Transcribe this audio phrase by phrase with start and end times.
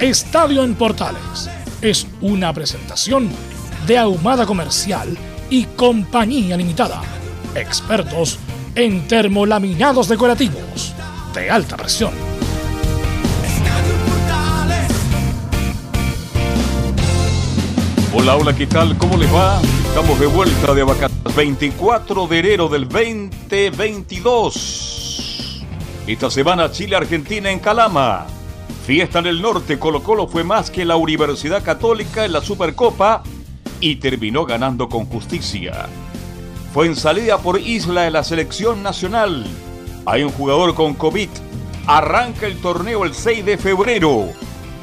[0.00, 1.50] Estadio en Portales
[1.82, 3.28] es una presentación
[3.84, 5.18] de Ahumada Comercial
[5.50, 7.02] y Compañía Limitada.
[7.56, 8.38] Expertos
[8.76, 10.94] en termolaminados decorativos
[11.34, 12.12] de alta presión.
[18.14, 18.96] Hola, hola, ¿qué tal?
[18.98, 19.60] ¿Cómo les va?
[19.88, 21.34] Estamos de vuelta de vacaciones.
[21.34, 25.64] 24 de enero del 2022.
[26.06, 28.37] Esta semana Chile-Argentina en Calama.
[28.88, 33.22] Fiesta en el norte, Colo Colo fue más que la Universidad Católica en la Supercopa
[33.80, 35.90] y terminó ganando con justicia.
[36.72, 39.44] Fue en salida por Isla de la selección nacional.
[40.06, 41.28] Hay un jugador con COVID.
[41.86, 44.30] Arranca el torneo el 6 de febrero.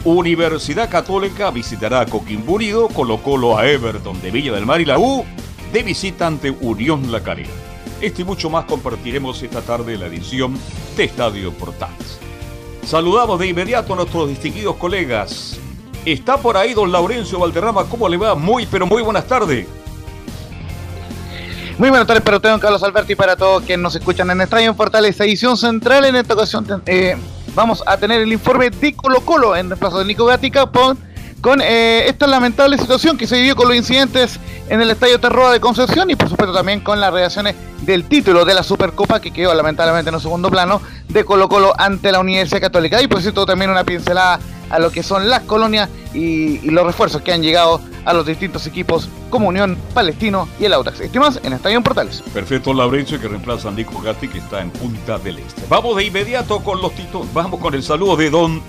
[0.03, 4.85] Universidad Católica visitará a Coquimbo Unido, Colo Colo a Everton de Villa del Mar y
[4.85, 5.25] la U
[5.73, 7.49] de visita ante Unión La Calera.
[8.01, 10.55] Esto y mucho más compartiremos esta tarde en la edición
[10.95, 12.19] de Estadio Portales.
[12.85, 15.57] Saludamos de inmediato a nuestros distinguidos colegas.
[16.05, 17.85] Está por ahí don Laurencio Valderrama.
[17.85, 18.35] ¿Cómo le va?
[18.35, 19.65] Muy, pero muy buenas tardes.
[21.79, 24.39] Muy buenas tardes para usted, don Carlos Alberti, y para todos quienes nos escuchan en
[24.39, 26.05] Estadio Portales, edición central.
[26.05, 27.17] En esta ocasión eh,
[27.55, 30.97] vamos a tener el informe de Colo Colo en reemplazo de Nico Gatica con,
[31.45, 35.51] con eh, esta lamentable situación que se vivió con los incidentes en el Estadio Terroa
[35.51, 39.29] de Concepción y por supuesto también con las reacciones del título de la Supercopa que
[39.29, 42.99] quedó lamentablemente en un segundo plano de Colo Colo ante la Universidad Católica.
[42.99, 44.39] Y por cierto también una pincelada
[44.71, 48.65] a lo que son las colonias y, los refuerzos que han llegado a los distintos
[48.65, 50.99] equipos como Unión, Palestino y el Autax.
[50.99, 52.23] Estimas en Estadio Portales.
[52.33, 55.61] Perfecto, Laurencio que reemplaza a Nico Gatti que está en Punta del Este.
[55.69, 57.31] Vamos de inmediato con los títulos.
[57.35, 58.63] Vamos con el saludo de don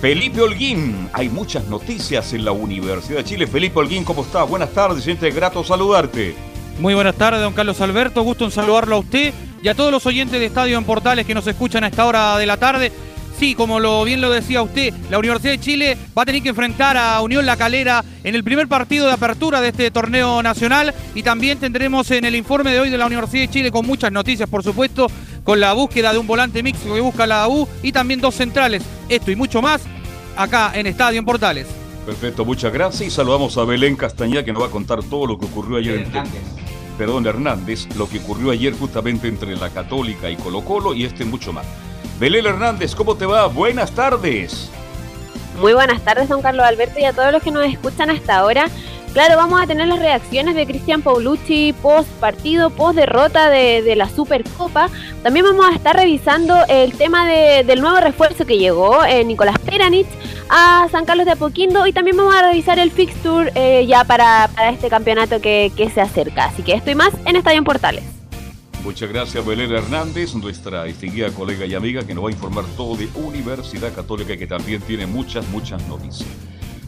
[0.00, 1.08] Felipe Holguín.
[1.12, 3.46] Hay muchas noticias en la Universidad de Chile.
[3.48, 4.44] Felipe Holguín, ¿cómo está?
[4.44, 6.36] Buenas tardes, siente grato saludarte.
[6.78, 8.22] Muy buenas tardes, don Carlos Alberto.
[8.22, 11.34] Gusto en saludarlo a usted y a todos los oyentes de Estadio en Portales que
[11.34, 12.92] nos escuchan a esta hora de la tarde.
[13.38, 16.96] Sí, como bien lo decía usted, la Universidad de Chile va a tener que enfrentar
[16.96, 21.22] a Unión La Calera en el primer partido de apertura de este torneo nacional y
[21.22, 24.48] también tendremos en el informe de hoy de la Universidad de Chile con muchas noticias,
[24.48, 25.08] por supuesto,
[25.48, 28.82] con la búsqueda de un volante mixto que busca la U y también dos centrales.
[29.08, 29.80] Esto y mucho más
[30.36, 31.66] acá en Estadio en Portales.
[32.04, 35.38] Perfecto, muchas gracias y saludamos a Belén Castañeda que nos va a contar todo lo
[35.38, 36.34] que ocurrió ayer Hernández.
[36.34, 41.06] en Perdón, Hernández, lo que ocurrió ayer justamente entre la Católica y Colo Colo y
[41.06, 41.64] este mucho más.
[42.20, 43.46] Belén Hernández, ¿cómo te va?
[43.46, 44.68] Buenas tardes.
[45.58, 48.68] Muy buenas tardes, don Carlos Alberto, y a todos los que nos escuchan hasta ahora.
[49.12, 53.96] Claro, vamos a tener las reacciones de Cristian Paulucci post partido, post derrota de, de,
[53.96, 54.90] la Supercopa.
[55.22, 59.58] También vamos a estar revisando el tema de, del nuevo refuerzo que llegó, eh, Nicolás
[59.58, 60.06] Peranich,
[60.50, 61.86] a San Carlos de Apoquindo.
[61.86, 65.90] Y también vamos a revisar el fixture eh, ya para, para, este campeonato que, que
[65.90, 66.44] se acerca.
[66.44, 68.04] Así que estoy más en Estadio en Portales.
[68.84, 72.96] Muchas gracias, Belén Hernández, nuestra distinguida colega y amiga que nos va a informar todo
[72.96, 76.28] de Universidad Católica que también tiene muchas, muchas noticias.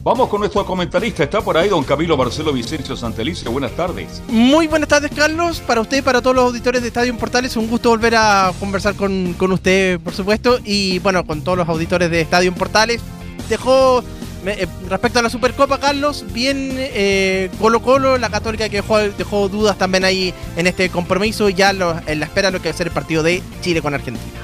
[0.03, 1.25] Vamos con nuestro comentarista.
[1.25, 3.51] Está por ahí don Camilo Marcelo Vicencio Santelicia.
[3.51, 4.23] Buenas tardes.
[4.29, 5.61] Muy buenas tardes, Carlos.
[5.61, 8.95] Para usted y para todos los auditores de Estadio Portales, un gusto volver a conversar
[8.95, 10.59] con, con usted, por supuesto.
[10.65, 13.03] Y bueno, con todos los auditores de Estadio Portales.
[13.51, 14.03] Dejó
[14.47, 19.51] eh, respecto a la Supercopa, Carlos, bien eh, Colo Colo, la Católica que dejó, dejó,
[19.51, 22.71] dudas también ahí en este compromiso y ya lo, en la espera de lo que
[22.71, 24.41] va a ser el partido de Chile con Argentina.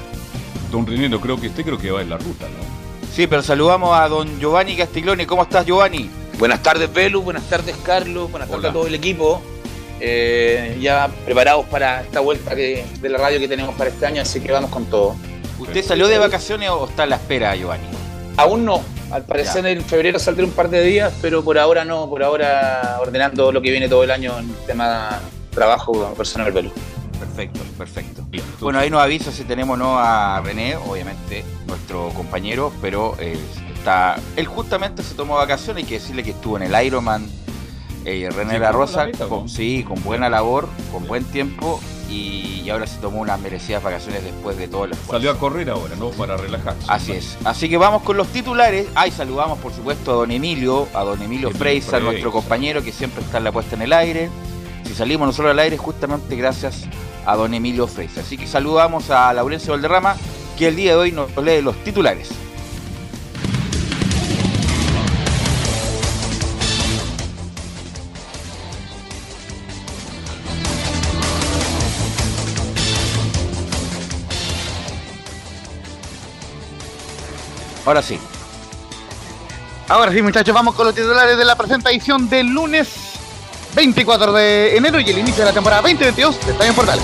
[0.71, 2.76] Don René, no creo que usted creo que va en la ruta, ¿no?
[3.17, 5.25] Sí, pero saludamos a don Giovanni Castiglione.
[5.25, 6.07] ¿Cómo estás, Giovanni?
[6.37, 7.23] Buenas tardes, Velu.
[7.23, 8.29] Buenas tardes, Carlos.
[8.29, 8.69] Buenas tardes Hola.
[8.69, 9.41] a todo el equipo.
[9.99, 14.39] Eh, ya preparados para esta vuelta de la radio que tenemos para este año, así
[14.39, 15.15] que vamos con todo.
[15.57, 17.87] ¿Usted salió de vacaciones o está a la espera, Giovanni?
[18.35, 18.83] Aún no.
[19.09, 19.71] Al parecer ya.
[19.71, 22.07] en febrero saldré un par de días, pero por ahora no.
[22.07, 26.71] Por ahora ordenando lo que viene todo el año en tema trabajo personal, Velu.
[27.19, 28.27] Perfecto, perfecto.
[28.59, 33.37] Bueno, ahí nos avisa si tenemos no a René, obviamente nuestro compañero, pero eh,
[33.75, 34.17] está.
[34.35, 37.27] Él justamente se tomó vacaciones, hay que decirle que estuvo en el Ironman.
[38.05, 42.99] Eh, René La Rosa, con, sí, con buena labor, con buen tiempo y, ahora se
[42.99, 45.13] tomó unas merecidas vacaciones después de todo el esfuerzo.
[45.13, 46.09] Salió a correr ahora, ¿no?
[46.09, 46.85] Para relajarse.
[46.87, 47.37] Así es.
[47.45, 48.87] Así que vamos con los titulares.
[48.95, 53.23] Ahí saludamos, por supuesto, a don Emilio, a don Emilio Freisa, nuestro compañero que siempre
[53.23, 54.29] está en la puesta en el aire.
[54.87, 56.85] Si salimos nosotros al aire, justamente gracias
[57.25, 58.21] a don Emilio Freisa.
[58.21, 60.15] Así que saludamos a Laurencio Valderrama,
[60.57, 62.29] que el día de hoy nos lee los titulares.
[77.85, 78.17] Ahora sí.
[79.89, 83.06] Ahora sí, muchachos, vamos con los titulares de la presente edición del lunes
[83.75, 87.03] 24 de enero y el inicio de la temporada 2022 de Estadio Portales.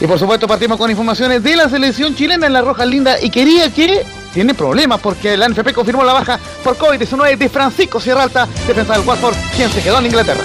[0.00, 3.30] Y por supuesto partimos con informaciones de la selección chilena en la Roja Linda y
[3.30, 8.22] quería que tiene problemas porque la NFP confirmó la baja por COVID-19 de Francisco Sierra
[8.22, 10.44] Alta, defensa del Watford, quien se quedó en Inglaterra.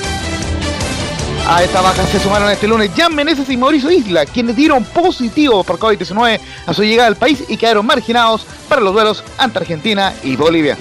[1.47, 5.63] A esta baja se sumaron este lunes Jan Meneses y Mauricio Isla, quienes dieron positivo
[5.63, 10.13] por COVID-19 a su llegada al país y quedaron marginados para los duelos ante Argentina
[10.23, 10.77] y Bolivia.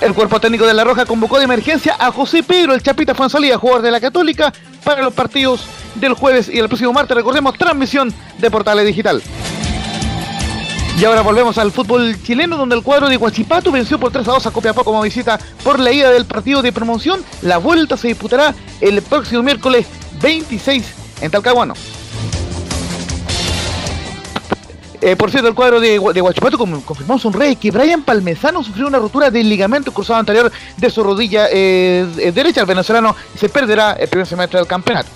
[0.00, 3.56] El cuerpo técnico de La Roja convocó de emergencia a José Pedro el Chapita Fuenzalía,
[3.56, 4.52] jugador de la Católica,
[4.82, 5.64] para los partidos
[5.94, 7.16] del jueves y el próximo martes.
[7.16, 9.22] Recordemos, transmisión de Portales Digital.
[10.98, 14.32] Y ahora volvemos al fútbol chileno, donde el cuadro de Guachipato venció por 3 a
[14.32, 17.24] 2 a Copiapó como visita por la ida del partido de promoción.
[17.42, 19.86] La vuelta se disputará el próximo miércoles
[20.20, 20.84] 26
[21.20, 21.74] en Talcahuano.
[25.04, 28.86] Eh, por cierto, el cuadro de, de Guachipato confirmó un rey que Brian Palmesano sufrió
[28.86, 32.62] una rotura del ligamento cruzado anterior de su rodilla eh, derecha.
[32.62, 35.10] El venezolano se perderá el primer semestre del campeonato.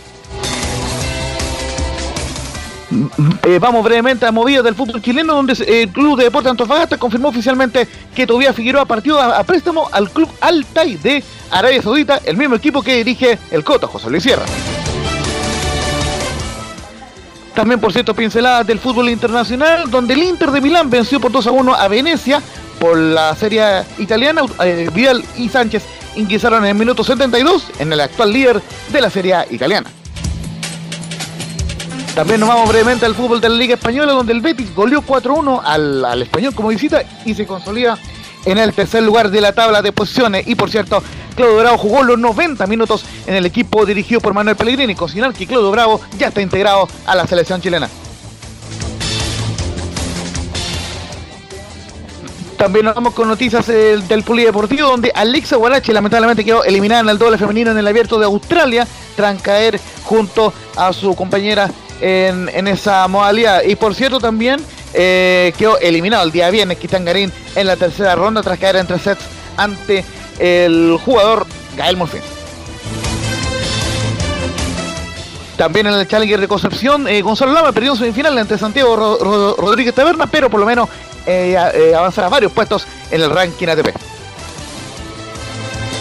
[3.45, 6.99] Eh, vamos brevemente a movidas del fútbol chileno, donde eh, el Club de Deportes Antofagasta
[6.99, 12.37] confirmó oficialmente que Tobias Figueroa partió a, préstamo al Club Altai de Arabia Saudita, el
[12.37, 14.45] mismo equipo que dirige el Cota, José Luis Sierra.
[17.55, 21.47] También, por cierto, pinceladas del fútbol internacional, donde el Inter de Milán venció por 2
[21.49, 22.41] a 1 a Venecia
[22.79, 24.43] por la serie italiana.
[24.65, 25.85] Eh, Vidal y Sánchez
[26.17, 28.63] ingresaron en el minuto 72 en el actual líder
[28.93, 29.91] de la serie italiana.
[32.15, 35.63] También nos vamos brevemente al fútbol de la Liga Española, donde el Betis goleó 4-1
[35.65, 37.97] al, Español como visita y se consolida
[38.45, 40.47] en el tercer lugar de la tabla de posiciones.
[40.47, 41.03] Y por cierto,
[41.35, 45.47] Claudio Bravo jugó los 90 minutos en el equipo dirigido por Manuel Pellegrini, considerar que
[45.47, 47.89] Claudio Bravo ya está integrado a la selección chilena.
[52.59, 57.17] También nos vamos con noticias del polideportivo, donde Alexa Guarache lamentablemente quedó eliminada en el
[57.17, 61.71] doble femenino en el abierto de Australia, tras caer junto a su compañera
[62.01, 63.63] en, esa modalidad.
[63.63, 64.61] Y por cierto también
[64.95, 68.87] eh, quedó eliminado el día viernes Kitan Garín en la tercera ronda tras caer en
[68.87, 69.25] tres sets
[69.57, 70.05] ante
[70.39, 71.47] el jugador
[71.77, 72.23] Gael Morfín.
[75.57, 78.97] También en el Challenger de Concepción, eh, Gonzalo Lama perdió en semifinal ante Santiago
[79.59, 80.89] Rodríguez Taberna, pero por lo menos
[81.27, 81.57] eh,
[81.97, 84.08] avanzará varios puestos en el ranking ATP.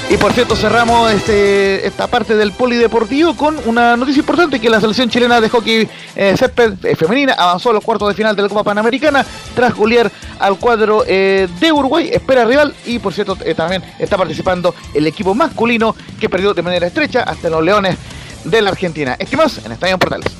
[0.10, 4.80] Y por cierto, cerramos este, esta parte del polideportivo con una noticia importante que la
[4.80, 8.44] selección chilena de hockey eh, césped eh, femenina avanzó a los cuartos de final de
[8.44, 13.36] la Copa Panamericana tras golear al cuadro eh, de Uruguay, espera rival y por cierto
[13.36, 17.98] también está participando el equipo masculino que perdió de manera estrecha hasta los Leones
[18.46, 19.18] de la Argentina.
[19.20, 20.32] Es que más en Estadio Portales.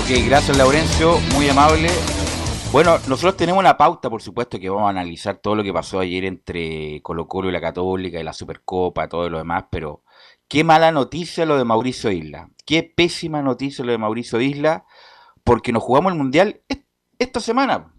[0.00, 1.90] Ok, gracias Laurencio, muy amable.
[2.70, 6.00] Bueno, nosotros tenemos una pauta, por supuesto, que vamos a analizar todo lo que pasó
[6.00, 10.02] ayer entre Colo Colo y la Católica y la Supercopa, todo lo demás, pero
[10.48, 12.50] qué mala noticia lo de Mauricio Isla.
[12.66, 14.84] Qué pésima noticia lo de Mauricio Isla,
[15.44, 16.60] porque nos jugamos el Mundial
[17.18, 17.94] esta semana.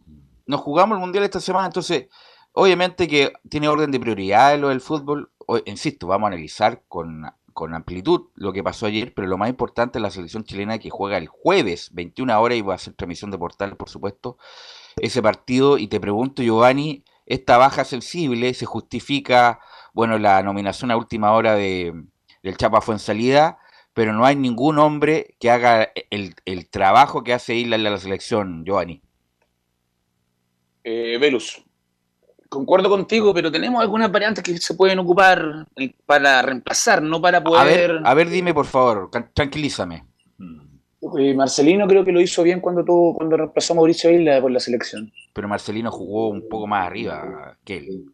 [0.46, 2.08] Nos jugamos el Mundial esta semana, entonces,
[2.52, 5.32] obviamente que tiene orden de prioridad lo del fútbol.
[5.66, 10.00] insisto, vamos a analizar con con amplitud lo que pasó ayer, pero lo más importante
[10.00, 13.32] es la selección chilena que juega el jueves, 21 horas, y va a hacer transmisión
[13.32, 14.38] de portal, por supuesto,
[14.98, 15.78] ese partido.
[15.78, 19.60] Y te pregunto, Giovanni, esta baja sensible se justifica,
[19.94, 21.94] bueno, la nominación a última hora de,
[22.44, 23.60] del Chapa fue en salida,
[23.94, 28.64] pero no hay ningún hombre que haga el, trabajo que hace Isla en la selección,
[28.66, 29.02] Giovanni.
[30.84, 31.64] Eh, Velus,
[32.50, 35.68] Concuerdo contigo, pero tenemos algunas variantes que se pueden ocupar
[36.06, 38.02] para reemplazar, no para poder.
[38.04, 40.04] A ver, dime por favor, tranquilízame.
[41.18, 44.52] Eh, Marcelino creo que lo hizo bien cuando tuvo, cuando reemplazó a Mauricio Isla por
[44.52, 45.12] la selección.
[45.34, 48.06] Pero Marcelino jugó un poco más arriba que él.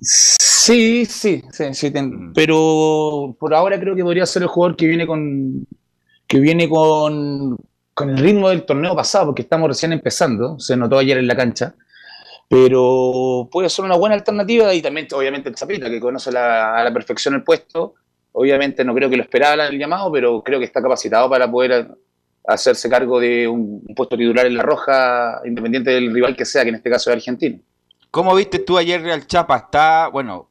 [0.00, 2.32] Sí, sí, sí, sí mm.
[2.34, 5.66] pero por ahora creo que podría ser el jugador que viene con
[6.26, 7.58] que viene con
[7.92, 11.36] con el ritmo del torneo pasado, porque estamos recién empezando, se notó ayer en la
[11.36, 11.74] cancha,
[12.48, 16.92] pero puede ser una buena alternativa y también, obviamente, el Zapita, que conoce a la
[16.92, 17.94] perfección el puesto.
[18.32, 21.88] Obviamente no creo que lo esperaba el llamado, pero creo que está capacitado para poder
[22.46, 26.68] hacerse cargo de un, puesto titular en la roja, independiente del rival que sea, que
[26.68, 27.58] en este caso es argentino.
[28.10, 29.56] ¿Cómo viste tú ayer Real Chapa?
[29.56, 30.50] Está, bueno,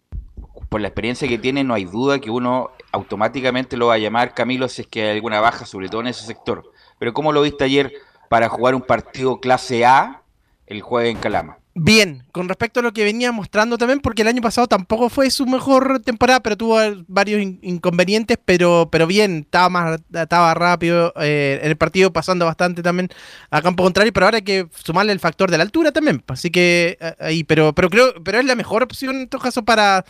[0.70, 4.34] por la experiencia que tiene, no hay duda que uno automáticamente lo va a llamar
[4.34, 6.64] Camilo si es que hay alguna baja, sobre todo en ese sector.
[7.00, 7.94] Pero ¿cómo lo viste ayer
[8.30, 10.24] para jugar un partido clase A
[10.68, 11.58] el jueves en Calama?
[11.76, 15.32] Bien, con respecto a lo que venía mostrando también, porque el año pasado tampoco fue
[15.32, 16.78] su mejor temporada, pero tuvo
[17.08, 22.84] varios inconvenientes, pero, pero bien, estaba más, estaba rápido eh, en el partido, pasando bastante
[22.84, 23.10] también
[23.50, 26.52] a campo contrario, pero ahora hay que sumarle el factor de la altura también, así
[26.52, 30.06] que eh, ahí, pero, pero creo, pero es la mejor opción en todo caso para,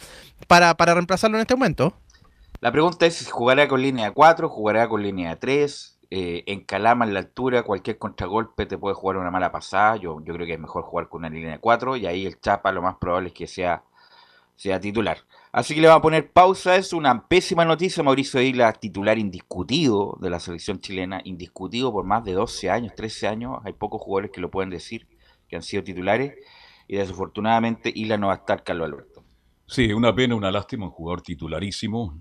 [0.48, 1.96] para, para reemplazarlo en este momento.
[2.60, 7.05] La pregunta es si jugará con línea 4, jugará con línea 3, eh, en Calama,
[7.05, 9.96] en la altura, cualquier contragolpe te puede jugar una mala pasada.
[9.96, 12.72] Yo, creo que es mejor jugar con una línea de 4 y ahí el Chapa
[12.72, 13.84] lo más probable es que sea,
[14.55, 15.17] sea titular.
[15.51, 16.75] Así que le vamos a poner pausa.
[16.75, 18.03] Es una pésima noticia.
[18.03, 23.27] Mauricio Isla, titular indiscutido de la selección chilena, indiscutido por más de 12 años, 13
[23.27, 23.58] años.
[23.63, 25.08] Hay pocos jugadores que lo pueden decir,
[25.48, 26.36] que han sido titulares.
[26.88, 29.24] Y desafortunadamente Isla no va a estar, Carlos Alberto.
[29.65, 32.20] Sí, una pena, una lástima, un jugador titularísimo.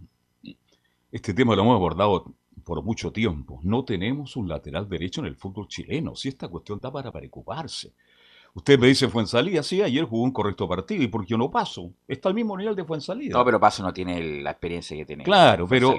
[1.10, 2.32] Este tema lo hemos abordado
[2.64, 3.60] por mucho tiempo.
[3.62, 6.14] No tenemos un lateral derecho en el fútbol chileno.
[6.16, 7.92] Si esta cuestión está para preocuparse.
[8.54, 11.02] Usted me dice Fuensalida, sí, ayer jugó un correcto partido.
[11.02, 11.90] ¿Y por qué no Paso?
[12.06, 13.32] Está al mismo nivel de Fuensalida.
[13.32, 15.24] No, pero Paso no tiene la experiencia que tiene.
[15.24, 15.94] Claro, pero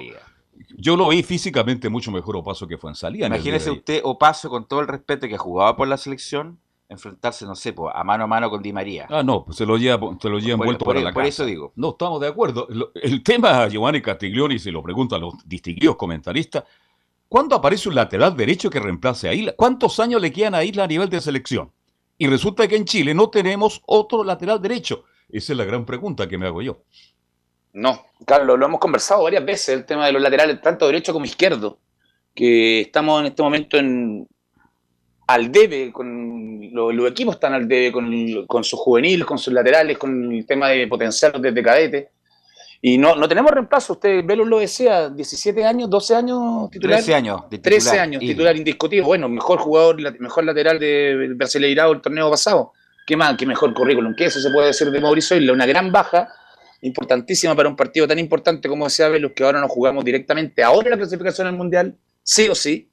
[0.77, 3.27] yo lo vi físicamente mucho mejor Opaso que Fuensalida.
[3.27, 6.59] Imagínese usted Opaso, con todo el respeto que jugaba por la selección,
[6.93, 9.07] enfrentarse, no sé, a mano a mano con Di María.
[9.09, 11.45] Ah, no, pues se lo lleva, se lo lleva envuelto por, para la Por eso
[11.45, 11.73] digo.
[11.75, 12.67] No, estamos de acuerdo.
[12.95, 16.63] El tema, Giovanni Castiglioni, se lo preguntan los distinguidos comentaristas,
[17.27, 19.53] ¿cuándo aparece un lateral derecho que reemplace a Isla?
[19.55, 21.71] ¿Cuántos años le quedan a Isla a nivel de selección?
[22.17, 25.03] Y resulta que en Chile no tenemos otro lateral derecho.
[25.29, 26.83] Esa es la gran pregunta que me hago yo.
[27.73, 31.25] No, Carlos, lo hemos conversado varias veces, el tema de los laterales, tanto derecho como
[31.25, 31.79] izquierdo,
[32.35, 34.27] que estamos en este momento en,
[35.27, 39.97] al debe, con los, equipos están al debe con, con, sus juveniles, con sus laterales,
[39.97, 42.09] con el tema de potencial desde cadete.
[42.81, 46.97] Y no, no tenemos reemplazo, usted Velo lo decía, 17 años, 12 años titular.
[46.97, 49.05] 13 años, de 13 años, titular indiscutido.
[49.05, 52.73] Bueno, mejor jugador, mejor lateral de Brasileirado el torneo pasado.
[53.07, 53.37] ¿Qué más?
[53.37, 54.13] ¿Qué mejor currículum?
[54.17, 55.53] ¿Qué eso se puede decir de Mauricio Isla?
[55.53, 56.27] Una gran baja,
[56.81, 60.89] importantísima para un partido tan importante como decía Velo, que ahora nos jugamos directamente ahora
[60.89, 62.89] la clasificación al Mundial, sí o sí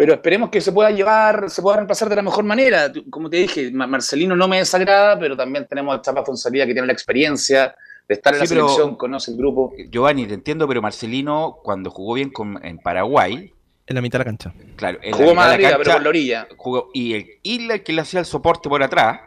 [0.00, 2.90] pero esperemos que se pueda llevar, se pueda reemplazar de la mejor manera.
[3.10, 6.86] Como te dije, Marcelino no me desagrada, pero también tenemos a Chapa Fonsalía que tiene
[6.86, 7.74] la experiencia
[8.08, 9.74] de estar en la selección, conoce el grupo.
[9.90, 13.52] Giovanni, te entiendo, pero Marcelino, cuando jugó bien en Paraguay.
[13.86, 14.54] En la mitad de la cancha.
[14.76, 16.48] Claro, jugó más arriba, pero por la orilla.
[16.56, 19.20] Jugó, y el Isla que le hacía el soporte por atrás.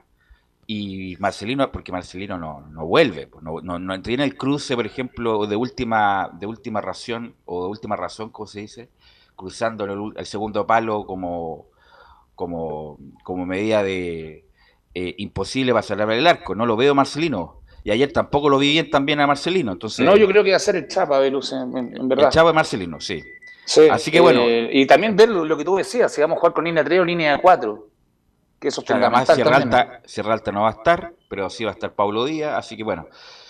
[0.65, 4.87] Y Marcelino, porque Marcelino no, no vuelve, pues, no, no, no tiene el cruce, por
[4.87, 8.89] ejemplo, de última, de última razón, o de última razón, como se dice,
[9.35, 11.67] cruzando el, segundo palo como,
[12.35, 14.45] como, como medida de
[14.93, 16.55] eh, imposible para salvar el arco.
[16.55, 17.61] No lo veo Marcelino.
[17.83, 19.71] Y ayer tampoco lo vi bien también a Marcelino.
[19.71, 22.27] Entonces, no, yo creo que va a ser el Chapa, Velus, en, verdad.
[22.27, 23.21] El Chapa de Marcelino, sí.
[23.91, 24.41] Así que bueno.
[24.41, 27.01] Eh, y también ver lo, que tú decías, si vamos a jugar con línea 3
[27.01, 27.87] o línea 4.
[28.59, 31.73] Que eso Además, Sierra Alta, Sierra Alta no va a estar, pero sí va a
[31.73, 32.57] estar Paulo Díaz.
[32.57, 33.07] Así que bueno,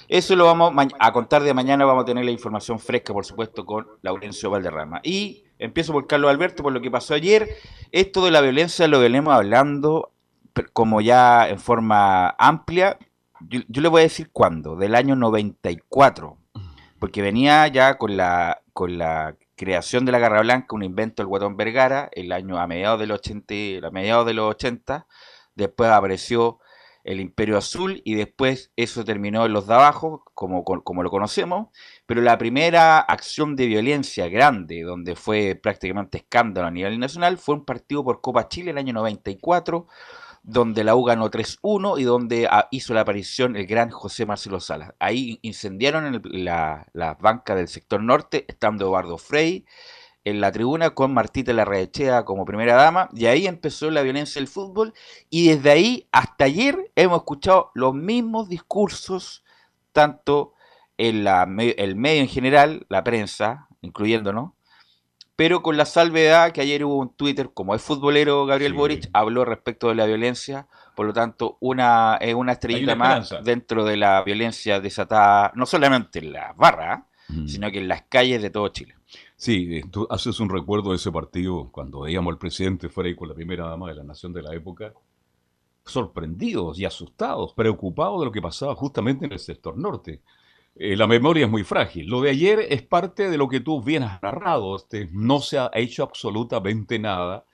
[0.08, 1.86] eso lo vamos a contar de mañana.
[1.86, 5.02] Vamos a tener la información fresca, por supuesto, con Laurencio Valderrama.
[5.04, 7.50] Y empiezo por Carlos Alberto, por lo que pasó ayer.
[7.92, 10.12] Esto de la violencia lo venimos hablando
[10.74, 12.98] como ya en forma amplia.
[13.50, 16.38] Yo, le voy a decir cuándo, del año 94,
[17.00, 21.28] porque venía ya con la, con la creación de la Garra Blanca, un invento del
[21.28, 25.08] Guatón Vergara, el año a mediados del 80, a mediados de los 80,
[25.56, 26.60] después apareció
[27.04, 31.68] el Imperio Azul y después eso terminó en los de abajo, como, como lo conocemos,
[32.06, 37.56] pero la primera acción de violencia grande, donde fue prácticamente escándalo a nivel nacional, fue
[37.56, 39.88] un partido por Copa Chile el año 94,
[40.44, 44.60] donde la U ganó 3-1 y donde ah, hizo la aparición el gran José Marcelo
[44.60, 44.94] Salas.
[45.00, 49.66] Ahí incendiaron la, la banca del sector norte, estando Eduardo Frey,
[50.26, 54.48] en la tribuna con Martita Larraechea como primera dama y ahí empezó la violencia del
[54.48, 54.94] fútbol
[55.30, 59.44] y desde ahí hasta ayer hemos escuchado los mismos discursos
[59.92, 60.54] tanto
[60.98, 64.52] en la, el medio en general, la prensa, incluyéndonos,
[65.36, 69.46] pero con la salvedad que ayer hubo un Twitter, como es futbolero Gabriel Boric, habló
[69.46, 74.24] respecto de la violencia, por lo tanto, una, es una estrellita más dentro de la
[74.24, 77.08] violencia desatada, no solamente en la barra,
[77.48, 78.96] sino que en las calles de todo Chile.
[79.44, 83.16] Sí, eh, tú haces un recuerdo de ese partido cuando veíamos al presidente fuera ahí
[83.16, 84.94] con la primera dama de la nación de la época,
[85.86, 90.22] sorprendidos y asustados, preocupados de lo que pasaba justamente en el sector norte.
[90.76, 92.08] Eh, la memoria es muy frágil.
[92.08, 94.78] Lo de ayer es parte de lo que tú bien has narrado.
[94.78, 97.46] Este, no se ha hecho absolutamente nada.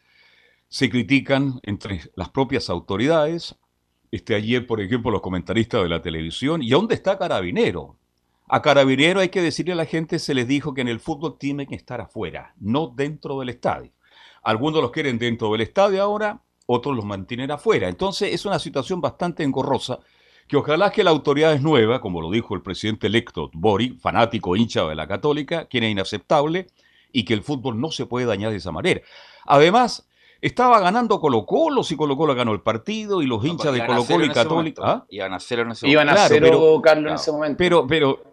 [0.67, 3.55] Se critican entre las propias autoridades.
[4.11, 6.61] Este, ayer, por ejemplo, los comentaristas de la televisión.
[6.61, 7.98] ¿Y dónde está Carabinero?
[8.51, 11.37] A Carabinero hay que decirle a la gente, se les dijo que en el fútbol
[11.37, 13.91] tiene que estar afuera, no dentro del estadio.
[14.41, 17.87] Algunos los quieren dentro del estadio ahora, otros los mantienen afuera.
[17.87, 19.99] Entonces es una situación bastante engorrosa
[20.47, 24.55] que ojalá que la autoridad es nueva, como lo dijo el presidente electo Bori, fanático
[24.55, 26.65] hincha de la católica, quien es inaceptable,
[27.11, 29.01] y que el fútbol no se puede dañar de esa manera.
[29.45, 30.09] Además,
[30.41, 34.05] estaba ganando Colo Colo, si Colo Colo ganó el partido, y los hinchas de Colo
[34.05, 34.81] Colo y Católica...
[34.83, 35.05] ¿ah?
[35.09, 36.01] Iban a cero en ese momento.
[36.01, 37.57] Iban a cero, Carlos, en ese momento.
[37.59, 38.28] Pero, pero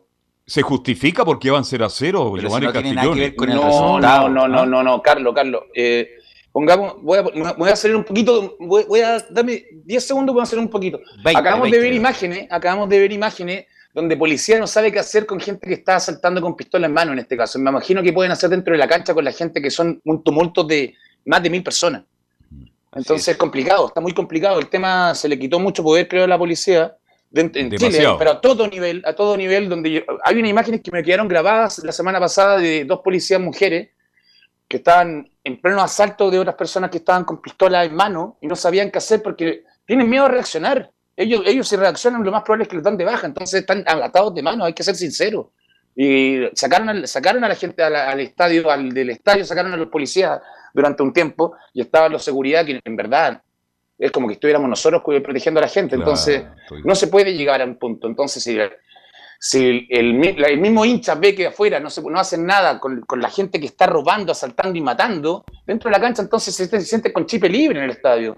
[0.47, 4.67] ¿Se justifica porque van a ser a cero, Pero Giovanni no no, no, no, no,
[4.67, 5.65] no, no, Carlos, Carlos.
[5.75, 6.09] Eh,
[6.53, 10.45] pongamos, voy a, voy a hacer un poquito, voy, a darme 10 segundos voy a
[10.45, 11.01] hacer un poquito.
[11.25, 15.41] acabamos de ver imágenes, acabamos de ver imágenes donde policía no sabe qué hacer con
[15.41, 17.59] gente que está asaltando con pistola en mano en este caso.
[17.59, 20.23] Me imagino que pueden hacer dentro de la cancha con la gente que son un
[20.23, 22.05] tumulto de más de mil personas.
[22.95, 24.61] Entonces es complicado, está muy complicado.
[24.61, 26.97] El tema se le quitó mucho poder, creo, a la policía
[27.41, 31.03] en Chile, pero a todo nivel, a todo nivel, donde hay unas imágenes que me
[31.03, 33.91] quedaron grabadas la semana pasada de dos policías mujeres
[34.69, 38.47] que estaban en pleno asalto de otras personas que estaban con pistolas en mano y
[38.47, 40.91] no sabían qué hacer porque tienen miedo a reaccionar.
[41.17, 43.85] Ellos, ellos si reaccionan lo más probable es que les dan de baja, entonces están
[43.87, 45.47] atados de mano, hay que ser sinceros.
[45.95, 50.41] Y sacaron, sacaron a la gente al, estadio, al del estadio, sacaron a los policías
[50.75, 53.43] durante un tiempo y estaban los seguridad que en verdad
[53.99, 55.97] es como que estuviéramos nosotros protegiendo a la gente.
[55.97, 56.45] Entonces,
[56.85, 58.07] no se puede llegar a un punto.
[58.07, 58.59] Entonces, si,
[59.39, 63.21] si el, el, mismo hincha ve que afuera no, se, no hacen nada con, con,
[63.21, 66.81] la gente que está robando, asaltando y matando, dentro de la cancha entonces se, se
[66.81, 68.37] siente con chip libre en el estadio.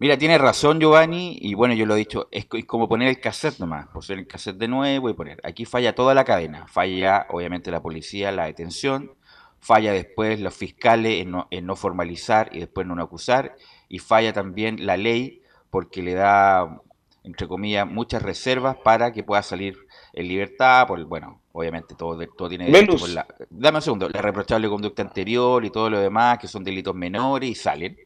[0.00, 3.58] Mira, tiene razón Giovanni, y bueno, yo lo he dicho, es, como poner el cassette
[3.58, 5.40] nomás, poner el cassette de nuevo y poner.
[5.42, 9.14] Aquí falla toda la cadena, falla obviamente la policía, la detención,
[9.58, 13.56] falla después los fiscales en no, en no formalizar y después no acusar,
[13.88, 16.80] y falla también la ley porque le da,
[17.24, 19.76] entre comillas, muchas reservas para que pueda salir
[20.12, 24.22] en libertad, por, bueno, obviamente todo, todo tiene derecho por la, dame un segundo, la
[24.22, 27.96] reprochable conducta anterior y todo lo demás, que son delitos menores y salen.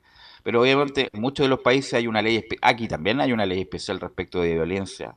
[0.42, 3.60] Pero obviamente en muchos de los países hay una ley, aquí también hay una ley
[3.60, 5.14] especial respecto de violencia,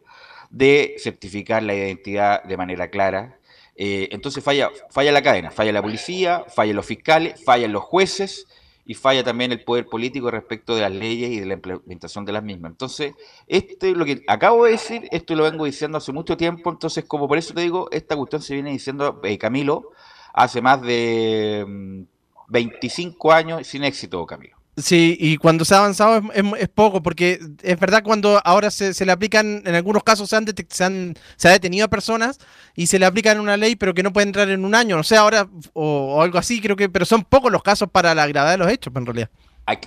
[0.52, 3.40] de certificar la identidad de manera clara.
[3.76, 8.48] Eh, entonces falla, falla la cadena, falla la policía, falla los fiscales, fallan los jueces
[8.86, 12.32] y falla también el poder político respecto de las leyes y de la implementación de
[12.32, 12.72] las mismas.
[12.72, 13.16] Entonces,
[13.48, 17.28] este lo que acabo de decir, esto lo vengo diciendo hace mucho tiempo, entonces como
[17.28, 19.92] por eso te digo, esta cuestión se viene diciendo, eh, Camilo,
[20.34, 22.06] hace más de
[22.48, 24.55] 25 mm, años sin éxito, Camilo.
[24.78, 29.06] Sí, y cuando se ha avanzado es, poco, porque es verdad cuando ahora se, se
[29.06, 32.40] le aplican, en algunos casos se han, se han, se ha detenido a personas
[32.76, 35.04] y se le aplican una ley, pero que no puede entrar en un año, no
[35.04, 38.52] sé, ahora, o, algo así, creo que, pero son pocos los casos para la gravedad
[38.52, 39.30] de los hechos, en realidad.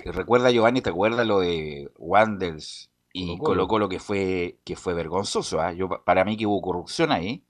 [0.05, 5.61] recuerda, Giovanni, ¿te acuerdas lo de Wanders y Colo Colo, que fue, que fue vergonzoso?
[5.61, 5.71] ¿ah?
[5.71, 7.43] Yo, para mí que hubo corrupción ahí,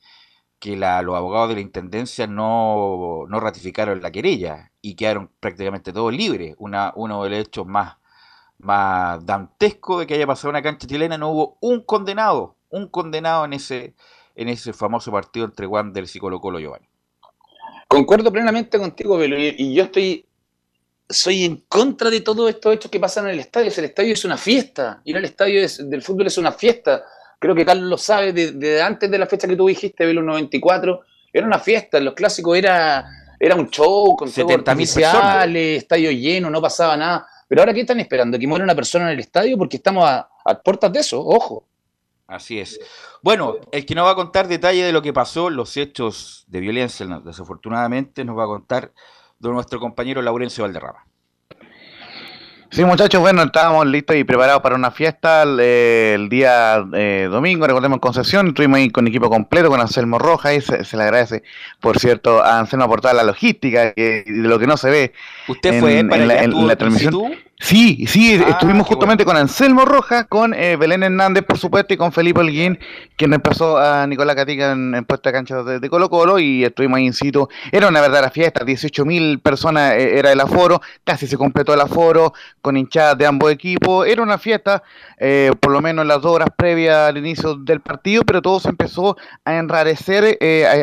[0.59, 5.93] que la, los abogados de la Intendencia no, no, ratificaron la querella y quedaron prácticamente
[5.93, 6.55] todos libres.
[6.57, 7.97] Una, uno de los hechos más,
[8.57, 13.45] más dantescos de que haya pasado una cancha chilena, no hubo un condenado, un condenado
[13.45, 13.95] en ese,
[14.35, 16.87] en ese famoso partido entre Wanderers y Colo Colo Giovanni.
[17.87, 20.29] Concuerdo plenamente contigo, Belo, y yo estoy
[21.09, 23.71] soy en contra de todos estos hechos que pasan en el estadio.
[23.75, 27.03] El estadio es una fiesta, ir al estadio del fútbol es una fiesta
[27.39, 31.01] creo que Carlos lo sabe, desde antes de la fecha que tú dijiste, Velo 94,
[31.31, 33.05] era una fiesta, los clásicos era,
[33.39, 34.75] era un show con 70
[35.77, 37.27] estadio lleno, no pasaba nada.
[37.47, 38.37] Pero ahora, ¿qué están esperando?
[38.37, 39.57] ¿Que muera una persona en el estadio?
[39.57, 40.29] Porque estamos a,
[40.63, 41.65] puertas de eso, ojo.
[42.27, 42.79] Así es.
[43.23, 46.59] Bueno, el que nos va a contar detalle de lo que pasó, los hechos de
[46.59, 48.91] violencia, desafortunadamente, nos va a contar
[49.39, 51.08] nuestro compañero Laurencio Valderrama.
[52.71, 57.95] Sí, muchachos, bueno, estábamos listos y preparados para una fiesta el, día eh, domingo, recordemos
[57.95, 61.41] en Concepción, estuvimos ahí con equipo completo, con Anselmo Roja, y se, le agradece,
[61.79, 65.13] por cierto, a Anselmo por toda la logística, que, de lo que no se ve
[65.47, 67.33] ¿Usted fue para en, la transmisión.
[67.61, 71.97] Sí, sí, ah, estuvimos justamente con Anselmo Roja, con eh, Belén Hernández, por supuesto, y
[71.97, 72.79] con Felipe Holguín,
[73.17, 77.05] quien reemplazó a Nicolás Catica en, puesta de cancha de, Colo Colo, y estuvimos ahí
[77.07, 77.49] in situ.
[77.73, 82.33] Era una verdadera fiesta, 18.000 personas eh, era el aforo, casi se completó el aforo,
[82.61, 84.07] con hinchadas de ambos equipos.
[84.07, 84.81] Era una fiesta,
[85.17, 88.61] eh, por lo menos en las dos horas previas al inicio del partido, pero todo
[88.61, 90.39] se empezó a enrarecer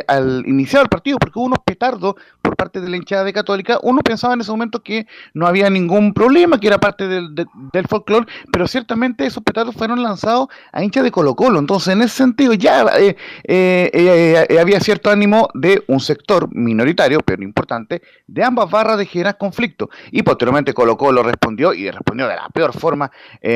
[0.09, 2.17] al iniciar el partido, porque hubo unos petardos
[2.57, 6.13] parte de la hinchada de Católica, uno pensaba en ese momento que no había ningún
[6.13, 11.05] problema, que era parte del, del folclore, pero ciertamente esos petardos fueron lanzados a hinchas
[11.05, 11.59] de Colo Colo.
[11.59, 17.21] Entonces, en ese sentido, ya eh, eh, eh, había cierto ánimo de un sector minoritario,
[17.25, 19.91] pero importante, de ambas barras de generar conflicto.
[20.11, 23.11] Y posteriormente Colo Colo respondió, y respondió de la peor forma,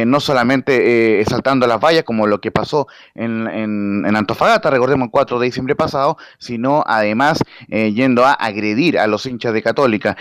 [0.06, 5.38] no solamente saltando las vallas, como lo que pasó en, en, Antofagasta, recordemos el 4
[5.38, 10.16] de diciembre pasado, sino además yendo a agredir a los hinchas de Católica.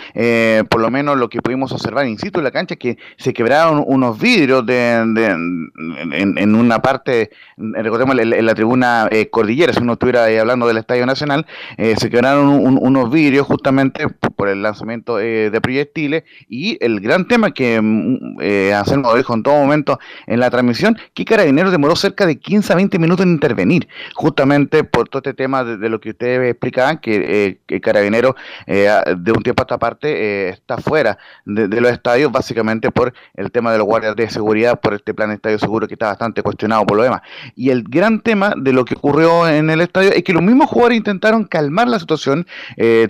[0.68, 3.82] por lo menos lo que pudimos observar in situ en la cancha, que se quebraron
[3.86, 10.26] unos vidrios de, en, una parte, recordemos en, la tribuna eh, Cordillera, si uno estuviera
[10.40, 15.60] hablando del Estadio Nacional, eh, se quebraron unos vidrios justamente por el lanzamiento eh, de
[15.60, 18.38] proyectiles y el gran tema que mm,
[18.74, 22.76] Anselmo dijo en todo momento en la transmisión, que Carabineros demoró cerca de 15 a
[22.76, 27.58] 20 minutos en intervenir, justamente por todo este tema de, lo que ustedes explicaban, que,
[27.66, 28.34] que Carabineros
[28.66, 33.72] de un tiempo a esta parte está fuera de, los estadios, básicamente por el tema
[33.72, 36.84] de los guardias de seguridad, por este plan de estadio seguro que está bastante cuestionado
[36.86, 37.22] por lo demás.
[37.54, 40.68] Y el gran tema de lo que ocurrió en el estadio es que los mismos
[40.68, 42.46] jugadores intentaron calmar la situación,
[42.76, 43.08] eh,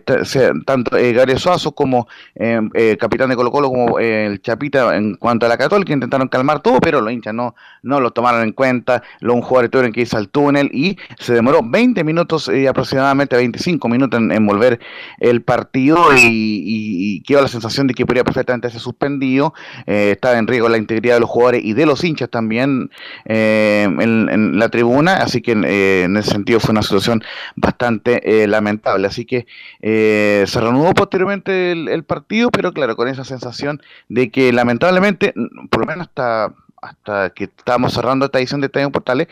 [0.67, 5.15] tanto eh, Gary Suazo como eh, eh, capitán de Colo Colo como el Chapita en
[5.15, 8.53] cuanto a la Católica intentaron calmar todo, pero los hinchas no, no lo tomaron en
[8.53, 13.89] cuenta, los jugadores tuvieron que irse al túnel y se demoró 20 minutos, aproximadamente 25
[13.89, 14.81] minutos en, volver
[15.19, 19.55] el partido y, y, quedó la sensación de que podría perfectamente ser suspendido,
[19.87, 22.91] estaba en riesgo la integridad de los jugadores y de los hinchas también
[23.25, 27.23] en, la tribuna, así que eh, en ese sentido fue una situación
[27.57, 29.07] bastante eh, lamentable.
[29.07, 29.47] Así que
[29.81, 35.35] eh, se reanudó posteriormente el, partido, pero claro, con esa sensación de que lamentablemente,
[35.71, 39.29] por lo menos hasta hasta que estábamos cerrando esta edición de Estadio Portales,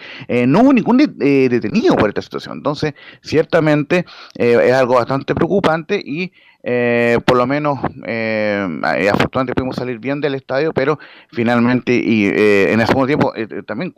[0.46, 2.58] no hubo ningún detenido por esta situación.
[2.58, 6.32] Entonces, ciertamente es algo bastante preocupante y
[6.70, 10.98] eh, por lo menos eh, eh, afortunadamente pudimos salir bien del estadio, pero
[11.32, 13.32] finalmente y eh, en el segundo tiempo
[13.66, 13.94] también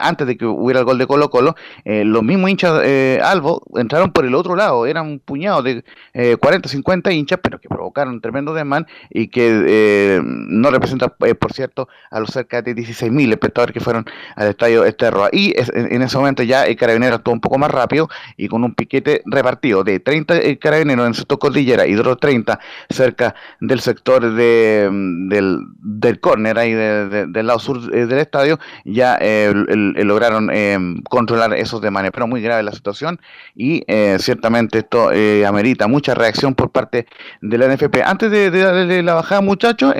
[0.00, 2.80] antes de que hubiera el gol de Colo Colo, los mismos hinchas
[3.24, 5.82] Albo entraron por el otro lado, eran un puñado de
[6.12, 11.88] 40, 50 hinchas, pero que provocaron un tremendo desmán y que no representan, por cierto,
[12.10, 14.04] a los cerca de 16.000 espectadores que fueron
[14.36, 15.28] al estadio Esterroa.
[15.32, 18.74] Y en ese momento ya el carabinero actuó un poco más rápido y con un
[18.74, 22.58] piquete repartido de 30 carabineros en sector cordillera y 30,
[22.90, 24.88] cerca del sector de,
[25.28, 31.54] del, del córner, ahí del lado sur eh, del estadio, ya eh, lograron eh, controlar
[31.54, 32.10] esos demanes.
[32.12, 33.20] Pero muy grave la situación
[33.54, 33.84] y
[34.18, 35.10] ciertamente esto
[35.46, 37.06] amerita mucha reacción por parte
[37.40, 38.02] de la NFP.
[38.04, 39.94] Antes de, darle la bajada, muchachos,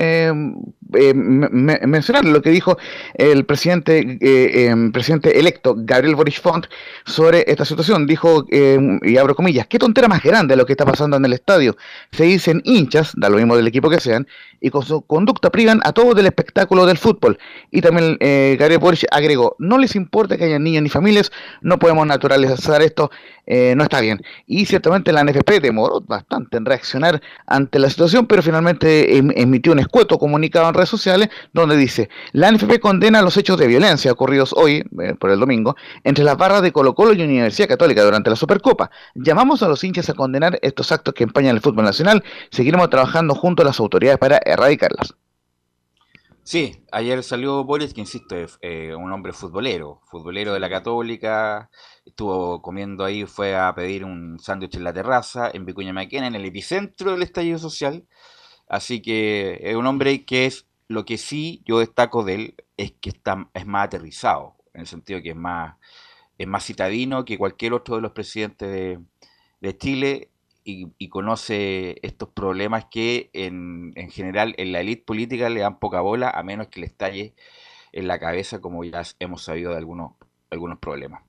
[1.14, 2.78] mencionar lo que dijo
[3.14, 6.66] el presidente, em, presidente electo Gabriel Boris Font
[7.04, 8.06] sobre esta situación.
[8.06, 11.76] Dijo, y abro comillas, qué tontera más grande lo que está pasando en el estadio
[12.10, 14.26] se dicen hinchas, da lo mismo del equipo que sean,
[14.60, 17.38] y con su conducta privan a todos del espectáculo del fútbol.
[17.70, 21.78] Y también eh, Gabriel Boric agregó, no les importa que haya niños ni familias, no
[21.78, 23.10] podemos naturalizar esto,
[23.46, 24.22] eh, no está bien.
[24.46, 29.72] Y ciertamente la NFP demoró bastante en reaccionar ante la situación, pero finalmente em, emitió
[29.72, 34.52] un escueto comunicado en sociales donde dice, la NFP condena los hechos de violencia ocurridos
[34.52, 38.30] hoy, eh, por el domingo, entre las barras de Colo Colo y Universidad Católica durante
[38.30, 38.90] la Supercopa.
[39.14, 42.22] Llamamos a los hinchas a condenar estos actos que empañan el fútbol nacional.
[42.50, 45.14] Seguiremos trabajando junto a las autoridades para erradicarlas.
[46.44, 51.70] Sí, ayer salió Boris, que insisto, es eh, un hombre futbolero, futbolero de la Católica,
[52.04, 56.34] estuvo comiendo ahí, fue a pedir un sándwich en la terraza, en Vicuña Maquena, en
[56.34, 58.08] el epicentro del estallido social,
[58.68, 62.92] así que es un hombre que es, lo que sí yo destaco de él, es
[62.92, 65.76] que está, es más aterrizado, en el sentido que es más,
[66.38, 68.98] es más citadino que cualquier otro de los presidentes
[69.60, 70.30] de, Chile,
[70.64, 76.00] y, conoce estos problemas que en, en, general en la élite política le dan poca
[76.00, 77.34] bola a menos que le estalle
[77.92, 80.12] en la cabeza como ya hemos sabido de algunos,
[80.50, 81.22] algunos problemas.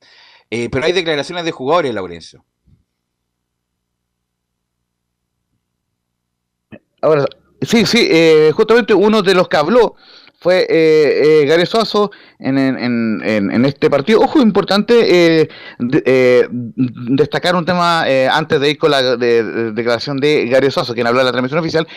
[0.49, 2.45] Eh, pero hay declaraciones de jugadores, Laurencio.
[7.01, 7.25] Ahora,
[7.65, 9.95] sí, sí, eh, justamente uno de los que habló
[10.43, 14.19] fue eh, eh, Gary Suazo en, en, en, este partido.
[14.19, 15.49] Ojo, importante eh,
[16.05, 21.19] eh destacar un tema antes de ir con la declaración de Gary Suazo, quien habló
[21.19, 21.87] de la transmisión oficial.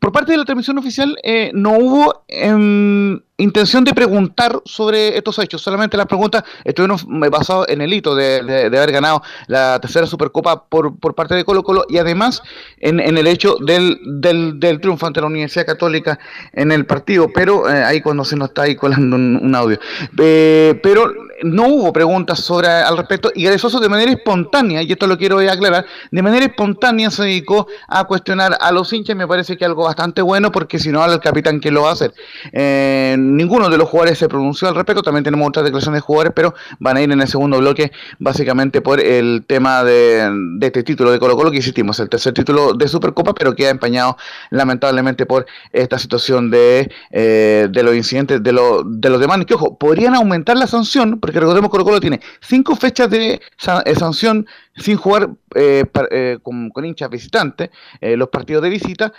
[0.00, 1.16] Por parte de la transmisión oficial
[1.52, 5.62] no hubo em, intención de preguntar sobre estos hechos.
[5.62, 6.98] Solamente las preguntas estuvieron
[7.30, 11.84] basadas en el hito de, haber ganado la tercera Supercopa por, parte de Colo Colo
[11.88, 12.42] y además
[12.78, 16.18] en, el hecho del, del, triunfo ante la Universidad Católica
[16.52, 17.28] en el partido.
[17.34, 19.78] Pero eh, ahí cuando se nos está ahí colando un, audio.
[20.18, 25.06] Eh, pero no hubo preguntas sobre al respecto y Garezoso de manera espontánea, y esto
[25.06, 29.56] lo quiero aclarar, de manera espontánea se dedicó a cuestionar a los hinchas, me parece
[29.56, 32.14] que algo bastante bueno, porque si no, al capitán, ¿quién lo va a hacer?
[32.52, 36.32] Eh, ninguno de los jugadores se pronunció al respecto, también tenemos otras declaraciones de jugadores,
[36.34, 41.10] pero van a ir en el segundo bloque, básicamente por el tema de, este título
[41.10, 44.16] de Colo Colo, que insistimos, el tercer título de Supercopa, pero queda empañado
[44.50, 49.76] lamentablemente por esta situación de, eh, de los incidentes de, de los demás, que ojo,
[49.76, 53.40] podrían aumentar la sanción, porque recordemos que Colo Colo tiene cinco fechas de
[53.84, 59.12] eh, sanción sin jugar eh, eh, con, hinchas visitantes los partidos de visita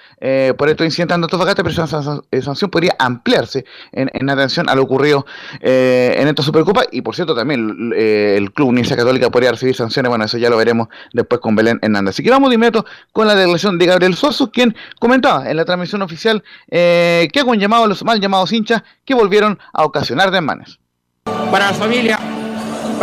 [0.57, 5.25] por estos incidentes en Antofagasta, pero esa sanción podría ampliarse en, atención a lo ocurrido
[5.61, 6.83] en esta Supercopa.
[6.91, 10.57] Y por cierto también el club Universidad Católica podría recibir sanciones, bueno eso ya lo
[10.57, 12.15] veremos después con Belén Hernández.
[12.15, 16.01] Así que vamos de con la declaración de Gabriel Suazo, quien comentaba en la transmisión
[16.01, 20.79] oficial que hago un llamado a los mal llamados hinchas que volvieron a ocasionar desmanes.
[21.51, 22.19] Para la familia,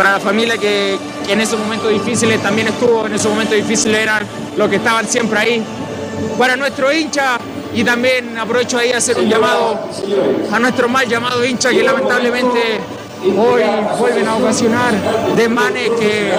[0.01, 0.97] para la familia que,
[1.29, 4.25] en esos momentos difíciles también estuvo, en esos momentos difíciles eran
[4.57, 5.63] los que estaban siempre ahí.
[6.39, 7.37] Para nuestro hincha
[7.71, 9.79] y también aprovecho ahí a hacer un llamado
[10.51, 12.79] a nuestro mal llamado hincha que lamentablemente
[13.37, 13.61] hoy
[13.99, 14.91] vuelven a ocasionar
[15.35, 16.33] desmanes que,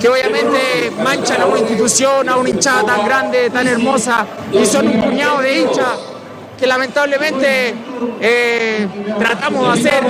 [0.00, 4.88] que obviamente manchan a una institución, a una hinchada tan grande, tan hermosa y son
[4.88, 6.13] un puñado de hinchas
[6.58, 7.74] que lamentablemente
[8.20, 8.86] eh,
[9.18, 10.04] tratamos de hacer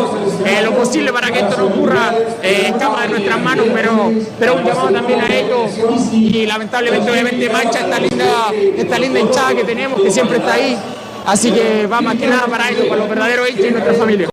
[0.47, 4.55] eh, lo posible para que esto no ocurra, eh, escapa de nuestras manos, pero, pero
[4.55, 5.71] un llamado también a ellos
[6.13, 10.77] y lamentablemente obviamente mancha esta linda, esta linda hinchada que tenemos, que siempre está ahí.
[11.27, 14.29] Así que va más que nada para ellos, para los verdaderos hinchas y nuestra familia.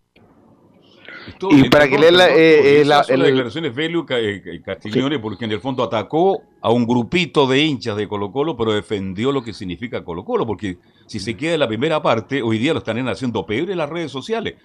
[1.50, 6.44] Y para que lea la, eh, la, declaraciones Velu Castiglione, porque en el fondo atacó
[6.62, 10.46] a un grupito de hinchas de Colo Colo, pero defendió lo que significa Colo Colo,
[10.46, 10.78] porque
[11.08, 13.90] si se queda en la primera parte, hoy día lo están haciendo peor en las
[13.90, 14.56] redes sociales.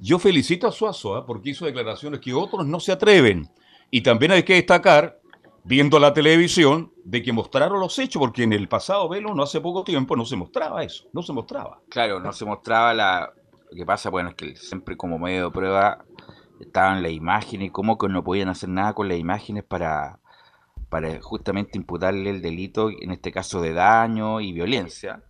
[0.00, 1.24] Yo felicito a Suazo, ¿ah?
[1.24, 3.48] porque hizo declaraciones que otros no se atreven.
[3.90, 5.20] Y también hay que destacar,
[5.62, 9.60] viendo la televisión, de que mostraron los hechos, porque en el pasado Velo, no hace
[9.60, 11.80] poco tiempo, no se mostraba eso, no se mostraba.
[11.88, 13.32] Claro, no se mostraba la...
[13.70, 16.04] Lo que pasa, bueno, es que siempre como medio de prueba
[16.60, 20.18] estaban las imágenes y cómo que no podían hacer nada con las imágenes para,
[20.88, 25.22] para justamente imputarle el delito, en este caso de daño y violencia.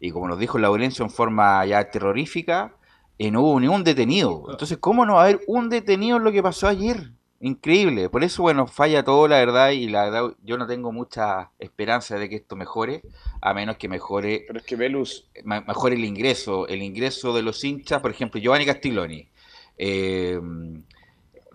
[0.00, 2.74] Y como nos dijo la violencia en forma ya terrorífica,
[3.18, 4.46] eh, no hubo ningún detenido.
[4.48, 7.12] Entonces, ¿cómo no va a haber un detenido en lo que pasó ayer?
[7.42, 8.08] Increíble.
[8.08, 12.18] Por eso, bueno, falla todo, la verdad, y la verdad, yo no tengo mucha esperanza
[12.18, 13.02] de que esto mejore,
[13.40, 14.44] a menos que mejore.
[14.46, 15.28] Pero es que Velus.
[15.44, 19.28] Mejore el ingreso, el ingreso de los hinchas, por ejemplo, Giovanni Castiglioni.
[19.82, 20.38] Eh,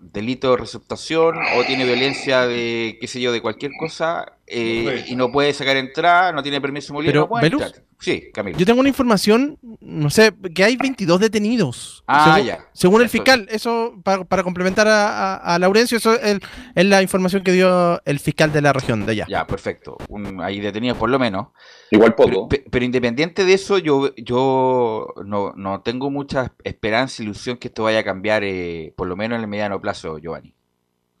[0.00, 5.16] delito de receptación o tiene violencia de, qué sé yo, de cualquier cosa eh, y
[5.16, 7.66] no puede sacar entrada, no tiene permiso de movilidad, Pero, no
[7.98, 8.58] Sí, Camilo.
[8.58, 12.04] Yo tengo una información, no sé, que hay 22 detenidos.
[12.06, 12.68] Ah, según, ya.
[12.72, 16.38] Según el fiscal, eso para, complementar a, Laurencio, eso es,
[16.74, 19.26] la información que dio el fiscal de la región de allá.
[19.28, 19.96] Ya, perfecto.
[20.40, 21.48] hay detenidos por lo menos.
[21.90, 22.48] Igual poco.
[22.48, 28.04] Pero, independiente de eso, yo, yo no, tengo mucha esperanza, ilusión que esto vaya a
[28.04, 30.54] cambiar, eh, por lo menos en el mediano plazo, Giovanni.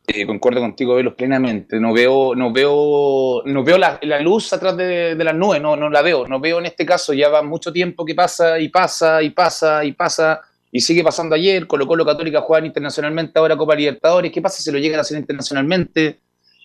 [0.08, 1.80] Eh, concuerdo contigo, Velos, plenamente.
[1.80, 6.00] No veo, no veo, no veo la, luz atrás de, las nubes, no, no la
[6.02, 6.26] veo.
[6.28, 9.84] No veo en este caso, ya va mucho tiempo que pasa y pasa y pasa
[9.84, 10.40] y pasa
[10.70, 11.66] y sigue pasando ayer.
[11.66, 14.30] Colocó lo Católica juegan internacionalmente, ahora Copa Libertadores.
[14.30, 16.20] ¿Qué pasa si lo llegan a hacer internacionalmente?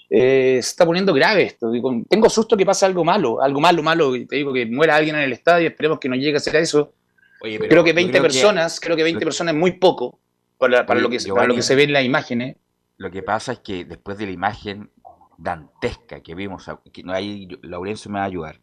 [0.07, 1.71] Eh, se está poniendo grave esto.
[2.09, 4.11] tengo susto que pase algo malo, algo malo, malo.
[4.27, 6.93] Te digo que muera alguien en el estadio, esperemos que no llegue a ser eso.
[7.39, 10.19] creo que 20 personas, creo que 20 personas es muy poco
[10.57, 12.57] para, lo, que, para lo que se ve en las imágenes.
[13.01, 14.91] Lo que pasa es que después de la imagen
[15.35, 18.59] dantesca que vimos, que no hay, Laurencio me va a ayudar,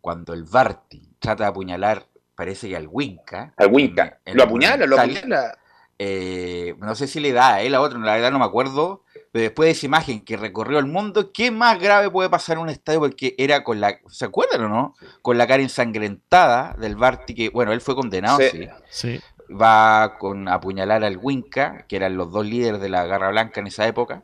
[0.00, 3.54] cuando el Barty trata de apuñalar, parece que al Winca.
[3.56, 4.18] Al Winca.
[4.26, 5.56] lo apuñala, lo apuñala.
[5.96, 9.04] Eh, no sé si le da a él a otro, la verdad no me acuerdo.
[9.30, 12.64] Pero después de esa imagen que recorrió el mundo, ¿qué más grave puede pasar en
[12.64, 12.98] un estadio?
[12.98, 14.00] Porque era con la.
[14.08, 14.96] ¿Se acuerdan o no?
[15.22, 18.68] Con la cara ensangrentada del Barty, que, bueno, él fue condenado, sí.
[18.90, 23.60] sí va con apuñalar al Winca, que eran los dos líderes de la Garra Blanca
[23.60, 24.22] en esa época.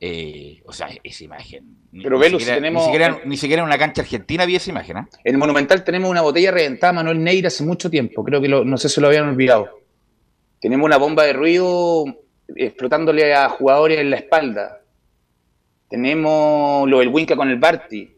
[0.00, 1.76] Eh, o sea, esa imagen.
[1.92, 2.88] Pero ni, siquiera, tenemos.
[3.24, 4.96] Ni siquiera, en una cancha argentina vi esa imagen.
[4.96, 5.06] ¿eh?
[5.22, 8.24] En el Monumental tenemos una botella reventada Manuel Neira hace mucho tiempo.
[8.24, 9.82] Creo que no sé si lo habían olvidado.
[10.60, 12.04] Tenemos una bomba de ruido
[12.54, 14.80] explotándole a jugadores en la espalda.
[15.88, 18.16] Tenemos lo del Winca con el Barty.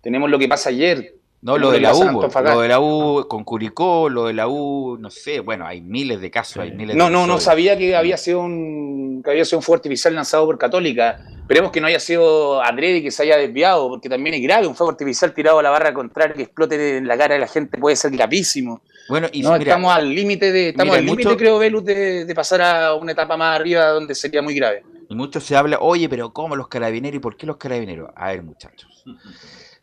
[0.00, 1.14] Tenemos lo que pasa ayer.
[1.42, 2.04] No, lo de la U,
[2.44, 6.20] lo de la U con Curicó, lo de la U, no sé, bueno, hay miles
[6.20, 9.44] de casos, hay miles No, de no, no sabía que había sido un que había
[9.44, 13.10] sido un fuego artificial lanzado por Católica, Esperemos que no haya sido adrede y que
[13.10, 14.66] se haya desviado, porque también es grave.
[14.66, 17.46] Un fuego artificial tirado a la barra contraria que explote en la cara de la
[17.48, 18.80] gente puede ser gravísimo.
[19.08, 21.84] Bueno, y No, mira, estamos al límite de, estamos mira, al límite, mucho- creo, Velus,
[21.84, 24.82] de, de pasar a una etapa más arriba donde sería muy grave.
[25.10, 28.08] Y mucho se habla, oye, pero ¿cómo los carabineros y por qué los carabineros?
[28.16, 29.04] A ver, muchachos.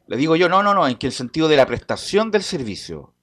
[0.09, 3.13] Le digo yo, no, no, no, en que el sentido de la prestación del servicio.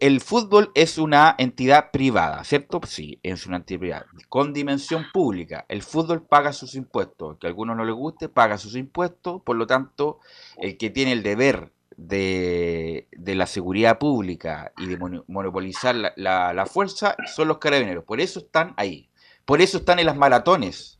[0.00, 2.80] El fútbol es una entidad privada, ¿cierto?
[2.86, 5.66] Sí, es una entidad privada, con dimensión pública.
[5.68, 9.56] El fútbol paga sus impuestos, que a algunos no les guste, paga sus impuestos, por
[9.56, 10.18] lo tanto,
[10.58, 16.52] el que tiene el deber de, de la seguridad pública y de mono- monopolizar la-
[16.54, 18.04] la fuerza son los carabineros.
[18.04, 19.10] Por eso están ahí.
[19.44, 20.95] Por eso están en las maratones.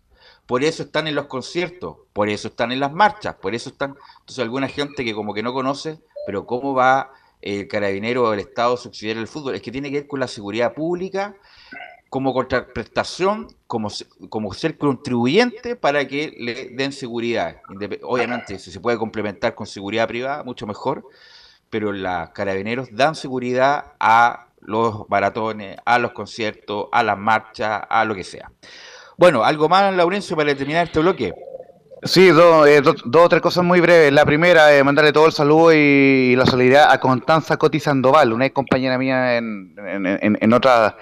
[0.46, 1.96] Por eso están en los conciertos.
[2.12, 3.34] Por eso están en las marchas.
[3.34, 3.96] Por eso están.
[4.20, 8.40] Entonces, alguna gente que como que no conoce, pero cómo va el carabinero o el
[8.40, 9.54] Estado subsidiar el fútbol.
[9.54, 11.36] Es que tiene que ver con la seguridad pública
[12.08, 13.88] como contraprestación, como,
[14.28, 17.60] como ser contribuyente para que le den seguridad.
[18.02, 21.06] Obviamente, si se puede complementar con seguridad privada, mucho mejor,
[21.68, 28.04] pero los carabineros dan seguridad a los maratones, a los conciertos, a las marchas, a
[28.04, 28.50] lo que sea.
[29.16, 31.32] Bueno, algo más, Laurencio, para terminar este bloque.
[32.02, 34.12] Sí, dos, eh, dos- dos o tres cosas muy breves.
[34.12, 38.46] La primera, eh, mandarle todo el saludo y, la solidaridad a Constanza Coti Sandoval, una
[38.46, 40.96] ex compañera mía en, en, en otra-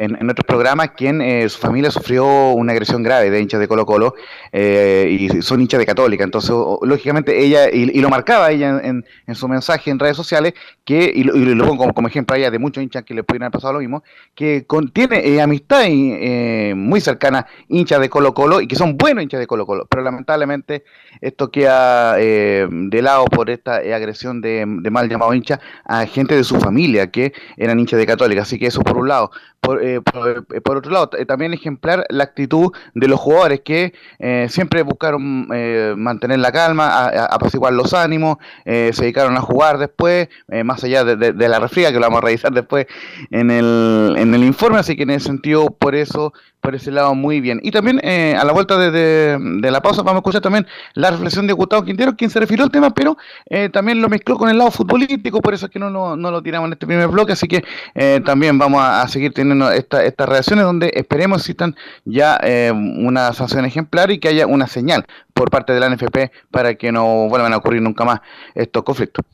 [0.00, 3.84] en, otros programas, quien eh, su familia sufrió una agresión grave de hinchas de Colo
[3.84, 4.14] Colo
[4.50, 6.24] eh, y son hinchas de Católica.
[6.24, 11.12] Entonces, lógicamente, ella, y, lo marcaba ella en, en- su mensaje en redes sociales, que,
[11.14, 13.46] y y lo pongo como, como ejemplo a ella de muchos hinchas que le pudieran
[13.46, 14.02] haber pasado lo mismo,
[14.34, 18.96] que contiene eh, amistad y, eh, muy cercana, hinchas de Colo Colo, y que son
[18.96, 20.84] buenos hinchas de Colo Colo, pero lamentablemente
[21.20, 26.44] esto queda de lado por esta agresión de, de mal llamado hincha a gente de
[26.44, 29.30] su familia que eran hinchas de Católica, así que eso por un lado.
[29.60, 33.60] Por, eh, por, eh, por otro lado, t- también ejemplar la actitud de los jugadores
[33.60, 39.36] que eh, siempre buscaron eh, mantener la calma, a- apaciguar los ánimos, eh, se dedicaron
[39.36, 42.26] a jugar después, eh, más allá de, de- de la refriega, que lo vamos a
[42.26, 42.86] revisar después
[43.30, 47.14] en el, en el informe, así que en ese sentido, por eso, por ese lado,
[47.14, 47.60] muy bien.
[47.62, 50.66] Y también eh, a la vuelta de, de- de la pausa vamos a escuchar también
[50.94, 54.36] la reflexión de Gustavo Quintero, quien se refirió al tema, pero eh, también lo mezcló
[54.36, 56.86] con el lado futbolístico, por eso es que no, lo- no lo tiramos en este
[56.86, 60.92] primer bloque, así que eh, también vamos a, a seguir teniendo esta- estas reacciones donde
[60.94, 65.80] esperemos existan ya eh, una sanción ejemplar y que haya una señal por parte de
[65.80, 68.20] la NFP para que no vuelvan a ocurrir nunca más
[68.54, 69.24] estos conflictos.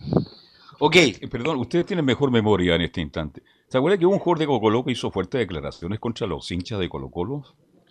[0.79, 0.97] Ok.
[0.97, 3.43] Eh, Perdón, ustedes tienen mejor memoria en este instante.
[3.69, 6.51] ¿Se acuerdan que hubo un jugador de Colo Colo que hizo fuertes declaraciones contra los
[6.51, 7.43] hinchas de Colo Colo?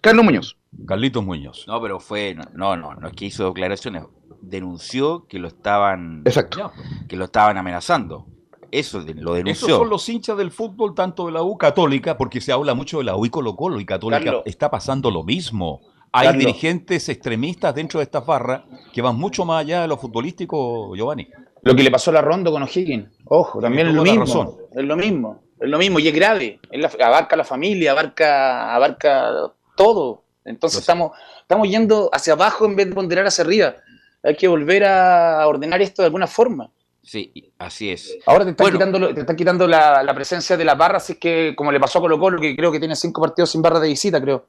[0.02, 0.58] Carlos Muñoz.
[0.88, 1.66] Carlitos Muñoz.
[1.68, 4.04] No, pero fue, no, no, no es que hizo declaraciones,
[4.42, 6.72] denunció que lo estaban, Exacto.
[7.10, 8.28] Que lo estaban amenazando.
[8.72, 9.68] Eso lo denunció.
[9.68, 13.00] Esos son los hinchas del fútbol, tanto de la U Católica, porque se habla mucho
[13.00, 14.44] de la U y Colo Colo, y Católica Carlos.
[14.46, 15.82] está pasando lo mismo.
[16.12, 16.46] Hay Carlos.
[16.46, 21.28] dirigentes extremistas dentro de estas barras que van mucho más allá de lo futbolístico, Giovanni.
[21.64, 23.10] Lo que le pasó a la Rondo con O'Higgins.
[23.26, 24.20] Ojo, también es lo mismo.
[24.22, 24.52] razón.
[24.72, 25.42] Es lo mismo.
[25.60, 26.60] Es lo mismo y es grave.
[26.72, 30.24] Es la- abarca la familia, abarca, abarca todo.
[30.44, 33.76] Entonces estamos, estamos yendo hacia abajo en vez de ponderar hacia arriba.
[34.24, 36.70] Hay que volver a ordenar esto de alguna forma.
[37.02, 38.18] Sí, así es.
[38.26, 38.78] Ahora te están Bueno.
[38.80, 42.00] quitando, te están quitando la, la presencia de las barras, así que como le pasó
[42.00, 44.48] a Colo Colo, que creo que tiene cinco partidos sin barra de visita, creo.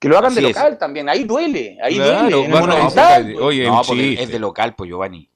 [0.00, 0.48] Que lo hagan de es.
[0.56, 2.52] local también, ahí duele, ahí Claro, duele.
[2.52, 5.28] Barra visita, oye, no, es de local, pues Giovanni.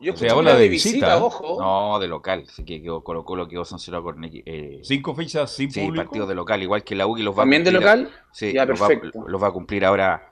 [0.00, 1.20] Yo o sea, habla de de visita, visita, ¿eh?
[1.20, 1.56] ojo.
[1.60, 2.44] No, de local.
[2.48, 6.04] Así que quedó, Colo Colo quedó sancionado con eh, Cinco fechas sin sí, público.
[6.06, 8.10] partidos de local, igual que la U y los va a ¿También de cumplir- local?
[8.32, 9.24] Sí, Ya, los va, perfecto.
[9.28, 10.30] los va a cumplir ahora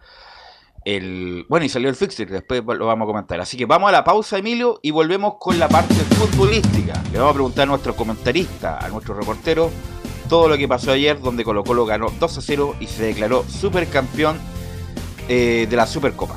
[0.84, 1.44] el...
[1.48, 3.40] Bueno, y salió el fixture, después lo vamos a comentar.
[3.40, 6.94] Así que vamos a la pausa, Emilio, y volvemos con la parte futbolística.
[7.12, 9.70] Le vamos a preguntar a nuestro comentarista, a nuestro reportero,
[10.30, 13.44] todo lo que pasó ayer, donde Colo Colo ganó 2 a 0 y se declaró
[13.44, 14.38] supercampeón
[15.28, 16.36] eh, de la Supercopa.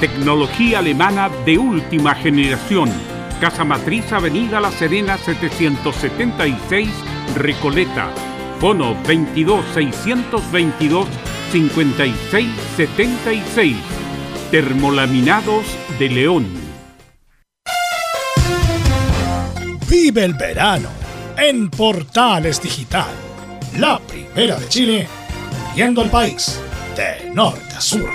[0.00, 2.92] Tecnología alemana de última generación.
[3.40, 6.88] Casa Matriz, Avenida La Serena, 776,
[7.34, 8.10] Recoleta.
[8.62, 11.08] Bono 22 622
[11.50, 13.76] 5676.
[14.52, 15.66] Termolaminados
[15.98, 16.46] de León.
[19.90, 20.88] Vive el verano
[21.36, 23.10] en Portales Digital.
[23.78, 25.08] La primera de Chile,
[25.74, 26.60] viendo el país
[26.94, 28.12] de norte a sur.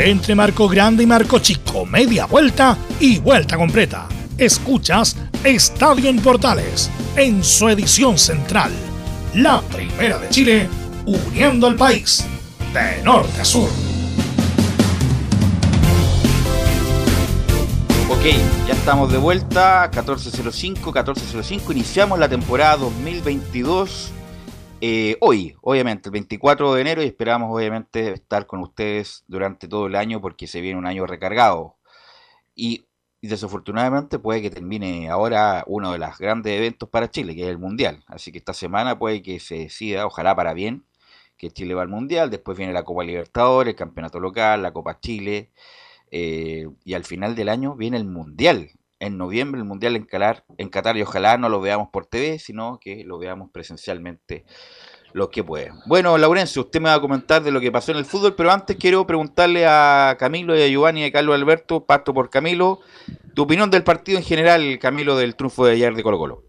[0.00, 4.06] Entre Marco Grande y Marco Chico, media vuelta y vuelta completa.
[4.38, 8.70] Escuchas Estadio en Portales, en su edición central.
[9.34, 10.68] La primera de Chile,
[11.04, 12.24] uniendo al país,
[12.72, 13.68] de norte a sur.
[18.08, 18.24] Ok,
[18.68, 24.12] ya estamos de vuelta, 14.05, 14.05, iniciamos la temporada 2022
[24.80, 29.86] eh, hoy, obviamente, el 24 de enero y esperamos obviamente estar con ustedes durante todo
[29.86, 31.76] el año porque se viene un año recargado.
[32.54, 32.84] Y,
[33.20, 37.58] desafortunadamente puede que termine ahora uno de los grandes eventos para Chile, que es el
[37.58, 38.04] Mundial.
[38.06, 40.84] Así que esta semana puede que se decida, ojalá para bien,
[41.36, 45.00] que Chile va al Mundial, después viene la Copa Libertadores, el Campeonato Local, la Copa
[45.00, 45.50] Chile,
[46.10, 48.70] eh, y al final del año viene el Mundial.
[49.00, 50.04] En noviembre el Mundial en,
[50.68, 54.44] Qatar y ojalá no lo veamos por TV, sino que lo veamos presencialmente
[55.12, 55.74] los que pueden.
[55.86, 58.50] Bueno, Laurencio, usted me va a comentar de lo que pasó en el fútbol, pero
[58.50, 62.80] antes quiero preguntarle a Camilo y a Giovanni y a Carlos Alberto, pasto por Camilo,
[63.34, 66.44] tu opinión del partido en general, Camilo, del triunfo de ayer de Colo Colo.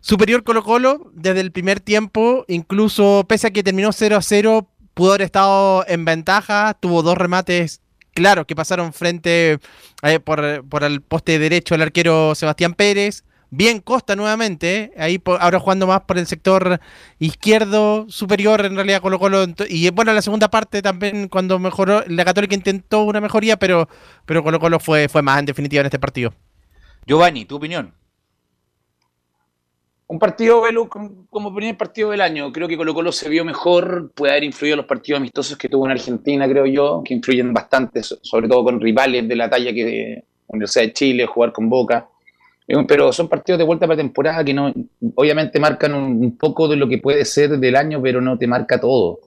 [0.00, 4.68] Superior Colo Colo desde el primer tiempo, incluso pese a que terminó 0 a 0,
[4.94, 7.82] pudo haber estado en ventaja, tuvo dos remates
[8.18, 9.58] claro, que pasaron frente
[10.02, 13.24] eh, por, por, el poste derecho el arquero Sebastián Pérez.
[13.50, 16.80] Bien Costa nuevamente, ahí ahora jugando más por el sector
[17.18, 19.46] izquierdo superior, en realidad Colo Colo.
[19.70, 23.88] Y bueno, la segunda parte también cuando mejoró, la Católica intentó una mejoría, pero,
[24.26, 26.34] pero Colo Colo fue, fue más en definitiva en este partido.
[27.06, 27.94] Giovanni, tu opinión.
[30.10, 30.62] Un partido,
[31.28, 32.50] como primer partido del año.
[32.50, 35.68] Creo que Colo Colo se vio mejor, puede haber influido en los partidos amistosos que
[35.68, 39.70] tuvo en Argentina, creo yo, que influyen bastante, sobre todo con rivales de la talla
[39.70, 42.08] que Universidad de Chile, jugar con Boca.
[42.66, 44.72] Eh, pero son partidos de vuelta para temporada que no,
[45.14, 48.80] obviamente marcan un, poco de lo que puede ser del año, pero no te marca
[48.80, 49.20] todo.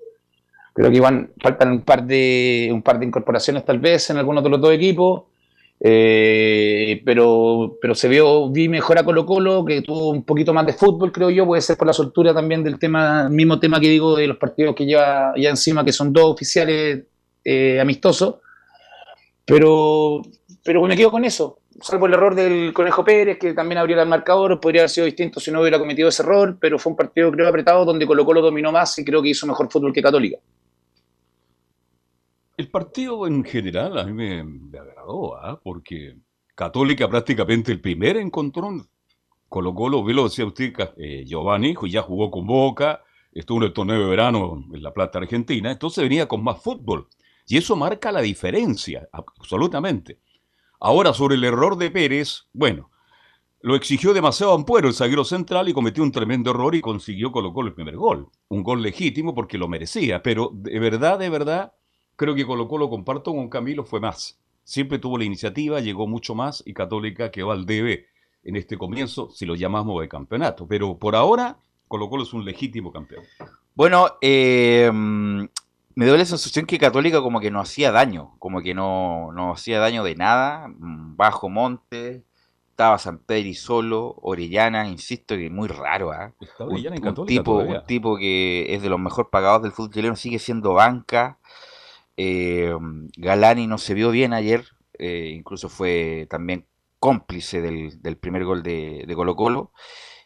[0.74, 4.50] Creo que faltan un par de, un par de incorporaciones tal vez en algunos de
[4.50, 5.26] los dos equipos
[5.84, 10.68] eh, pero, pero se vio, vi mejor a Colo Colo, que tuvo un poquito más
[10.68, 13.90] de fútbol, creo yo, puede ser por la soltura también del tema, mismo tema que
[13.90, 17.06] digo de los partidos que lleva ya encima, que son dos oficiales
[17.44, 18.36] eh, amistosos.
[19.44, 20.22] Pero,
[20.64, 24.08] pero me quedo con eso, salvo el error del Conejo Pérez, que también abrió el
[24.08, 27.32] marcador, podría haber sido distinto si no hubiera cometido ese error, pero fue un partido
[27.32, 30.38] creo apretado donde Colo Colo dominó más y creo que hizo mejor fútbol que Católica.
[32.62, 35.60] El partido en general a mí me, agradó, ¿ah?
[35.64, 36.18] porque
[36.54, 38.88] Católica prácticamente el primer encontrón.
[39.50, 43.04] Colo Colo, lo decía usted, eh, Giovanni, ya jugó con Boca,
[43.34, 47.08] estuvo en el torneo de verano en La Plata, Argentina, entonces venía con más fútbol.
[47.48, 50.20] Y eso marca la diferencia, absolutamente.
[50.80, 52.92] Ahora, sobre el error de Pérez, bueno,
[53.62, 57.52] lo exigió demasiado Ampuero, el zaguero central, y cometió un tremendo error y consiguió Colo
[57.66, 58.30] el primer gol.
[58.50, 61.74] Un gol legítimo porque lo merecía, pero de verdad, de verdad,
[62.22, 64.40] Creo que Colo Colo, comparto con Camilo, fue más.
[64.64, 68.06] Siempre tuvo la iniciativa, llegó mucho más y Católica quedó al debe
[68.44, 70.68] en este comienzo, si lo llamamos de campeonato.
[70.68, 71.58] Pero por ahora,
[71.88, 73.24] Colo Colo es un legítimo campeón.
[73.74, 78.76] Bueno, eh, me dio la sensación que Católica como que no hacía daño, como que
[78.76, 82.22] no, no hacía daño de nada, bajo monte,
[82.70, 86.34] estaba San Pedro solo, Orellana, insisto que es muy raro, ¿ah?
[86.40, 89.64] Está un, Orellana en un Católica tipo, un tipo que es de los mejor pagados
[89.64, 91.40] del fútbol chileno, sigue siendo banca.
[92.18, 92.74] Eh,
[93.18, 94.66] Galani no se vio bien ayer,
[95.00, 96.68] eh, incluso fue también
[97.00, 99.72] cómplice del, del primer gol de, de Colo Colo.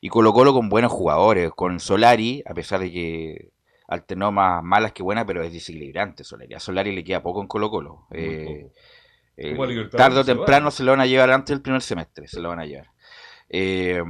[0.01, 3.51] Y Colo Colo con buenos jugadores, con Solari, a pesar de que
[3.88, 6.53] alternó más malas que buenas, pero es desequilibrante Solari.
[6.53, 8.07] A Solari le queda poco en Colo Colo.
[8.11, 8.69] Eh,
[9.38, 10.38] Libertadores tarde o se va.
[10.38, 12.88] temprano se lo van a llevar antes del primer semestre, se lo van a llevar.
[13.49, 14.01] Eh,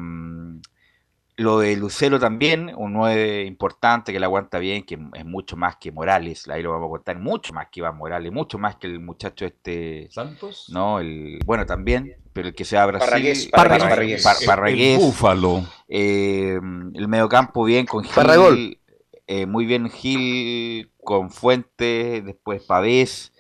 [1.38, 5.76] lo de Lucero también, un 9 importante que la aguanta bien, que es mucho más
[5.76, 8.88] que Morales, ahí lo vamos a contar, mucho más que Iván Morales, mucho más que
[8.88, 10.68] el muchacho este, Santos.
[10.70, 15.66] no, el, bueno también, pero el que se va a Brasil, Parragués, Parragués, búfalo.
[15.90, 16.58] eh,
[16.94, 18.56] el mediocampo bien con Parragol.
[18.56, 18.80] Gil,
[19.28, 23.34] eh, muy bien Gil con Fuente, después Pavés.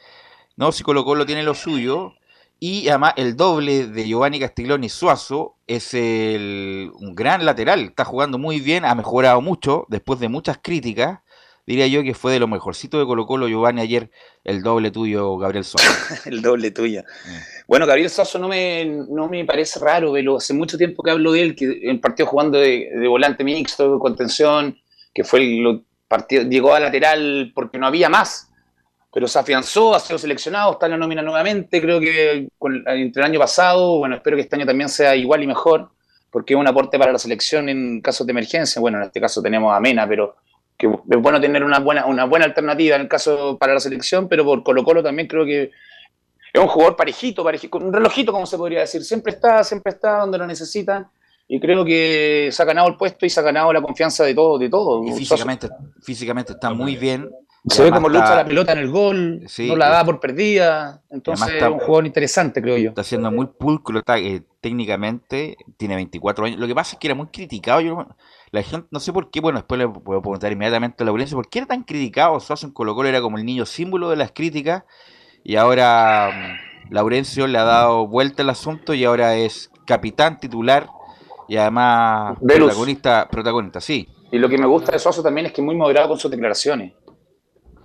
[0.57, 2.13] No, si Colo Colo tiene lo suyo.
[2.59, 7.81] Y además el doble de Giovanni Castiglioni Suazo es el, un gran lateral.
[7.81, 11.19] Está jugando muy bien, ha mejorado mucho después de muchas críticas.
[11.67, 14.11] Diría yo que fue de lo mejorcito de Colo Colo Giovanni ayer,
[14.43, 15.89] el doble tuyo, Gabriel Suazo.
[16.29, 17.03] el doble tuya.
[17.67, 21.31] Bueno, Gabriel Sasso no me, no me parece raro, pero hace mucho tiempo que hablo
[21.31, 24.77] de él, que en partido jugando de, de volante mixto, contención,
[25.13, 28.51] que fue el lo- partido, llegó a lateral porque no había más,
[29.15, 33.23] pero se afianzó, ha sido seleccionado, está en la nómina nuevamente, creo que con- entre
[33.23, 35.87] el año pasado, bueno, espero que este año también sea igual y mejor,
[36.29, 39.41] porque es un aporte para la selección en casos de emergencia, bueno, en este caso
[39.41, 40.35] tenemos a Mena, pero
[40.77, 44.27] que es bueno tener una buena, una buena alternativa en el caso para la selección,
[44.27, 45.71] pero por Colo Colo también creo que
[46.51, 49.01] es un jugador parejito, parejito, un relojito, como se podría decir.
[49.05, 51.07] Siempre está, siempre está donde lo necesitan.
[51.47, 54.33] Y creo que se ha ganado el puesto y se ha ganado la confianza de
[54.33, 55.03] todo, de todo.
[55.05, 55.67] Y físicamente,
[56.01, 57.29] físicamente está muy bien.
[57.67, 61.01] Se ve como lucha la pelota en el gol, Sí, no la da por perdida.
[61.09, 62.89] Entonces está- es un jugador interesante, creo yo.
[62.89, 66.59] Está siendo muy pulcro está, eh, técnicamente, tiene 24 años.
[66.59, 67.81] Lo que pasa es que era muy criticado.
[67.81, 68.07] Yo,
[68.51, 71.49] la gente, no sé por qué, bueno, después le puedo preguntar inmediatamente a Laurencio, ¿por
[71.49, 72.39] qué era tan criticado?
[72.39, 74.83] Suazo en Colo Colo era como el niño símbolo de las críticas
[75.43, 76.31] y ahora
[76.89, 80.87] mm, Laurencio le ha dado vuelta al asunto y ahora es capitán titular
[81.47, 82.67] y además Velus.
[82.67, 85.75] protagonista, protagonista, sí, Y lo que me gusta de Suazo también es que es muy
[85.75, 86.93] moderado con sus declaraciones.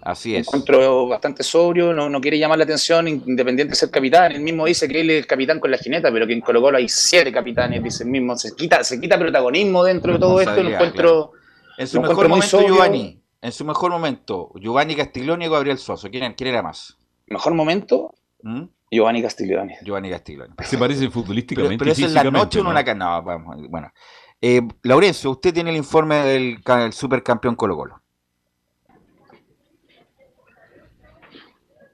[0.03, 0.47] Así es.
[0.47, 4.33] encuentro bastante sobrio, no, no quiere llamar la atención, independiente de ser capitán.
[4.33, 6.79] Él mismo dice que él es capitán con la jineta, pero que en Colo Colo
[6.79, 8.37] hay siete capitanes, dice el mismo.
[8.37, 10.63] Se quita, se quita protagonismo dentro de todo esto.
[10.63, 11.33] Lo encuentro,
[11.79, 12.61] En su lo mejor momento.
[12.67, 16.97] Giovanni, en su mejor momento, Giovanni Castiglioni o Gabriel Suazo, ¿quién, quién era más?
[17.27, 18.65] mejor momento, ¿Mm?
[18.91, 19.79] Giovanni Castiglione.
[19.83, 20.53] Giovanni Castiglioni.
[20.65, 21.79] Se parece Pero, futbolísticamente.
[21.79, 22.71] pero eso y es la noche o en ¿no?
[22.71, 23.23] una canal.
[23.23, 23.93] vamos, bueno.
[24.43, 28.03] Eh, Laurencio, usted tiene el informe del el supercampeón Colo Colo.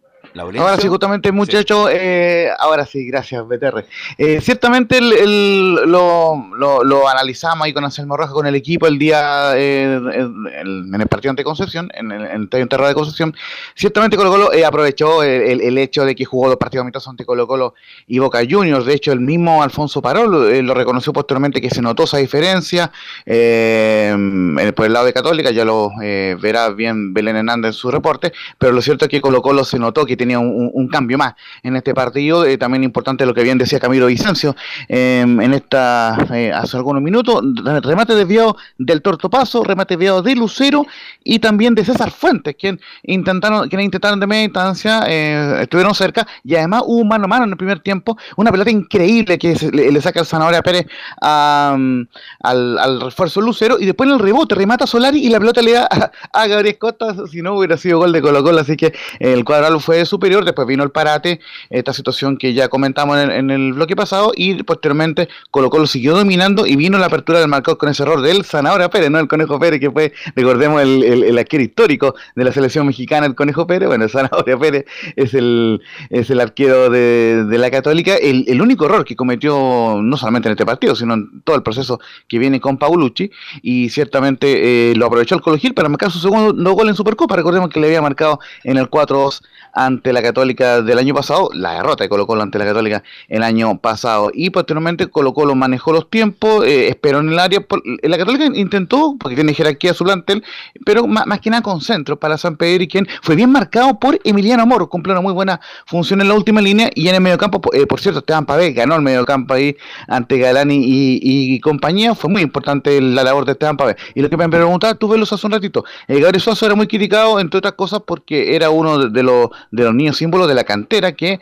[0.01, 0.26] Laurencio.
[0.63, 3.87] Ahora sí, justamente, muchachos, eh, ahora sí, gracias, BTR.
[4.19, 8.87] Eh, ciertamente el- el- lo, lo- lo analizamos ahí con Anselmo Rojas, con el equipo
[8.87, 12.95] el día eh, el- en el partido ante Concepción, en el, en Estadio Enterrado de
[12.95, 13.35] Concepción.
[13.75, 17.75] Ciertamente Colo Colo aprovechó el, hecho de que jugó dos partidos amistosos ante Colo Colo
[18.07, 18.85] y Boca Juniors.
[18.87, 22.91] De hecho, el mismo Alfonso Parol lo reconoció posteriormente que se notó esa diferencia
[23.25, 28.33] en- por el lado de Católica, ya lo verá bien Belén Hernández en su reporte,
[28.59, 31.77] pero lo cierto es que Colo Colo se notó que tenía un, cambio más en
[31.77, 34.55] este partido, eh, también importante lo que bien decía Camilo Vicencio
[34.89, 40.35] eh, en esta eh, hace algunos minutos, re- remate desviado del Tortopaso, remate desviado de
[40.35, 40.85] Lucero
[41.23, 46.27] y también de César Fuentes, quien intentaron, quienes intentaron de media instancia, eh, estuvieron cerca
[46.45, 49.71] y además hubo mano a mano en el primer tiempo, una pelota increíble que se-
[49.71, 50.87] le, saca el Zanahoria Pérez
[51.23, 52.03] a, mm,
[52.41, 55.73] al, al refuerzo Lucero y después en el rebote remata Solari y la pelota le
[55.73, 58.93] da a, a Gabriel Costa, si no hubiera sido gol de Colo Colo, así que
[59.21, 61.41] el cuadrado fue superior, después vino el parate,
[61.71, 66.67] esta situación que ya comentamos en el, bloque pasado y posteriormente Colo Colo siguió dominando
[66.67, 69.59] y vino la apertura del marcador con ese error del Zanahoria Pérez, no el Conejo
[69.59, 73.89] Pérez, que fue, recordemos, el, el, arquero histórico de la selección mexicana, el Conejo Pérez,
[73.89, 74.87] bueno, el Pérez
[75.17, 80.01] es el, es el arquero de, de la Católica, el, el único error que cometió
[80.03, 83.31] no solamente en este partido, sino en todo el proceso que viene con Paulucci,
[83.63, 87.37] y ciertamente eh, lo aprovechó el Colo Gil para marcar su segundo gol en Supercopa,
[87.37, 89.43] recordemos que le había marcado en el 4-2
[89.77, 93.79] ante la Católica del año pasado, la derrota de Colo ante la Católica el año
[93.79, 97.61] pasado, y posteriormente Colo Colo manejó los tiempos, tiempo, eh, esperó en el área.
[98.03, 100.43] la Católica intentó, porque tiene jerarquía su plantel,
[100.87, 104.19] pero más, que nada con centro para San Pedro y quien fue bien marcado por
[104.25, 107.61] Emiliano Amor, cumple una muy buena función en la última línea y en el mediocampo,
[107.75, 109.77] eh, por cierto, Esteban Pavé ganó el mediocampo ahí
[110.09, 113.97] ante Galani y, compañía, fue muy importante la labor de Esteban Pavé.
[114.15, 116.87] Y lo que me preguntaba, tú velos hace un ratito, el Gabriel Suazo era muy
[116.87, 120.65] criticado, entre otras cosas, porque era uno de, los, de los niños símbolos de la
[120.65, 121.41] cantera que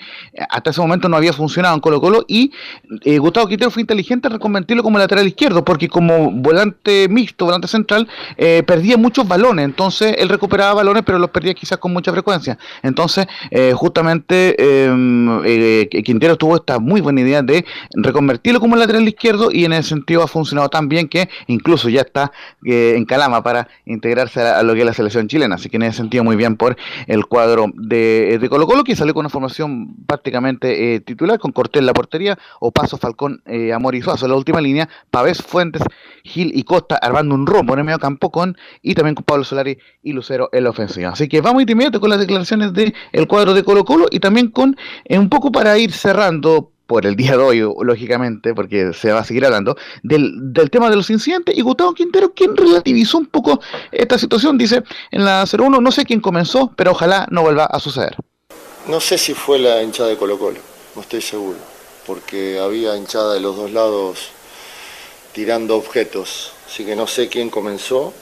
[0.49, 2.53] hasta ese momento no había funcionado en Colo Colo y
[3.03, 7.69] eh, Gustavo Quintero fue inteligente en reconvertirlo como lateral izquierdo, porque como volante mixto, volante
[7.69, 12.13] central, eh, perdía muchos balones, entonces él recuperaba balones, pero los perdía quizás con mucha
[12.13, 12.59] frecuencia.
[12.83, 15.43] Entonces, eh, justamente em,
[15.89, 17.65] Quintero tuvo esta muy buena idea de
[17.95, 22.03] reconvertirlo como lateral izquierdo y en ese sentido ha funcionado tan bien que incluso ya
[22.03, 22.33] está
[22.65, 25.57] en Calama para integrarse a, lo que es la selección chilena.
[25.57, 28.97] Así que en ese sentido muy bien por el cuadro de, de Colo Colo, que
[28.97, 33.43] salió con una formación prácticamente titular, con Cortés en la portería, o Paso Falcón,
[33.75, 35.83] Amor y Suazo la última línea, Pavés, Fuentes,
[36.23, 39.45] Gil y Costa armando un rombo en el medio campo con, y también con Pablo
[39.45, 41.11] Solari y Lucero en la ofensiva.
[41.11, 44.51] Así que vamos inmediato con las declaraciones del el cuadro de Colo Colo y también
[44.51, 49.13] con eh, un poco para ir cerrando por el día de hoy, lógicamente, porque se
[49.13, 53.19] va a seguir hablando, del, del, tema de los incidentes, y Gustavo Quintero, quien relativizó
[53.19, 53.61] un poco
[53.93, 57.81] esta situación, dice en la 01, no sé quién comenzó, pero ojalá no vuelva a
[57.81, 58.17] suceder.
[58.89, 60.61] No sé si fue la hinchada de Colo Colo,
[60.95, 61.75] no estoy seguro
[62.07, 64.29] porque había hinchada de los dos lados
[65.33, 66.53] tirando objetos.
[66.67, 68.13] Así que no sé quién comenzó,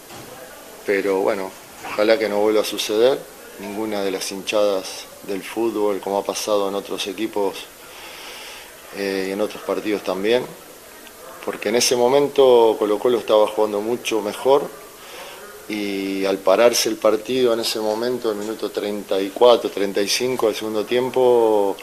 [0.87, 1.51] pero bueno,
[1.91, 3.19] ojalá que no vuelva a suceder.
[3.61, 7.57] Ninguna de las hinchadas del fútbol, como ha pasado en otros equipos
[8.97, 10.45] eh, y en otros partidos también,
[11.45, 14.69] porque en ese momento Colo Colo estaba jugando mucho mejor
[15.69, 21.77] y al pararse el partido en ese momento, el minuto 34, 35 del segundo tiempo,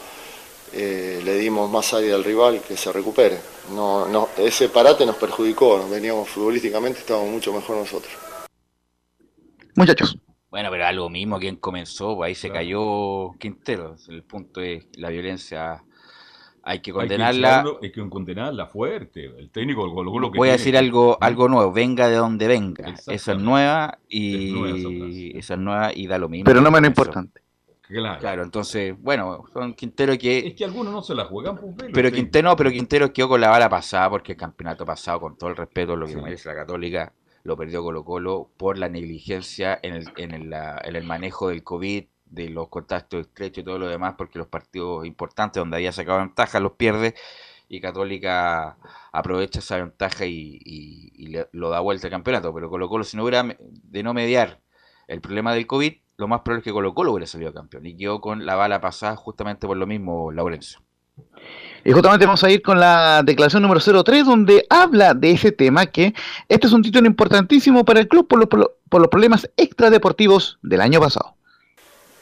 [0.72, 3.38] eh, le dimos más área al rival que se recupere.
[3.74, 8.12] No, no, ese parate nos perjudicó, veníamos futbolísticamente, estábamos mucho mejor nosotros.
[9.74, 10.16] Muchachos.
[10.50, 13.94] Bueno, pero algo mismo, quien comenzó, pues ahí se cayó Quintero.
[14.08, 15.84] El punto es la violencia
[16.70, 17.64] hay que condenarla.
[17.82, 19.24] Hay que, condenarla fuerte.
[19.24, 21.72] El técnico lo, que Voy a decir algo, algo nuevo.
[21.72, 22.94] Venga de donde venga.
[23.08, 26.44] Esa es nueva y esa es nueva y da lo mismo.
[26.44, 27.42] Pero no menos importante.
[28.20, 28.44] Claro.
[28.44, 30.46] entonces, bueno, son Quintero que.
[30.46, 33.48] Es que algunos no se la juegan, pues, Pero Quintero, pero Quintero quedó con la
[33.48, 37.12] bala pasada porque el campeonato pasado, con todo el respeto, lo que merece la Católica,
[37.42, 41.64] lo perdió Colo Colo por la negligencia en el, en el, en el manejo del
[41.64, 45.92] COVID, de los contactos estrechos y todo lo demás, porque los partidos importantes donde había
[45.92, 47.14] sacado ventaja los pierde
[47.68, 48.76] y Católica
[49.12, 52.52] aprovecha esa ventaja y, lo da vuelta al campeonato.
[52.52, 54.60] Pero Colo Colo, si no hubiera de no mediar
[55.06, 57.96] el problema del COVID, lo más probable es que Colo Colo hubiera salido campeón y
[57.96, 60.80] quedó con la bala pasada justamente por lo mismo Laurencio.
[61.84, 65.86] Y justamente vamos a ir con la declaración número 03, donde habla de ese tema,
[65.86, 66.12] que
[66.48, 70.80] este es un título importantísimo para el club por los, por los problemas extradeportivos del
[70.80, 71.36] año pasado.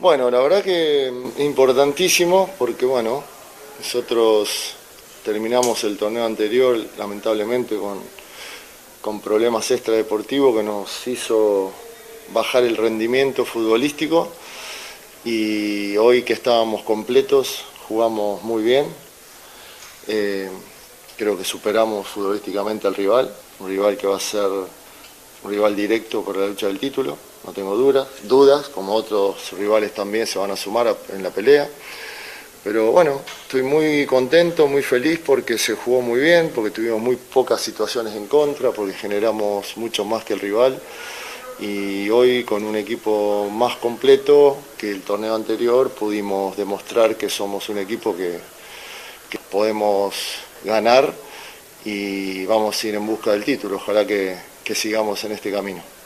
[0.01, 3.25] Bueno, la verdad que importantísimo, porque bueno,
[3.81, 4.75] nosotros
[5.25, 7.99] terminamos el torneo anterior, lamentablemente, con,
[9.01, 11.73] con problemas extradeportivos que nos hizo
[12.33, 14.29] bajar el rendimiento futbolístico
[15.25, 18.87] y hoy que estábamos completos jugamos muy bien.
[20.07, 20.49] Eh,
[21.17, 26.23] creo que superamos futbolísticamente al rival, un rival que va a ser un rival directo
[26.23, 27.19] por la lucha del título,
[27.49, 31.67] no tengo dudas, dudas, como otros rivales también se van a sumar en la pelea.
[32.63, 37.17] Pero bueno, estoy muy contento, muy feliz porque se jugó muy bien, porque tuvimos muy
[37.17, 40.79] pocas situaciones en contra, porque generamos mucho más que el rival
[41.59, 47.71] y hoy con un equipo más completo que el torneo anterior pudimos demostrar que somos
[47.71, 48.39] un equipo que,
[49.51, 50.15] podemos
[50.65, 51.15] ganar
[51.83, 53.77] y vamos a ir en busca del título.
[53.77, 54.37] Ojalá que
[54.75, 55.98] sigamos en este camino.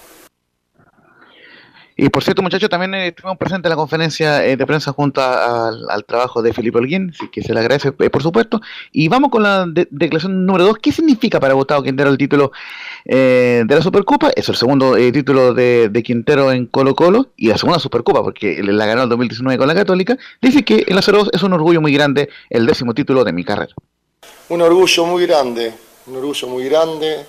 [1.97, 5.20] Y por cierto, muchachos, también eh, estuvimos presentes en la conferencia eh, de prensa junto
[5.20, 8.61] al trabajo de Felipe Holguín, que se le agradece, eh, por supuesto.
[8.93, 10.78] Y vamos con la declaración número dos.
[10.78, 12.53] ¿Qué significa para Gustavo Quintero el título
[13.05, 14.30] de la Supercopa?
[14.34, 18.86] Es el segundo título de, Quintero en Colo Colo y la segunda Supercopa, porque la
[18.86, 20.16] ganó en 2019 con la Católica.
[20.40, 23.74] Dice que el Acero es un orgullo muy grande, el décimo título de mi carrera.
[24.49, 25.72] Un orgullo muy grande,
[26.07, 27.26] un orgullo muy grande.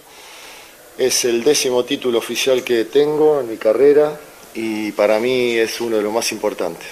[0.98, 4.20] Es el décimo título oficial que tengo en mi carrera
[4.54, 6.88] y para mí es uno de los más importantes.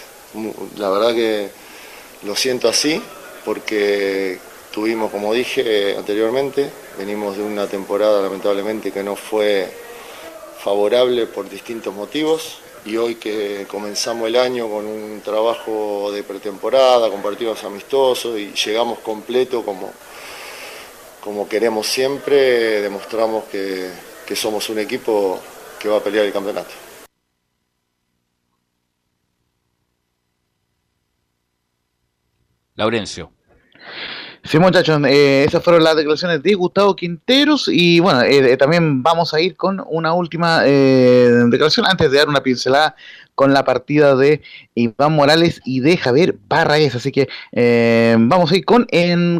[0.78, 1.50] La verdad que
[2.24, 3.02] lo siento así
[3.46, 4.40] porque
[4.72, 9.70] tuvimos, como dije anteriormente, venimos de una temporada lamentablemente que no fue
[10.64, 17.10] favorable por distintos motivos y hoy que comenzamos el año con un trabajo de pretemporada,
[17.10, 19.92] con partidos amistosos y llegamos completo como,
[21.24, 23.90] como queremos siempre, demostramos que,
[24.26, 25.40] que somos un equipo
[25.80, 26.81] que va a pelear el campeonato.
[32.76, 33.32] Laurencio.
[34.44, 39.04] Sí, muchachos, eh, esas fueron las declaraciones de Gustavo Quinteros y bueno, eh, eh, también
[39.04, 42.96] vamos a ir con una última eh, declaración antes de dar una pincelada
[43.36, 44.42] con la partida de
[44.74, 46.96] Iván Morales y de Javier Barraez.
[46.96, 48.88] Así que eh, vamos a ir con,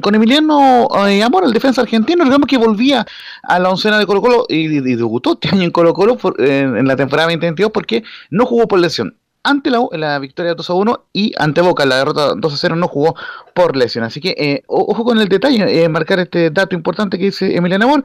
[0.02, 2.24] con Emiliano eh, Amor, el defensa argentino.
[2.24, 3.06] Recordemos que volvía
[3.42, 6.88] a la oncena de Colo Colo y, y debutó este año en Colo Colo en
[6.88, 9.18] la temporada 2022 porque no jugó por lesión.
[9.44, 12.58] Ante la, U, la victoria 2 a 1 y ante Boca la derrota 2 a
[12.58, 13.16] 0 no jugó
[13.54, 14.04] por lesión.
[14.04, 17.86] Así que eh, ojo con el detalle, eh, marcar este dato importante que dice Emiliano
[17.86, 18.04] Amor.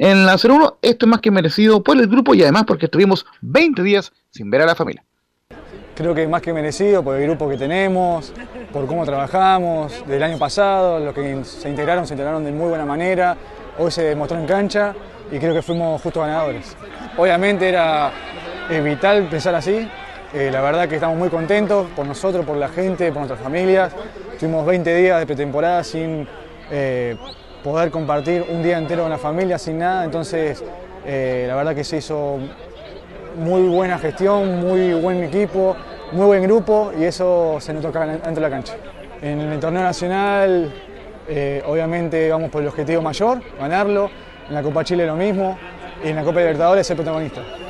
[0.00, 3.26] En la 0-1, esto es más que merecido por el grupo y además porque estuvimos
[3.40, 5.04] 20 días sin ver a la familia.
[5.96, 8.32] Creo que más que merecido por el grupo que tenemos,
[8.72, 12.84] por cómo trabajamos del año pasado, los que se integraron, se integraron de muy buena
[12.84, 13.36] manera,
[13.76, 14.94] hoy se demostró en cancha
[15.32, 16.76] y creo que fuimos justos ganadores.
[17.16, 18.12] Obviamente era
[18.70, 19.88] eh, vital pensar así,
[20.34, 23.92] eh, la verdad que estamos muy contentos por nosotros, por la gente, por nuestras familias.
[24.38, 26.28] Tuvimos 20 días de pretemporada sin
[26.70, 27.16] eh,
[27.64, 30.62] poder compartir un día entero con la familia, sin nada, entonces
[31.06, 32.38] eh, la verdad que se hizo
[33.36, 35.74] muy buena gestión, muy buen equipo,
[36.12, 38.74] muy buen grupo y eso se notó acá dentro de la cancha.
[39.22, 40.72] En el torneo nacional,
[41.66, 44.10] obviamente vamos por el objetivo mayor, ganarlo.
[44.48, 45.58] En la Copa Chile lo mismo
[46.04, 47.67] y en la Copa Libertadores ser protagonista.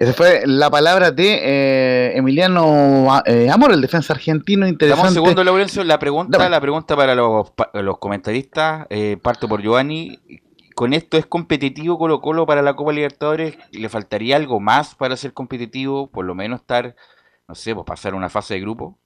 [0.00, 5.08] Esa fue la palabra de eh, Emiliano eh, Amor, el defensa argentino interesante.
[5.08, 5.82] Un segundo, Laurencio.
[5.82, 6.50] La pregunta, Dame.
[6.50, 10.20] la pregunta para los, pa- los comentaristas, eh, parto por Giovanni.
[10.76, 13.58] ¿Con esto es competitivo Colo Colo para la Copa Libertadores?
[13.72, 16.08] ¿Le faltaría algo más para ser competitivo?
[16.08, 16.94] Por lo menos estar,
[17.48, 18.96] no sé, pues pasar una fase de grupo.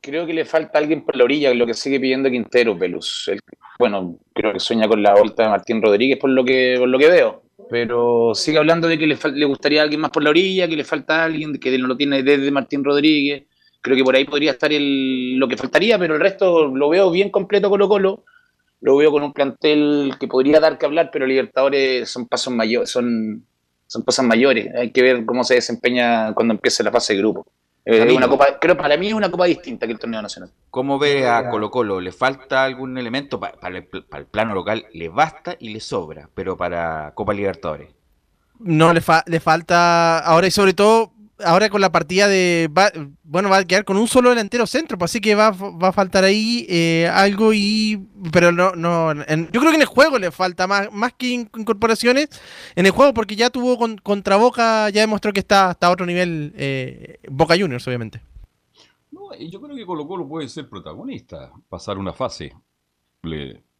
[0.00, 3.26] Creo que le falta alguien por la orilla, lo que sigue pidiendo Quintero, Pelus.
[3.26, 3.40] Él,
[3.80, 6.98] bueno, creo que sueña con la vuelta de Martín Rodríguez por lo que, por lo
[7.00, 7.42] que veo.
[7.70, 10.84] Pero sigue hablando de que le, le gustaría alguien más por la orilla, que le
[10.84, 13.44] falta alguien, que no lo tiene desde Martín Rodríguez.
[13.80, 17.10] Creo que por ahí podría estar el, lo que faltaría, pero el resto lo veo
[17.10, 18.24] bien completo Colo Colo.
[18.80, 22.90] Lo veo con un plantel que podría dar que hablar, pero Libertadores son pasos mayores,
[22.90, 23.44] son,
[23.86, 24.72] son mayores.
[24.74, 27.44] Hay que ver cómo se desempeña cuando empiece la fase de grupo.
[27.90, 30.50] Eh, una copa, creo para mí es una copa distinta que el torneo nacional.
[30.70, 32.00] ¿Cómo ve a Colo Colo?
[32.02, 33.40] ¿Le falta algún elemento?
[33.40, 37.12] Pa- para, el, pl- para el plano local le basta y le sobra, pero para
[37.14, 37.88] Copa Libertadores.
[38.58, 41.12] No, le, fa- le falta ahora y sobre todo,
[41.44, 42.70] ahora con la partida de...
[43.22, 45.92] bueno, va a quedar con un solo delantero centro, pues así que va, va a
[45.92, 48.06] faltar ahí eh, algo y...
[48.32, 51.50] Pero no, no yo creo que en el juego le falta más, más que in-
[51.56, 52.28] incorporaciones,
[52.74, 56.06] en el juego porque ya tuvo con- contra Boca, ya demostró que está hasta otro
[56.06, 58.20] nivel eh, Boca Juniors, obviamente.
[59.10, 62.52] No, yo creo que Colo Colo puede ser protagonista, pasar una fase.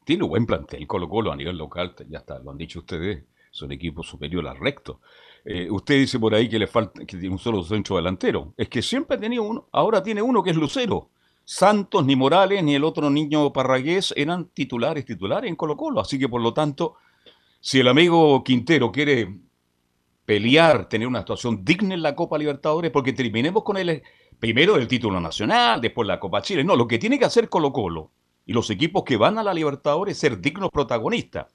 [0.05, 3.25] Tiene un buen plantel Colo Colo a nivel local, ya está, lo han dicho ustedes,
[3.53, 5.01] es un equipo superior al recto.
[5.45, 8.55] Eh, usted dice por ahí que le falta, que tiene un solo centro delantero.
[8.57, 11.11] Es que siempre ha tenido uno, ahora tiene uno que es Lucero.
[11.45, 16.01] Santos, ni Morales, ni el otro niño Parragués eran titulares, titulares en Colo Colo.
[16.01, 16.97] Así que por lo tanto,
[17.61, 19.35] si el amigo Quintero quiere
[20.27, 24.03] pelear, tener una actuación digna en la Copa Libertadores, porque terminemos con el
[24.39, 26.63] primero el título nacional, después la Copa Chile.
[26.65, 28.11] No, lo que tiene que hacer Colo Colo
[28.45, 31.47] y los equipos que van a la Libertadores es ser dignos protagonistas.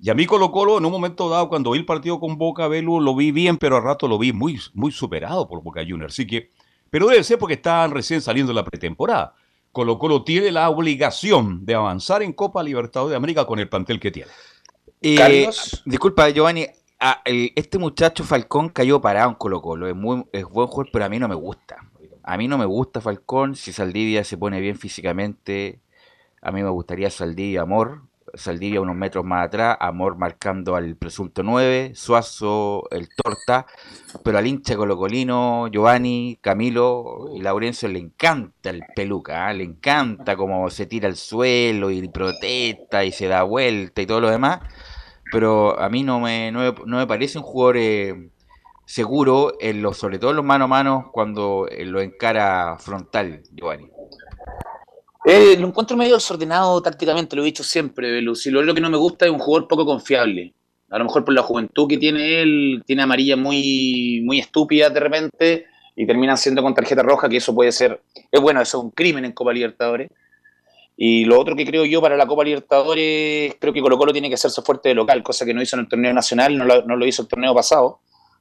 [0.00, 2.68] Y a mí Colo Colo en un momento dado, cuando vi el partido con Boca,
[2.68, 6.12] Velu, lo vi bien, pero a rato lo vi muy, muy superado por Boca Juniors.
[6.14, 6.50] Así que,
[6.90, 9.34] pero debe ser porque estaban recién saliendo de la pretemporada.
[9.72, 13.98] Colo Colo tiene la obligación de avanzar en Copa Libertadores de América con el plantel
[13.98, 14.30] que tiene.
[15.00, 15.82] Eh, Carlos.
[15.84, 16.66] Disculpa, Giovanni.
[17.24, 19.88] el- este muchacho Falcón cayó parado en Colo Colo.
[19.88, 21.76] Es, muy, es buen jugador, pero a mí no me gusta.
[22.22, 23.54] A mí no me gusta Falcón.
[23.56, 25.80] Si Saldivia se pone bien físicamente,
[26.40, 28.02] a mí me gustaría Saldivia Amor.
[28.36, 33.66] Saldivia unos metros más atrás, Amor marcando al presunto 9, Suazo el Torta,
[34.22, 39.52] pero al hincha colocolino, Giovanni, Camilo y Laurencio le encanta el peluca, ¿ah?
[39.52, 44.20] le encanta como se tira al suelo y protesta y se da vuelta y todo
[44.20, 44.60] lo demás,
[45.32, 48.30] pero a mí no me, no me, no me parece un jugador eh,
[48.84, 53.42] seguro, en los, sobre todo en los mano a mano cuando eh, lo encara frontal,
[53.52, 53.90] Giovanni.
[55.26, 58.46] Eh, lo encuentro medio desordenado tácticamente, lo he dicho siempre, Belus.
[58.46, 60.52] Y lo que no me gusta es un jugador poco confiable.
[60.90, 65.00] A lo mejor por la juventud que tiene él, tiene amarillas muy, muy estúpidas de
[65.00, 65.64] repente
[65.96, 68.90] y terminan siendo con tarjeta roja, que eso puede ser, es bueno, eso es un
[68.90, 70.10] crimen en Copa Libertadores.
[70.96, 74.28] Y lo otro que creo yo para la Copa Libertadores, creo que Colo Colo tiene
[74.28, 76.84] que hacerse fuerte de local, cosa que no hizo en el torneo nacional, no lo,
[76.84, 78.00] no lo hizo el torneo pasado.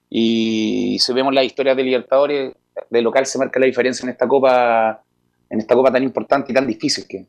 [0.09, 2.53] Y si vemos la historia de Libertadores,
[2.89, 5.01] de local se marca la diferencia en esta Copa
[5.53, 7.27] en esta copa tan importante y tan difícil que.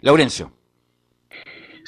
[0.00, 0.52] Laurencio.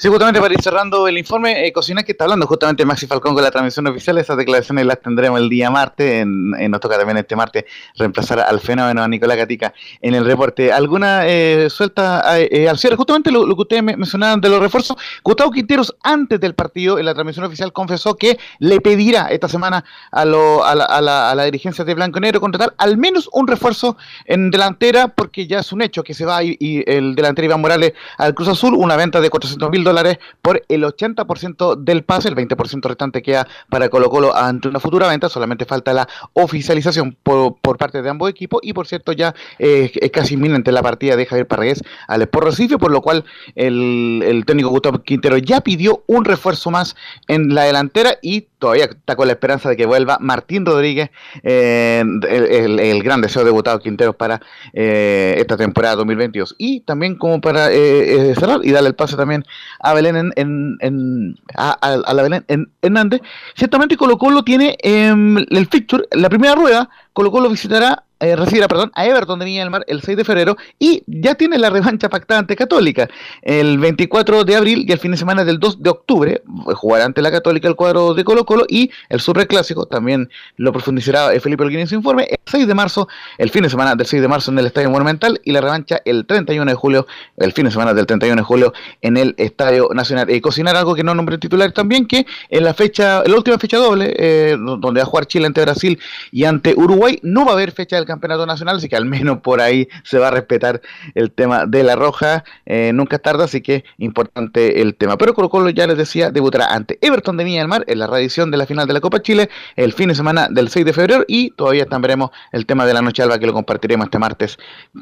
[0.01, 3.33] Sí, justamente para ir cerrando el informe, eh, Cocinar que está hablando justamente Maxi Falcón
[3.33, 7.17] con la transmisión oficial, esas declaraciones las tendremos el día martes, en, nos toca también
[7.17, 7.65] este martes
[7.97, 10.71] reemplazar al fenómeno a Nicolás Gatica en el reporte.
[10.71, 12.95] ¿Alguna eh, suelta eh, al cierre?
[12.95, 17.03] Justamente lo, que ustedes me- mencionaban de los refuerzos, Gustavo Quinteros antes del partido en
[17.03, 19.83] la transmisión oficial confesó que le pedirá esta semana
[20.13, 23.29] a, lo- a la, a la- a la dirigencia de Blanco Negro contratar al menos
[23.33, 27.15] un refuerzo en delantera, porque ya es un hecho que se va y, y el
[27.15, 31.75] delantero Iván Morales al Cruz Azul, una venta de 400 mil dólares por el 80%
[31.75, 35.93] del pase, el 20% restante queda para Colo Colo ante una futura venta, solamente falta
[35.93, 40.35] la oficialización por, por parte de ambos equipos y por cierto ya eh, es casi
[40.35, 43.25] inminente la partida de Javier Parragués al Sport Recife, por lo cual
[43.55, 46.95] el, el técnico Gustavo Quintero ya pidió un refuerzo más
[47.27, 51.09] en la delantera y todavía está con la esperanza de que vuelva Martín Rodríguez,
[51.43, 54.41] eh, el, gran deseo de Gustavo Quintero para
[54.73, 56.55] eh, esta temporada 2022.
[56.57, 59.45] Y también como para eh, eh, cerrar y darle el paso también
[59.79, 63.21] a Belén en, en- en- a, a- la Belén en Hernández,
[63.55, 68.67] ciertamente Colo Colo tiene em, el fixture, la primera rueda, Colo Colo visitará eh, recibirá,
[68.67, 71.69] perdón, a Everton de Viña del Mar el 6 de febrero y ya tiene la
[71.69, 73.09] revancha pactada ante Católica
[73.41, 77.05] el 24 de abril y el fin de semana del 2 de octubre eh, jugará
[77.05, 81.39] ante la Católica el cuadro de Colo Colo y el Clásico también lo profundizará eh,
[81.39, 83.07] Felipe Olguín en su informe el 6 de marzo,
[83.37, 86.01] el fin de semana del 6 de marzo en el Estadio Monumental y la revancha
[86.05, 87.07] el 31 de julio,
[87.37, 90.29] el fin de semana del 31 de julio en el Estadio Nacional.
[90.29, 93.57] Eh, cocinar algo que no nombré titular también, que en la fecha, en la última
[93.57, 95.99] fecha doble, eh, donde va a jugar Chile ante Brasil
[96.31, 99.39] y ante Uruguay, no va a haber fecha del campeonato nacional, así que al menos
[99.39, 100.81] por ahí se va a respetar
[101.15, 105.17] el tema de la roja, eh, nunca tarde, así que importante el tema.
[105.17, 108.07] Pero Colo Colo ya les decía, debutará ante Everton de Viña del Mar en la
[108.07, 110.93] reedición de la final de la Copa Chile el fin de semana del 6 de
[110.93, 114.57] febrero y todavía veremos el tema de la noche alba que lo compartiremos este martes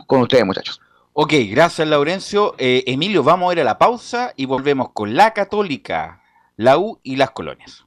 [0.05, 0.81] con ustedes muchachos.
[1.13, 2.53] Ok, gracias Laurencio.
[2.57, 6.21] Eh, Emilio, vamos a ir a la pausa y volvemos con la Católica,
[6.57, 7.86] la U y las colonias.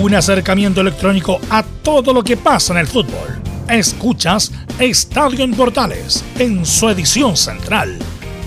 [0.00, 6.24] Un acercamiento electrónico a todo lo que pasa en el fútbol, Escuchas Estadio en Portales
[6.38, 7.98] en su edición central.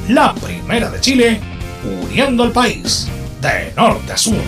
[0.10, 1.40] La primera de Chile,
[2.04, 3.08] uniendo al país
[3.42, 4.42] de norte a sur.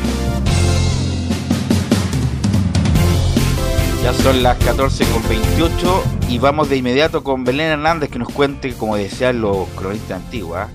[4.04, 8.98] Ya son las 14.28 y vamos de inmediato con Belén Hernández que nos cuente, como
[8.98, 10.70] decían los cronistas antiguos, ¿ah?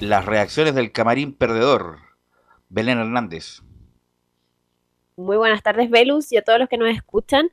[0.00, 1.98] las reacciones del camarín perdedor.
[2.70, 3.65] Belén Hernández.
[5.16, 7.50] Muy buenas tardes, Velus, y a todos los que nos escuchan.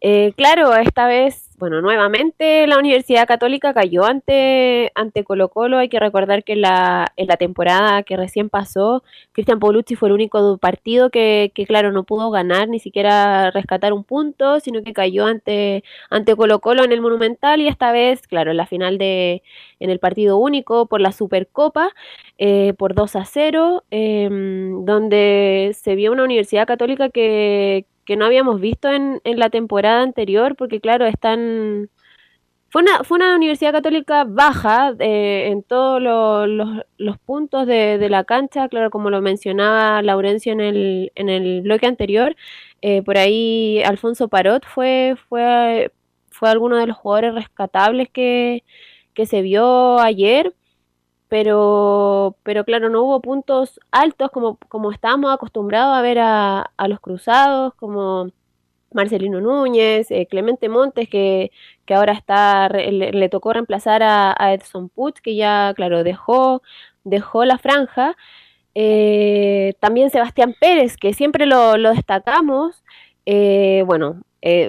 [0.00, 5.76] Eh, claro, esta vez bueno, nuevamente la Universidad Católica cayó ante, ante Colo Colo.
[5.76, 10.08] Hay que recordar que en la, en la temporada que recién pasó, Cristian Paulucci fue
[10.08, 14.82] el único partido que, que, claro, no pudo ganar, ni siquiera rescatar un punto, sino
[14.82, 18.66] que cayó ante, ante Colo Colo en el Monumental y esta vez, claro, en la
[18.66, 19.42] final de,
[19.80, 21.90] en el partido único por la Supercopa,
[22.38, 28.26] eh, por 2 a 0, em, donde se vio una Universidad Católica que, que no
[28.26, 31.90] habíamos visto en, en la temporada anterior, porque claro, están...
[32.70, 38.68] Fue una, fue una universidad católica baja eh, en todos los, puntos de, la cancha,
[38.68, 42.36] claro, como lo mencionaba Laurencio en el, en el bloque anterior,
[42.80, 45.90] eh, por ahí Alfonso Parot fue, fue,
[46.30, 48.62] fue alguno de los jugadores rescatables que,
[49.14, 50.54] que se vio ayer
[51.30, 56.88] pero, pero claro, no hubo puntos altos como, como estábamos acostumbrados a ver a, a
[56.88, 58.30] los cruzados, como
[58.92, 61.52] Marcelino Núñez, eh, Clemente Montes, que,
[61.86, 66.62] que ahora está, le, tocó reemplazar a, Edson Puig, que ya, claro, dejó,
[67.04, 68.16] dejó la franja.
[68.74, 72.82] Eh, también Sebastián Pérez, que siempre lo, lo destacamos.
[73.26, 74.22] Eh, bueno,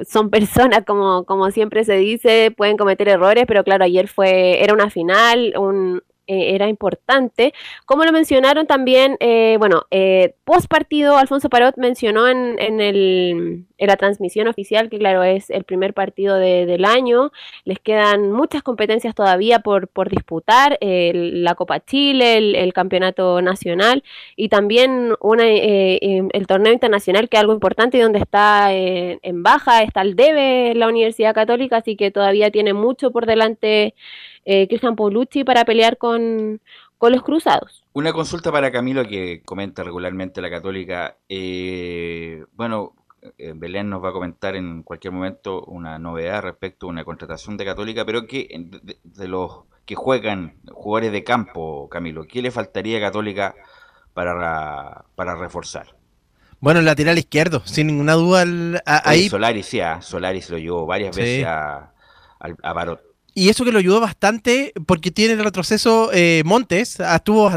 [0.07, 4.73] son personas, como, como siempre se dice, pueden cometer errores, pero claro, ayer fue, era
[4.73, 7.53] una final, un, eh, era importante.
[7.85, 13.65] Como lo mencionaron también, eh, bueno, eh, post partido, Alfonso Parot mencionó en, en, el,
[13.77, 17.31] en, la transmisión oficial que, claro, es el primer partido del año.
[17.65, 24.03] Les quedan muchas competencias todavía por, por disputar: la Copa Chile, el, Campeonato Nacional
[24.35, 29.43] y también una, em, el torneo internacional, que es algo importante y donde está en
[29.43, 33.95] baja, está el DEBE la Universidad Católica, así que todavía tiene mucho por delante
[34.45, 36.61] eh, Cristian Paulucci para pelear con,
[36.99, 37.83] los cruzados.
[37.93, 41.17] Una consulta para Camilo que comenta regularmente la católica.
[41.29, 42.93] Eh, bueno,
[43.37, 47.57] eh, Belén nos va a comentar en cualquier momento una novedad respecto a una contratación
[47.57, 48.47] de católica, pero que
[49.03, 53.55] de, los que juegan jugadores de campo, Camilo, ¿qué le faltaría a católica
[54.13, 55.95] para, para reforzar?
[56.59, 58.45] Bueno, el lateral izquierdo, sin ninguna duda.
[58.85, 61.91] ahí Solaris, sí, ah, Solaris lo llevó varias veces a,
[62.39, 63.10] a Barot.
[63.33, 67.49] Y eso que lo ayudó bastante porque tiene el retroceso eh, Montes, estuvo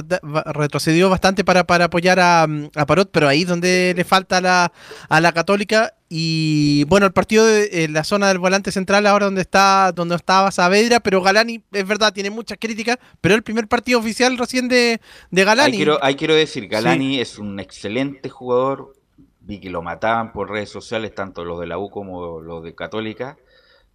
[0.46, 4.72] retrocedió bastante para, para apoyar a, a, Parot, pero ahí donde le falta la,
[5.08, 5.94] a la Católica.
[6.08, 10.52] Y bueno, el partido de la zona del volante central, ahora donde está donde estaba
[10.52, 15.00] Saavedra, pero Galani, es verdad, tiene muchas críticas, pero el primer partido oficial recién de,
[15.32, 15.72] de Galani.
[15.72, 18.94] Ahí quiero, quiero decir, Galani es un excelente jugador,
[19.40, 22.76] vi que lo mataban por redes sociales, tanto los de la U como los de
[22.76, 23.36] Católica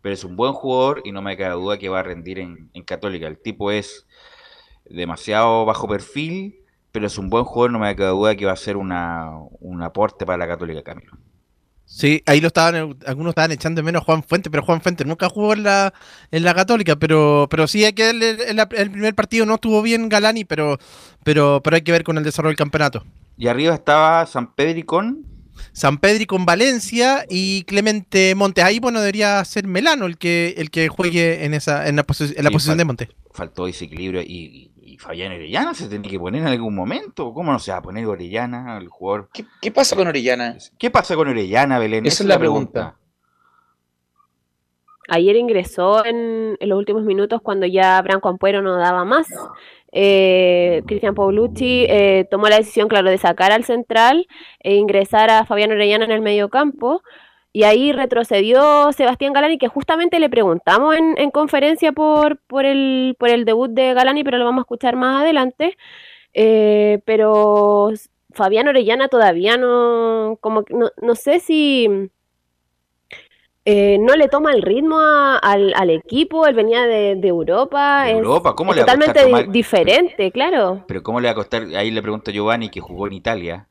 [0.02, 2.70] pero es un buen jugador y no me queda duda que va a rendir en,
[2.86, 3.28] Católica.
[3.28, 4.08] El tipo es
[4.86, 6.56] demasiado bajo perfil,
[6.92, 9.84] pero es un buen jugador, no me queda duda que va a ser una, un
[9.84, 11.12] aporte para la Católica, Camilo.
[11.86, 15.06] Sí, ahí lo estaban, algunos estaban echando de menos a Juan Fuente, pero Juan Fuente
[15.06, 15.92] nunca jugó en la,
[16.30, 20.08] en la Católica, pero, pero sí hay que el, el, primer partido no estuvo bien
[20.08, 20.78] Galani, pero,
[21.24, 23.04] pero, pero hay que ver con el desarrollo del campeonato.
[23.38, 25.26] Y arriba estaba San Pedro y con
[25.72, 28.64] San Pedri con Valencia y Clemente Montes.
[28.64, 32.78] Ahí, bueno, debería ser Melano el que, el que juegue en esa en la, posición
[32.78, 33.10] de Montes.
[33.32, 37.34] Faltó desequilibrio y, y, Fabián Orellana se tiene que poner en algún momento.
[37.34, 39.30] ¿Cómo no se va a poner Orellana, el jugador?
[39.62, 40.58] ¿Qué, pasa con Orellana?
[40.78, 42.06] ¿Qué pasa con Orellana, Belén?
[42.06, 42.98] Esa, es la pregunta.
[45.08, 49.28] Ayer ingresó en, en, los últimos minutos cuando ya Branco Ampuero no daba más
[49.92, 54.28] eh, Cristian Paulucci eh, tomó la decisión, claro, de sacar al central
[54.60, 57.02] e ingresar a Fabián Orellana en el medio campo.
[57.52, 63.30] Y ahí retrocedió Sebastián Galani, que justamente le preguntamos en, conferencia por, por, el, por
[63.30, 65.76] el debut de Galani, pero lo vamos a escuchar más adelante.
[66.34, 67.92] Eh, pero
[68.32, 72.12] Fabián Orellana todavía no, como no, no sé si
[73.72, 78.56] eh, no le toma el ritmo al, equipo, él venía de, Europa, Europa?
[78.56, 80.84] ¿Cómo le totalmente diferente, claro.
[80.88, 81.68] Pero ¿cómo le va a costar?
[81.76, 83.68] Ahí le pregunto a Giovanni que jugó en Italia.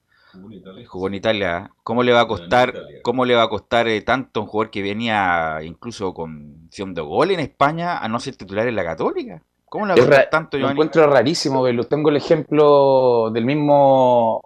[0.86, 1.72] Jugó en Italia.
[1.82, 2.72] ¿Cómo le va a costar,
[3.02, 7.00] cómo le va a costar eh, tanto un jugador que venía incluso con opción de
[7.00, 9.42] gol en España a no ser titular en la Católica?
[9.64, 10.76] ¿Cómo le va a costar tanto, Giovanni?
[10.76, 14.42] Lo encuentro rarísimo, lo Tengo el ejemplo del mismo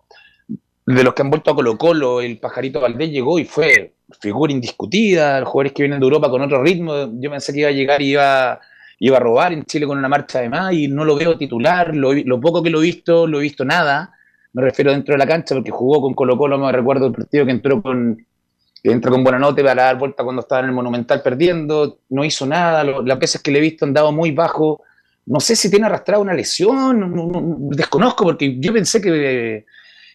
[0.87, 4.53] de los que han vuelto a Colo Colo, el pajarito Valdés llegó y fue figura
[4.53, 7.11] indiscutida, los jugadores que vienen de Europa con otro ritmo.
[7.21, 8.61] Yo pensé que iba a llegar y iba,
[8.99, 11.95] iba a robar en Chile con una marcha de más y no lo veo titular.
[11.95, 14.13] Lo, lo poco que lo he visto, lo he visto nada.
[14.53, 17.47] Me refiero dentro de la cancha porque jugó con Colo Colo, me recuerdo el partido
[17.47, 18.27] que entró con,
[18.83, 22.25] que entra con buena nota para dar vuelta cuando estaba en el Monumental perdiendo, no
[22.25, 24.83] hizo nada, las veces que le he visto han dado muy bajo,
[25.27, 29.65] no sé si tiene arrastrado una lesión, desconozco porque yo pensé que,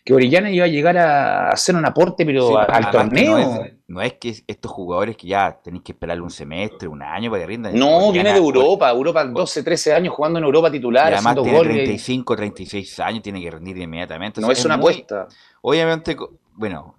[0.04, 3.66] que Orellana iba a llegar a hacer un aporte, pero al torneo.
[3.88, 7.44] No es, que estos jugadores que ya tenéis que esperarle un semestre, un año para
[7.44, 7.80] que rindan.
[7.80, 11.10] No, viene de Europa, Europa 12, 13 años jugando en Europa titular.
[11.12, 14.42] Y además tiene 35, 36 años, tiene que rendir inmediatamente.
[14.42, 15.28] No es, una apuesta.
[15.62, 16.18] Obviamente,
[16.56, 16.96] bueno,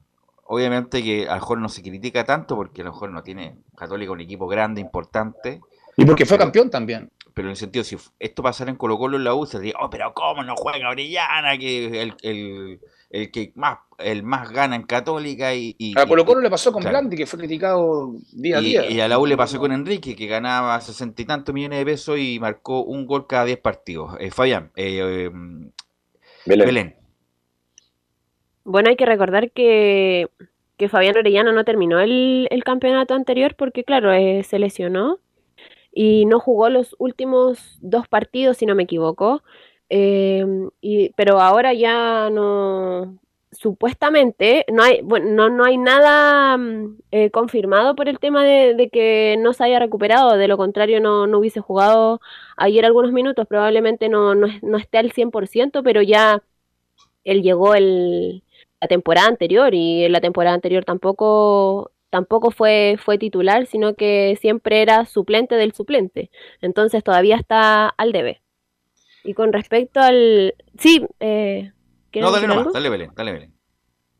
[0.46, 3.56] obviamente que a lo mejor no se critica tanto porque a lo mejor no tiene
[3.76, 5.60] Católica un equipo grande, importante.
[5.96, 7.10] Y porque fue campeón también.
[7.34, 9.74] Pero en el sentido, si esto pasara en Colo Colo en la U, se diría,
[9.78, 11.58] oh, pero ¿cómo no juega Orellana?
[11.58, 12.80] Que el, el,
[13.10, 15.74] el que más el más gana en Católica y...
[15.96, 18.90] a Colo Colo le pasó con Blandi, que fue criticado día a día.
[18.90, 21.84] Y a la U le pasó con Enrique, que ganaba sesenta y tantos millones de
[21.84, 24.14] pesos y marcó un gol cada diez partidos.
[24.20, 25.30] Eh, Fabián, eh,
[26.46, 26.94] Belén.
[28.64, 30.28] Bueno, hay que recordar que,
[30.76, 35.18] que Fabián Orellana no terminó el, campeonato anterior porque, claro, eh, se lesionó
[35.92, 39.42] y no jugó los últimos dos partidos, si no me equivoco.
[39.90, 43.18] Em, y, pero ahora ya no,
[43.52, 49.36] supuestamente no hay, bueno, no, hay nada mm, eh, confirmado por el tema de, que
[49.38, 52.20] no se haya recuperado, de lo contrario no, no hubiese jugado
[52.56, 56.42] ayer algunos minutos, probablemente no, no, no esté al 100%, pero ya
[57.24, 58.44] él llegó el,
[58.80, 64.36] la temporada anterior y en la temporada anterior tampoco tampoco fue, fue titular, sino que
[64.40, 66.30] siempre era suplente del suplente.
[66.62, 68.42] Entonces todavía está al debe.
[69.28, 70.54] Y con respecto al...
[70.78, 71.70] Sí, eh,
[72.14, 73.52] No, dale nomás, dale Belén, dale Belén.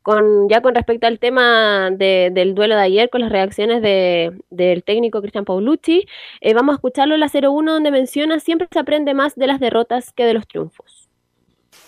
[0.03, 4.83] Con, ya con respecto al tema del duelo de ayer, con las reacciones de, del
[4.83, 6.05] técnico Cristian Paulucci,
[6.41, 9.59] eh, vamos a escucharlo en la 01 donde menciona siempre se aprende más de las
[9.59, 11.09] derrotas que de los triunfos.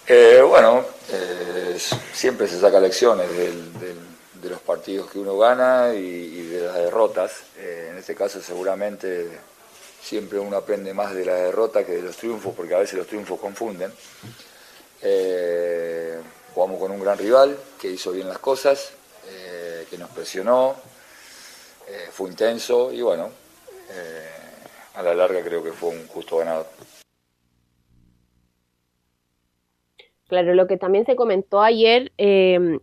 [0.07, 1.77] Eh, bueno, eh,
[2.11, 7.43] siempre se saca lecciones de los partidos que uno gana y, de las derrotas.
[7.57, 9.29] Eh, en este caso seguramente
[10.01, 13.07] siempre uno aprende más de la derrota que de los triunfos, porque a veces los
[13.07, 13.91] triunfos confunden.
[16.53, 18.93] jugamos con un gran rival que hizo bien las cosas,
[19.89, 20.75] que nos presionó,
[22.11, 23.29] fue intenso y bueno,
[24.95, 26.67] a la larga creo que fue un justo ganador.
[30.31, 32.13] Claro, lo que también se comentó ayer,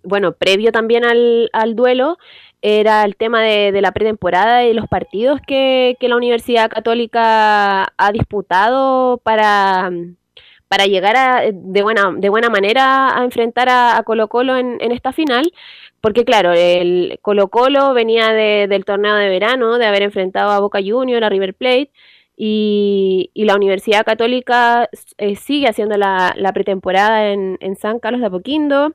[0.02, 2.18] bueno, previo también al, duelo,
[2.62, 9.18] era el tema de, la pretemporada y los partidos que, la Universidad Católica ha disputado
[9.18, 9.90] para,
[10.68, 15.12] para llegar de, buena, de buena manera a enfrentar a, Colo Colo en, en, esta
[15.12, 15.52] final,
[16.00, 20.80] porque claro, el Colo Colo venía del torneo de verano, de haber enfrentado a Boca
[20.84, 21.90] Juniors, a River Plate,
[22.40, 24.88] y, la Universidad Católica
[25.18, 28.94] eh, sigue haciendo la, pretemporada en, San Carlos de Apoquindo,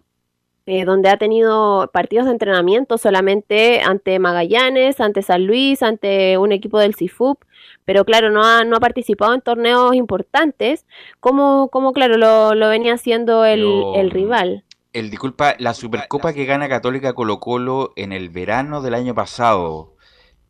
[0.66, 6.51] eh, donde ha tenido partidos de entrenamiento solamente ante Magallanes, ante San Luis, ante un
[6.51, 7.43] equipo del CIFUP,
[7.86, 10.86] pero claro, no ha, no ha participado en torneos importantes,
[11.20, 14.64] como, como claro, lo, venía haciendo el, el rival.
[14.93, 19.93] El, disculpa, la Supercopa que gana Católica Colo Colo en el verano del año pasado,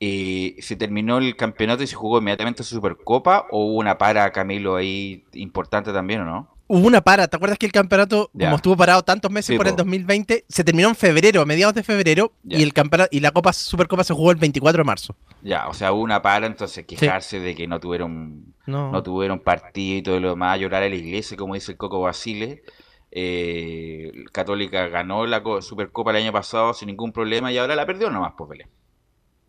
[0.06, 4.30] eh, ¿Se terminó el campeonato y se jugó inmediatamente su Supercopa o hubo una para,
[4.34, 6.53] Camilo, ahí importante también o no?
[6.68, 9.76] Hubo una para, ¿te acuerdas que el campeonato, como estuvo parado tantos meses por el
[9.76, 13.52] 2020, se terminó en febrero, a mediados de febrero, y el campeonato y la Copa
[13.52, 15.16] Supercopa se jugó el 24 de marzo.
[15.42, 19.04] Ya, o sea, hubo una para, entonces quejarse de que no tuvieron no.
[19.04, 22.64] tuvieron partido y todo lo demás, llorar a la iglesia, como dice el Coco Basile.
[23.12, 28.10] Eh, Católica ganó la Supercopa el año pasado sin ningún problema y ahora la perdió
[28.10, 28.70] nomás, pues Belén.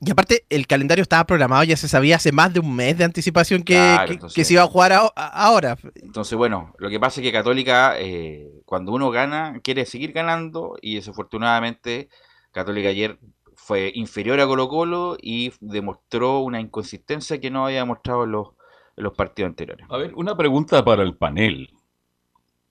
[0.05, 3.05] Y aparte, el calendario estaba programado, ya se sabía hace más de un mes de
[3.05, 5.78] anticipación que, se iba a jugar ahora.
[5.94, 10.76] Entonces, bueno, lo que pasa es que Católica, eh, cuando uno gana, quiere seguir ganando
[10.82, 12.09] y desafortunadamente
[12.52, 13.18] Católica ayer
[13.57, 18.49] fue inferior a Colo Colo y demostró una inconsistencia que no había demostrado en los,
[18.96, 19.87] en los partidos anteriores.
[19.88, 21.70] A ver, una pregunta para el panel.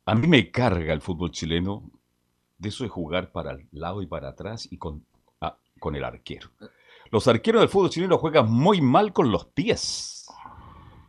[0.06, 1.90] A mí me carga el fútbol chileno
[2.60, 5.04] de eso de jugar para el lado y para atrás y con,
[5.42, 6.50] ah, con el arquero.
[7.14, 10.26] Los arqueros del fútbol chileno juegan muy mal con los pies.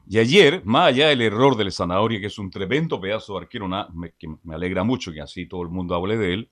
[0.07, 3.67] Y ayer, más allá del error del Zanahoria, que es un tremendo pedazo de arquero,
[4.19, 6.51] que me alegra mucho que así todo el mundo hable de él,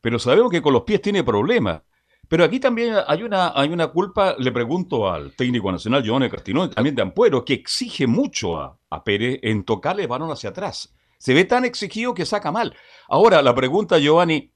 [0.00, 1.82] pero sabemos que con los pies tiene problemas.
[2.26, 6.68] Pero aquí también hay una, hay una culpa, le pregunto al técnico nacional, Giovanni Cartino,
[6.68, 10.92] también de Ampuero, que exige mucho a, a Pérez en tocarle el balón hacia atrás.
[11.18, 12.74] Se ve tan exigido que saca mal.
[13.08, 14.52] Ahora, la pregunta, Giovanni,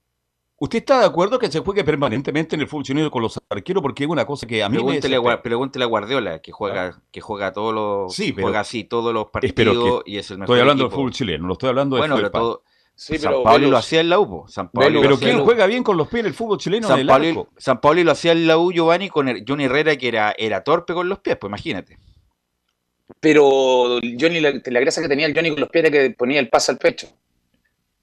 [0.62, 3.82] ¿Usted está de acuerdo que se juegue permanentemente en el fútbol chileno con los arqueros?
[3.82, 5.30] Porque es una cosa que a mí pregúntele, me...
[5.32, 9.14] a, pregúntele a Guardiola, que juega, que juega todos los, Sí, pero- juega así todos
[9.14, 11.96] los partidos que y es el mejor Estoy hablando del fútbol chileno, no estoy hablando
[11.96, 12.38] de Bueno, pero FEPA.
[12.38, 12.62] todo,
[12.94, 14.28] Sí, San pero Pauli lo hacía en la U.
[14.28, 14.48] po.
[14.48, 16.58] San Pauli Velus- lo Pero ¿quién en juega bien con los pies en el fútbol
[16.58, 17.48] chileno en San el Pauli, arco?
[17.56, 20.62] San Pauli lo hacía en la U, Giovanni, con el- Johnny Herrera, que era, era
[20.62, 21.98] torpe con los pies, pues imagínate.
[23.20, 26.40] Pero Johnny, la, la gracia que tenía el Johnny con los pies era que ponía
[26.40, 27.08] el pase al pecho.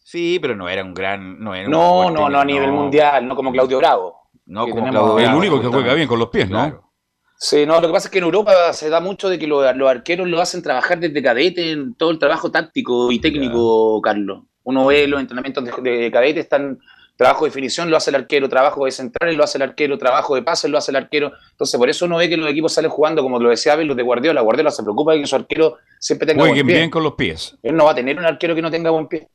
[0.09, 1.37] Sí, pero no era un gran.
[1.37, 2.77] No, era un No, no, no a nivel no.
[2.77, 4.15] mundial, no como Claudio Bravo.
[4.45, 6.59] No como tenemos- Claudio El Bravo, único que juega bien con los pies, ¿no?
[6.59, 6.93] Claro.
[7.37, 9.75] Sí, no, lo que pasa es que en Europa se da mucho de que los,
[9.75, 14.43] los arqueros lo hacen trabajar desde cadete en todo el trabajo táctico y técnico, Carlos.
[14.63, 16.79] Uno ve los entrenamientos de, de cadete, están
[17.17, 20.35] trabajo de definición lo hace el arquero, trabajo de centrales lo hace el arquero, trabajo
[20.35, 21.33] de pases lo hace el arquero.
[21.51, 23.97] Entonces, por eso uno ve que los equipos salen jugando, como lo decía Abel, los
[23.97, 24.39] de Guardiola.
[24.39, 26.63] Guardiola se preocupa de que su arquero siempre tenga buen pie.
[26.63, 27.57] bien con los pies.
[27.61, 29.27] Él no va a tener un arquero que no tenga buen pie.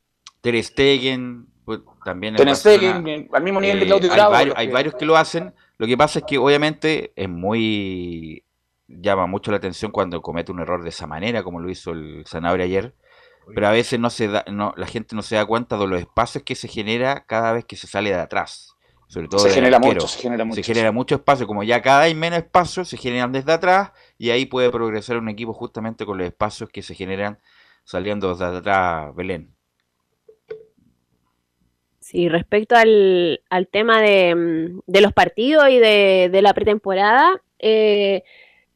[0.43, 2.37] Ter Stegen, pues, también.
[2.37, 4.33] Ter Stegen, al mismo nivel de eh, Claudio hay Bravo.
[4.33, 5.55] varios, los hay que- varios que lo hacen.
[5.79, 8.45] Lo que pasa es que obviamente es muy
[8.89, 12.25] llama mucho la atención cuando comete un error de esa manera, como lo hizo el
[12.27, 12.95] Sanabria ayer.
[13.55, 15.99] Pero a veces no se da, no, la gente no se da cuenta de los
[15.99, 18.77] espacios que se genera cada vez que se sale de atrás.
[19.09, 21.47] Sobre todo Se genera mucho, se genera mucho, Se genera mucho espacio.
[21.47, 25.19] Como ya cada vez hay menos espacio, se generan desde atrás y ahí puede progresar
[25.19, 27.39] un equipo justamente con los espacios que se generan
[27.85, 29.52] saliendo desde atrás, Belén.
[32.13, 37.41] Sí, respecto al, al tema de, mm, de los partidos y de, de la pretemporada,
[37.59, 38.23] eh,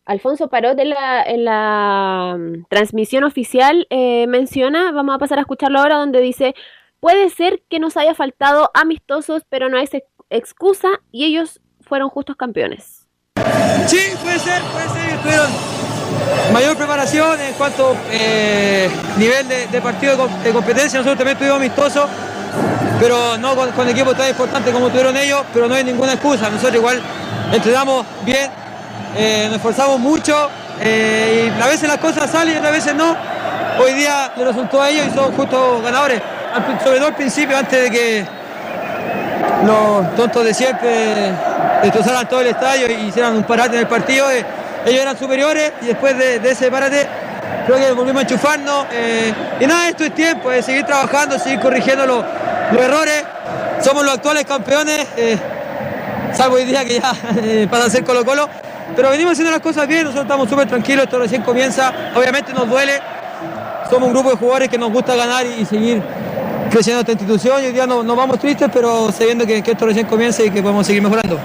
[0.07, 5.43] Alfonso Parot en la, en la mm, transmisión oficial eh, menciona, vamos a pasar a
[5.43, 6.55] escucharlo ahora, donde dice,
[6.99, 12.09] puede ser que nos haya faltado amistosos, pero no es ex- excusa y ellos fueron
[12.09, 13.07] justos campeones.
[13.87, 15.51] Sí, puede ser, puede ser tuvieron
[16.55, 18.89] mayor preparación en cuanto eh,
[19.19, 20.99] nivel de, de partido de competencia.
[21.01, 22.09] Nosotros también tuvimos amistosos,
[23.01, 26.48] pero no con, con equipos tan importantes como tuvieron ellos, pero no hay ninguna excusa.
[26.48, 27.01] Nosotros igual
[27.52, 28.51] entrenamos bien,
[29.16, 30.51] eh, nos esforzamos mucho
[30.81, 33.16] eh, y a veces las cosas salen y otras veces no.
[33.78, 36.20] Hoy día le resultó a ellos y son justos ganadores.
[36.82, 38.24] Sobre todo al principio, antes de que
[39.66, 41.32] los tontos de siempre
[41.82, 44.31] destrozaran todo el estadio y hicieran un parate en el partido.
[44.31, 44.44] eh,
[44.86, 47.06] ellos eran superiores y después de, ese parate
[47.66, 48.86] creo que volvimos a enchufarnos.
[49.60, 52.24] y nada, esto es tiempo, es seguir trabajando, seguir corrigiendo los,
[52.73, 53.25] los errores.
[53.83, 55.39] Somos los actuales campeones, eh,
[56.33, 58.49] salvo hoy día que ya eh, pasa a ser Colo Colo.
[58.95, 61.93] Pero venimos haciendo las cosas bien, nosotros estamos súper tranquilos, esto recién comienza.
[62.15, 63.01] Obviamente nos duele,
[63.91, 66.01] somos un grupo de jugadores que nos gusta ganar y, seguir
[66.71, 67.63] creciendo esta institución.
[67.63, 70.51] Y hoy día no, nos vamos tristes, pero sabiendo que, que esto recién comienza y
[70.51, 71.41] que podemos seguir mejorando.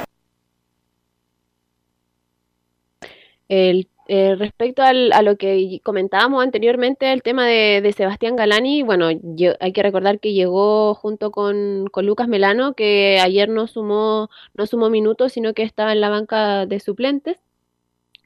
[3.49, 8.83] El, eh, respecto al- a lo que comentábamos anteriormente, el tema de, de Sebastián Galani,
[8.83, 13.67] bueno, lle- hay que recordar que llegó junto con, con Lucas Melano, que ayer no
[13.67, 17.38] sumó, no sumó minutos, sino que estaba en la banca de suplentes.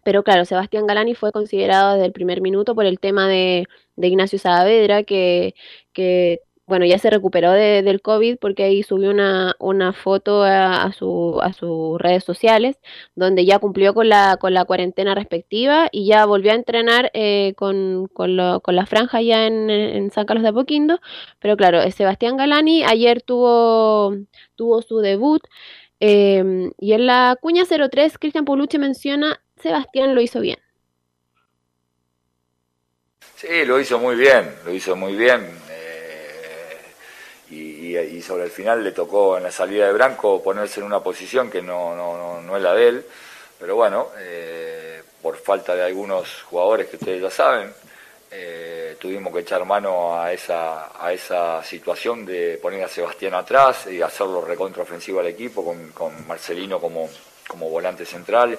[0.03, 4.07] Pero claro, Sebastián Galani fue considerado desde el primer minuto por el tema de, de
[4.07, 5.55] Ignacio Saavedra, que,
[5.93, 10.91] que bueno, ya se recuperó de- del COVID porque ahí subió una, una foto a,
[10.93, 12.77] su, a sus redes sociales
[13.15, 17.53] donde ya cumplió con la, con la cuarentena respectiva y ya volvió a entrenar eh,
[17.57, 20.99] con, con, lo- con la franja ya en, en San Carlos de Apoquindo.
[21.39, 24.15] Pero claro, eh, Sebastián Galani ayer tuvo,
[24.55, 25.43] tuvo su debut
[25.99, 30.57] eh, y en la cuña 03 Cristian Paulucci menciona Sebastián lo hizo bien.
[33.35, 35.41] Sí, lo hizo muy bien, lo hizo muy bien.
[37.55, 41.49] Y, sobre el final le tocó en la salida de Branco ponerse en una posición
[41.49, 43.05] que no, no, no, no es la de él.
[43.59, 47.73] Pero bueno, eh, por falta de algunos jugadores que ustedes ya saben,
[48.31, 53.87] eh, tuvimos que echar mano a esa, a esa situación de poner a Sebastián atrás
[53.87, 57.09] y hacerlo recontraofensivo al equipo con, Marcelino como,
[57.47, 58.57] como volante central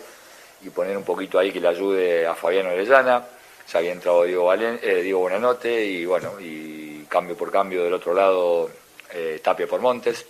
[0.63, 3.23] y poner un poquito ahí que le ayude a Fabián Orellana.
[3.71, 8.15] Ya había entrado Diego, eh, Diego Buenanote y bueno, y cambio por cambio del otro
[8.15, 8.71] lado
[9.13, 10.25] eh, Tapia por Montes.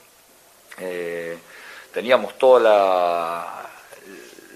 [0.78, 1.36] Eh,
[1.93, 3.70] teníamos toda la,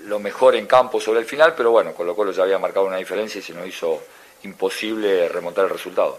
[0.06, 2.96] lo mejor en campo sobre el final, pero bueno, Colo Colo ya había marcado una
[2.96, 4.02] diferencia y se nos hizo
[4.42, 6.18] imposible remontar el resultado.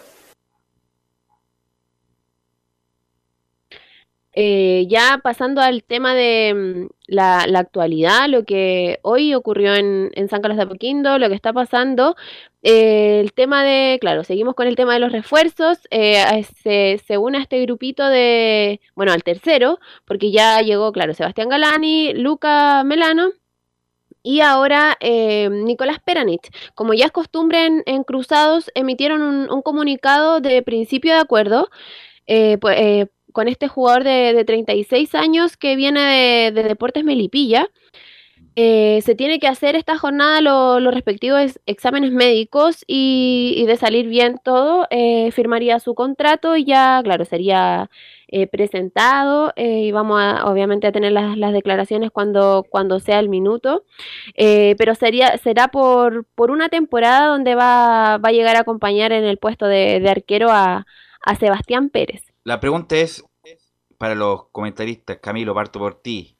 [4.34, 6.54] Eh, ya pasando al tema de
[6.88, 11.36] mm, la, actualidad, lo que hoy ocurrió en, en San Carlos de Apoquindo, lo que
[11.36, 12.16] está pasando,
[12.64, 16.24] eh, el tema de, claro, seguimos con el tema de los refuerzos, eh,
[16.64, 22.14] se, une a este grupito de, bueno, al tercero, porque ya llegó, claro, Sebastián Galani,
[22.14, 23.32] Luca Melano.
[24.24, 29.62] Y ahora eh, Nicolás Peranich, como ya es costumbre en, en Cruzados, emitieron un, un
[29.64, 31.70] comunicado de principio de acuerdo,
[32.28, 37.04] eh, pues, eh, con este jugador de, de 36 años que viene de, de Deportes
[37.04, 37.68] Melipilla.
[38.58, 43.78] Eh, se tiene que hacer esta jornada lo- los respectivos exámenes médicos y, y de
[43.78, 47.90] salir bien todo, eh, firmaría su contrato y ya, claro, sería
[48.28, 53.20] eh, presentado eh, y vamos a, obviamente a tener las, las declaraciones cuando, cuando sea
[53.20, 53.86] el minuto,
[54.36, 59.12] eh, pero sería, será por, por una temporada donde va, va a llegar a acompañar
[59.14, 60.86] en el puesto de, de arquero a,
[61.22, 62.31] a Sebastián Pérez.
[62.44, 63.24] La pregunta es
[64.00, 66.38] para los comentaristas, Camilo, parto por ti.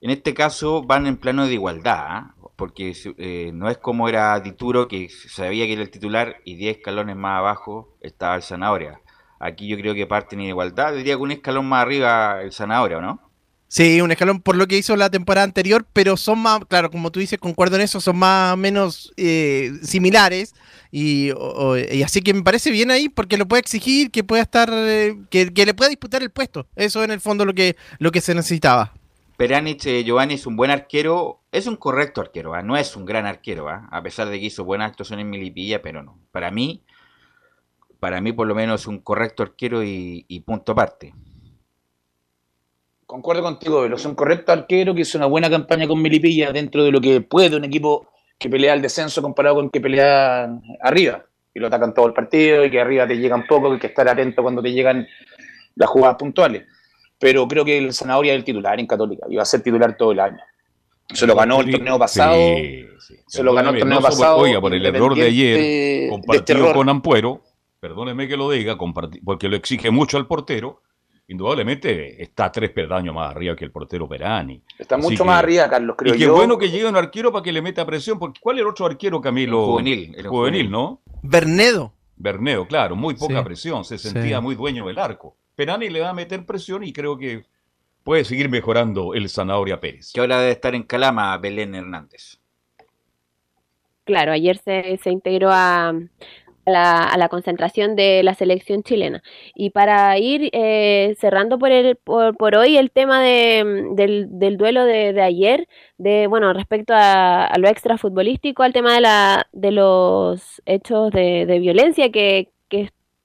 [0.00, 2.34] En este caso van en plano de igualdad, ¿ah?
[2.56, 6.78] porque eh, no es como era Dituro, que sabía que era el titular y 10
[6.78, 9.00] escalones más abajo estaba el Zanahoria.
[9.38, 12.98] Aquí yo creo que parten en igualdad, diría que un escalón más arriba el Zanahoria,
[12.98, 13.30] ¿o no?
[13.74, 17.10] Sí, un escalón por lo que hizo la temporada anterior, pero son más, claro, como
[17.10, 20.54] tú dices, concuerdo en eso, son más menos eh, similares.
[20.92, 21.32] Y,
[22.04, 25.50] así que me parece bien ahí porque lo puede exigir, que pueda estar, eh, que,
[25.66, 26.68] le pueda disputar el puesto.
[26.76, 28.92] Eso en el fondo lo que, lo que se necesitaba.
[29.36, 32.62] Peranich eh, Giovanni es un buen arquero, es un correcto arquero, ¿ah?
[32.62, 33.88] no es un gran arquero, ¿ah?
[33.90, 36.16] a pesar de que hizo buenas actuaciones en Milipilla, pero no.
[36.30, 36.84] Para mí,
[37.98, 41.12] para mí por lo menos es un correcto arquero y, y punto aparte.
[43.14, 43.94] Concuerdo contigo, Velo.
[43.94, 47.20] Es un correcto arquero que hizo una buena campaña con Melipilla dentro de lo que
[47.20, 48.08] puede un equipo
[48.40, 50.50] que pelea el descenso comparado con que pelea
[50.82, 51.24] arriba.
[51.54, 54.08] Y lo atacan todo el partido y que arriba te llegan poco, hay que estar
[54.08, 55.06] atento cuando te llegan
[55.76, 56.64] las jugadas puntuales.
[57.20, 59.96] Pero creo que el Zanahoria es el titular en Católica y va a ser titular
[59.96, 60.40] todo el año.
[61.12, 62.34] Se lo ganó el torneo pasado.
[62.34, 63.14] Sí, sí.
[63.28, 64.38] Se lo ganó el torneo no pasado.
[64.38, 66.74] Oiga, por el error de ayer, de compartido este error.
[66.74, 67.42] con Ampuero,
[67.78, 68.76] perdóneme que lo diga,
[69.24, 70.82] porque lo exige mucho al portero,
[71.28, 74.62] indudablemente está tres peldaños más arriba que el portero Perani.
[74.78, 76.34] Está Así mucho que- más arriba, Carlos, creo y qué yo.
[76.34, 78.86] bueno que llegue un arquero para que le meta presión, porque ¿cuál era el otro
[78.86, 79.60] arquero, Camilo?
[79.64, 80.70] El juvenil, un Juvenil.
[80.70, 81.00] ¿no?
[81.22, 81.92] Bernedo.
[82.16, 83.44] Bernedo, claro, muy poca Sí.
[83.44, 84.08] presión, se Sí.
[84.10, 85.36] sentía muy dueño del arco.
[85.56, 87.44] Perani le va a meter presión y creo que
[88.02, 90.12] puede seguir mejorando el Zanahoria Pérez.
[90.12, 92.38] Que ahora debe estar en Calama Belén Hernández.
[94.04, 95.92] Claro, ayer se, se integró a
[96.66, 99.22] la, a la concentración de la selección chilena.
[99.54, 104.84] Y para ir eh, cerrando por, el, por, hoy el tema de, del, del duelo
[104.84, 105.68] de, ayer,
[105.98, 111.46] de bueno, respecto a, a lo extrafutbolístico, al tema de, la, de los hechos de,
[111.46, 112.53] de violencia que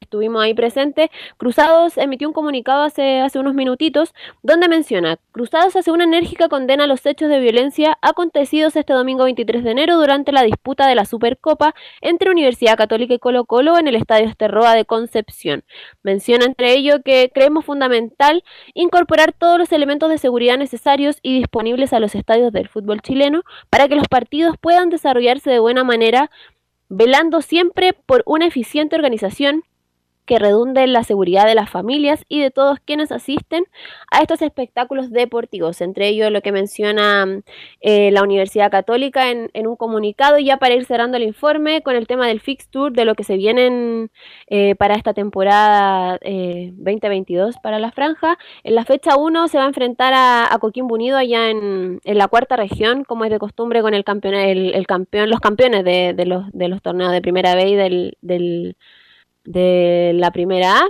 [0.10, 5.91] estuvimos ahí presentes, Cruzados emitió un comunicado hace, hace unos minutitos donde menciona, Cruzados hace
[5.91, 10.31] una enérgica condena a los hechos de violencia acontecidos este domingo 23 de enero durante
[10.31, 14.73] la disputa de la Supercopa entre Universidad Católica y Colo Colo en el Estadio Esterroa
[14.73, 15.64] de Concepción.
[16.02, 21.94] Menciona entre ello que creemos fundamental incorporar todos los elementos de seguridad necesarios y disponibles
[21.94, 26.31] a los estadios del fútbol chileno para que los partidos puedan desarrollarse de buena manera,
[26.90, 29.64] velando siempre por una eficiente organización
[30.30, 33.64] que redunde en la seguridad de las familias y de todos quienes asisten
[34.11, 37.41] a estos espectáculos deportivos, entre ellos lo que menciona
[37.81, 41.95] eh, la Universidad Católica en, en, un comunicado, ya para ir cerrando el informe con
[41.95, 44.11] el tema del fixture, de lo que se vienen
[44.45, 48.38] eh, para esta temporada eh, 2022 para la franja.
[48.64, 52.18] En la fecha 1 se va a enfrentar a, a Coquimbo Unido allá en, en,
[52.19, 56.14] la cuarta región, como es de costumbre con el campeón, el, campeón los campeones de,
[56.14, 58.77] de, los, de los torneos de primera B y del, del
[59.49, 60.89] de la primera A.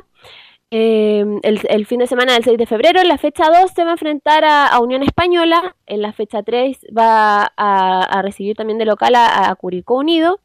[0.71, 3.91] Eh, el, fin de semana del 6 de febrero, en la fecha 2 se va
[3.91, 9.15] a enfrentar a, Unión Española, en la fecha 3 va a, recibir también de local
[9.15, 10.41] a, Curicó Unido,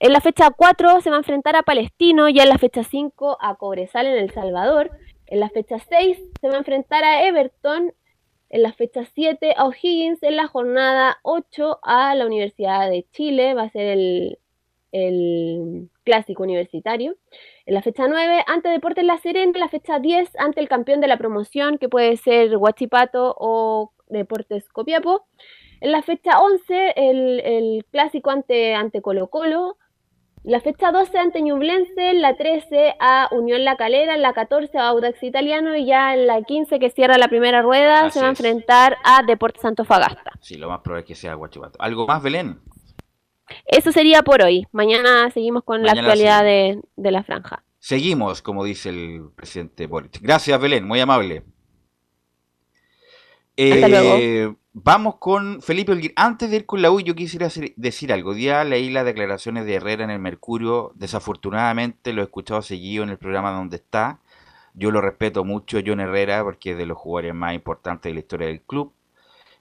[0.00, 3.36] en la fecha 4 se va a enfrentar a Palestino, ya en la fecha 5
[3.40, 4.90] a Cobresal en El Salvador,
[5.26, 7.92] en la fecha 6 se va a enfrentar a Everton,
[8.48, 13.52] en la fecha 7 a O'Higgins, en la jornada 8 a la Universidad de Chile,
[13.52, 13.86] va a ser
[14.92, 17.16] el clásico universitario.
[17.66, 19.52] En la fecha 9, ante Deportes La Serena.
[19.54, 23.92] En la fecha 10, ante el campeón de la promoción, que puede ser Huachipato o
[24.08, 25.26] Deportes Copiapo.
[25.80, 29.76] En la fecha 11, el, el clásico ante, ante Colo Colo.
[30.44, 34.76] La fecha 12 ante Ñublense, en la 13 a Unión La Calera, en la 14
[34.76, 38.20] a Audax Italiano y ya en la 15 que cierra la primera rueda Así se
[38.24, 38.40] va a es.
[38.40, 40.32] enfrentar a Deportes Santofagasta.
[40.40, 41.80] Sí, lo más probable es que sea Guachipato.
[41.80, 42.58] ¿Algo más, Belén?
[43.66, 44.66] Eso sería por hoy.
[44.72, 47.64] Mañana seguimos con Mañana la actualidad de, de, la franja.
[47.78, 50.20] Seguimos, como dice el presidente Boric.
[50.20, 51.44] Gracias, Belén, muy amable.
[53.56, 54.58] Hasta eh, luego.
[54.74, 56.12] Vamos con Felipe Olguín.
[56.16, 58.32] Antes de ir con la U, yo quisiera decir algo.
[58.32, 60.92] Día leí las declaraciones de Herrera en el Mercurio.
[60.94, 64.20] Desafortunadamente lo he escuchado seguido en el programa donde está.
[64.72, 68.20] Yo lo respeto mucho, John Herrera, porque es de los jugadores más importantes de la
[68.20, 68.94] historia del club.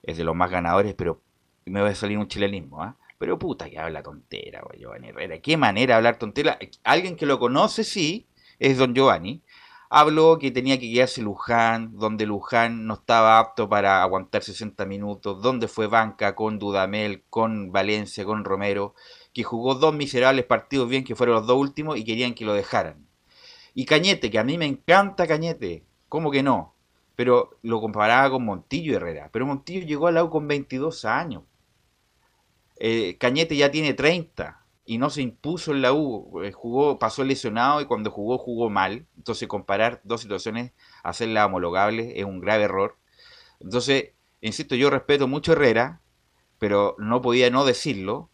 [0.01, 1.21] Es de los más ganadores, pero
[1.65, 2.95] me va a salir un chilenismo, ¿ah?
[3.21, 5.39] Pero puta que habla tontera, güey, Giovanni Herrera.
[5.39, 6.57] Qué manera de hablar tontera.
[6.83, 8.25] Alguien que lo conoce, sí,
[8.57, 9.43] es don Giovanni.
[9.91, 15.39] habló que tenía que quedarse Luján, donde Luján no estaba apto para aguantar 60 minutos,
[15.43, 18.95] donde fue banca con Dudamel, con Valencia, con Romero,
[19.35, 22.55] que jugó dos miserables partidos bien, que fueron los dos últimos, y querían que lo
[22.55, 23.05] dejaran.
[23.75, 26.73] Y Cañete, que a mí me encanta Cañete, ¿cómo que no?
[27.15, 29.29] Pero lo comparaba con Montillo Herrera.
[29.31, 31.43] Pero Montillo llegó al lado con 22 años.
[32.83, 37.23] Eh, Cañete ya tiene 30 y no se impuso en la U, eh, jugó, pasó
[37.23, 39.05] lesionado y cuando jugó jugó mal.
[39.17, 40.71] Entonces comparar dos situaciones,
[41.03, 42.97] hacerlas homologables es un grave error.
[43.59, 46.01] Entonces, insisto, yo respeto mucho a Herrera,
[46.59, 48.31] pero no podía no decirlo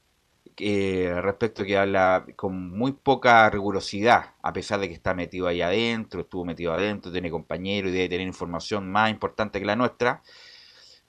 [0.57, 5.61] eh, respecto que habla con muy poca rigurosidad, a pesar de que está metido ahí
[5.61, 10.23] adentro, estuvo metido adentro, tiene compañeros y debe tener información más importante que la nuestra.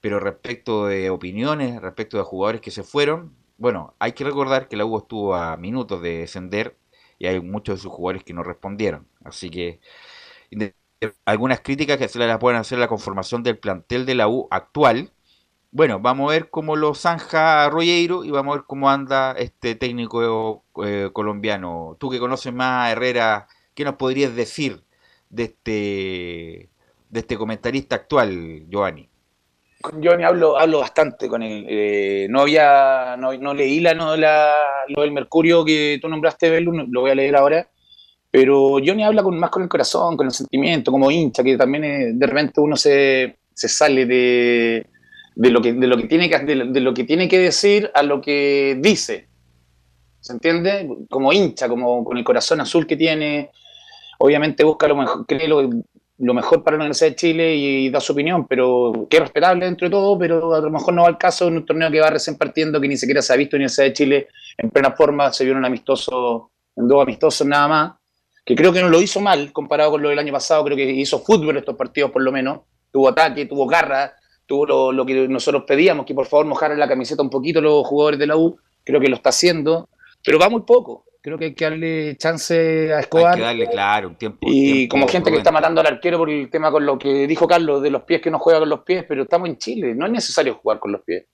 [0.00, 4.76] Pero respecto de opiniones, respecto de jugadores que se fueron, bueno, hay que recordar que
[4.76, 6.76] la U estuvo a minutos de descender
[7.18, 9.08] y hay muchos de sus jugadores que no respondieron.
[9.24, 9.80] Así que
[11.24, 14.48] algunas críticas que se las pueden hacer a la conformación del plantel de la U
[14.50, 15.12] actual.
[15.72, 19.74] Bueno, vamos a ver cómo lo zanja Rollero y vamos a ver cómo anda este
[19.74, 21.96] técnico eh, colombiano.
[22.00, 24.84] Tú que conoces más a Herrera, ¿qué nos podrías decir
[25.30, 26.70] de este,
[27.10, 29.10] de este comentarista actual, Giovanni?
[29.80, 31.64] Con Johnny hablo, hablo bastante con él.
[31.68, 34.52] Eh, no había, no, no leí la, no, la,
[34.88, 37.68] lo del Mercurio que tú nombraste, Belu, lo voy a leer ahora.
[38.30, 42.18] Pero Johnny habla con, más con el corazón, con el sentimiento, como hincha, que también
[42.18, 44.86] de repente uno se, se sale de,
[45.34, 48.02] de, lo que, de, lo que tiene que, de, lo que tiene que decir a
[48.02, 49.28] lo que dice.
[50.20, 50.88] ¿Se entiende?
[51.08, 53.50] Como hincha, como con el corazón azul que tiene.
[54.18, 55.48] Obviamente busca lo mejor, cree
[56.18, 59.66] lo mejor para la Universidad de Chile y, da su opinión, pero que es respetable
[59.66, 62.00] dentro de todo, pero a lo mejor no va al caso en un torneo que
[62.00, 65.32] va recién partiendo, que ni siquiera se ha visto Universidad de Chile en plena forma,
[65.32, 67.92] se un amistoso, en dos amistosos nada más,
[68.44, 70.90] que creo que no lo hizo mal comparado con lo del año pasado, creo que
[70.90, 74.14] hizo fútbol estos partidos por lo menos, tuvo ataque, tuvo garra,
[74.44, 77.86] tuvo lo, lo que nosotros pedíamos, que por favor mojaran la camiseta un poquito los
[77.86, 79.88] jugadores de la U, creo que lo está haciendo,
[80.24, 83.34] pero va muy poco, creo que hay que darle chance a Escobar.
[83.34, 84.38] Hay que darle, claro, un tiempo.
[84.42, 87.46] Y como gente que está matando al arquero por el tema con lo que dijo
[87.46, 90.06] Carlos, de los pies que no juega con los pies, pero estamos en Chile, no
[90.06, 91.24] es necesario jugar con los pies.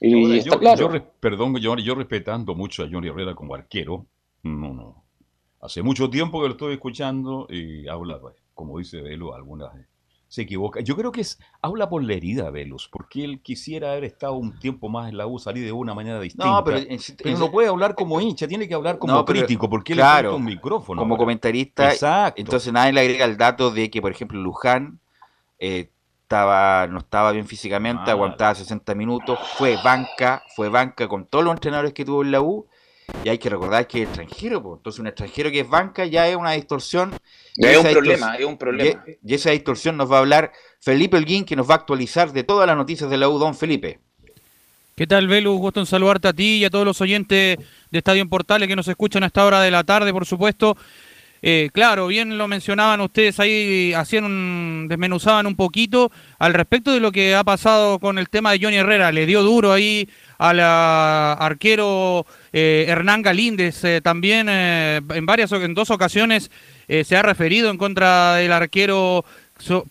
[0.00, 0.90] Y está claro.
[1.20, 4.06] perdón, yo, yo respetando mucho a Johnny Herrera como arquero,
[4.42, 5.04] no, no.
[5.60, 9.72] Hace mucho tiempo que lo estoy escuchando y habla, pues, como dice Velo, algunas
[10.28, 10.80] se equivoca.
[10.80, 14.58] Yo creo que es habla por la herida, Velus, porque él quisiera haber estado un
[14.58, 16.46] tiempo más en la U, salir de una manera distinta.
[16.46, 16.80] No, pero,
[17.38, 21.00] no puede hablar como hincha, tiene que hablar como crítico, porque él claro, un micrófono.
[21.00, 22.40] Como comentarista, Exacto.
[22.40, 24.98] entonces nadie le agrega el dato de que, por ejemplo, Luján
[25.58, 25.90] eh,
[26.22, 31.54] estaba, no estaba bien físicamente, aguantaba 60 minutos, fue banca, fue banca con todos los
[31.54, 32.66] entrenadores que tuvo en la U,
[33.24, 34.78] y hay que recordar que es extranjero, pues.
[34.78, 37.14] entonces un extranjero que es banca ya es una distorsión.
[37.56, 39.04] es un problema, es un problema.
[39.24, 42.44] Y, esa distorsión nos va a hablar Felipe Elguín, que nos va a actualizar de
[42.44, 44.00] todas las noticias de la U, don Felipe.
[44.94, 45.56] ¿Qué tal, Velu?
[45.58, 47.58] Gusto en saludarte a ti y a todos los oyentes
[47.90, 50.76] de Estadio en Portales que nos escuchan a esta hora de la tarde, por supuesto.
[51.42, 57.00] Eh, claro, bien lo mencionaban ustedes ahí, hacían un, desmenuzaban un poquito al respecto de
[57.00, 59.12] lo que ha pasado con el tema de Johnny Herrera.
[59.12, 60.08] Le dio duro ahí
[60.38, 63.84] al arquero eh, Hernán Galíndez.
[63.84, 66.50] Eh, también en varias, en dos ocasiones
[66.88, 69.24] se ha referido en contra del arquero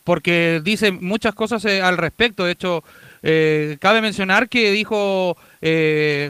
[0.03, 2.45] porque dice muchas cosas al respecto.
[2.45, 2.83] De hecho,
[3.79, 5.35] cabe mencionar que dijo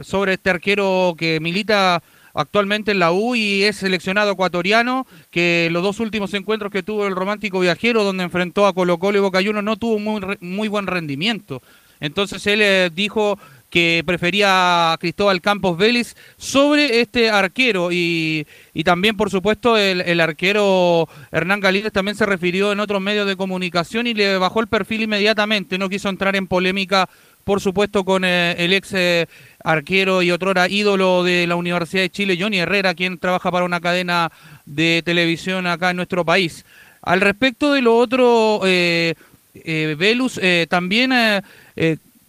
[0.01, 2.01] sobre este arquero que milita
[2.35, 7.07] actualmente en la U y es seleccionado ecuatoriano, que los dos últimos encuentros que tuvo
[7.07, 10.67] el Romántico Viajero, donde enfrentó a Colo Colo y Boca Juniors, no tuvo muy, muy
[10.67, 11.61] buen rendimiento.
[11.99, 13.39] Entonces él eh, dijo
[13.69, 20.01] que prefería a Cristóbal Campos Vélez sobre este arquero y, y también por supuesto el,
[20.01, 24.61] el, arquero Hernán Galíndez también se refirió en otros medios de comunicación y le bajó
[24.61, 27.09] el perfil inmediatamente, no quiso entrar en polémica
[27.45, 29.27] por supuesto con eh, el ex eh,
[29.63, 33.79] arquero y otrora ídolo de la Universidad de Chile, Johnny Herrera, quien trabaja para una
[33.79, 34.31] cadena
[34.65, 36.65] de televisión acá en nuestro país.
[37.03, 39.13] Al respecto de lo otro, eh,
[39.53, 41.13] Velus, también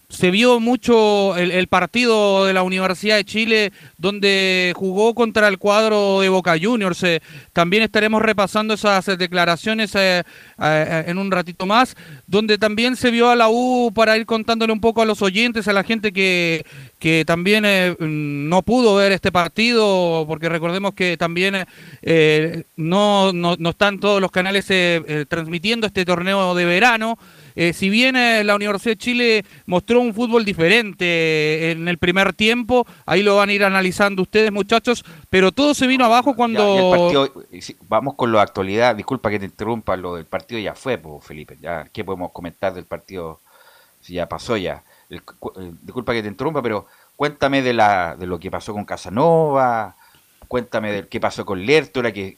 [0.08, 6.20] se vio mucho el, partido de la Universidad de Chile donde jugó contra el cuadro
[6.20, 7.02] de Boca Juniors.
[7.02, 7.20] Eh,
[7.52, 10.22] también estaremos repasando esas declaraciones eh,
[10.62, 11.96] eh, en un ratito más,
[12.26, 15.66] donde también se vio a la U para ir contándole un poco a los oyentes,
[15.66, 16.64] a la gente que,
[17.00, 17.64] que también
[17.98, 21.66] no pudo ver este partido, porque recordemos que también
[22.76, 24.66] no, no, no, están todos los canales
[25.28, 27.18] transmitiendo este torneo de verano.
[27.56, 32.34] Eh, si bien eh, la Universidad de Chile mostró un fútbol diferente en el primer
[32.34, 37.10] tiempo, ahí lo van a ir analizando ustedes muchachos, pero todo se vino abajo cuando...
[37.88, 41.88] vamos con la actualidad, disculpa que te interrumpa, lo del partido ya fue, Felipe, ya,
[41.92, 43.40] ¿qué podemos comentar del partido
[44.02, 44.82] si ya pasó ya?
[45.08, 49.96] disculpa que te interrumpa, pero cuéntame de, la, de lo que pasó con Casanova,
[50.48, 52.36] cuéntame de qué pasó con Lertora, que,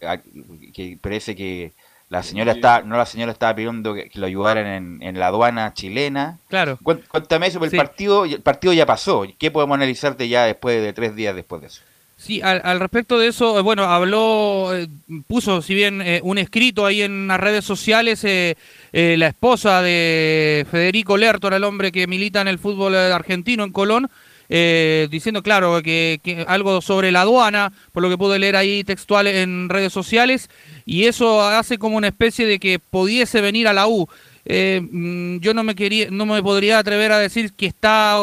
[0.73, 1.73] que parece que
[2.11, 6.39] la señora está, no la señora estaba pidiendo que, lo ayudaran en, la aduana chilena.
[6.49, 6.79] Claro.
[6.83, 9.27] Cuéntame eso, el partido, el partido ya pasó.
[9.39, 11.83] ¿Qué podemos analizarte ya después de tres días después de eso?
[12.17, 14.89] Sí, al, respecto de eso, eh, bueno, habló, eh,
[15.29, 21.17] puso, si bien eh, un escrito ahí en las redes sociales, la esposa de Federico
[21.17, 24.11] Lertor, el hombre que milita en el fútbol argentino en Colón,
[24.49, 29.27] diciendo, claro, que, que, algo sobre la aduana, por lo que pude leer ahí textual
[29.27, 30.49] en redes sociales,
[30.87, 34.09] y eso hace como una especie de que pudiese venir a la U.
[34.51, 38.17] Eh, mm, yo no me quería, no me podría atrever a decir que está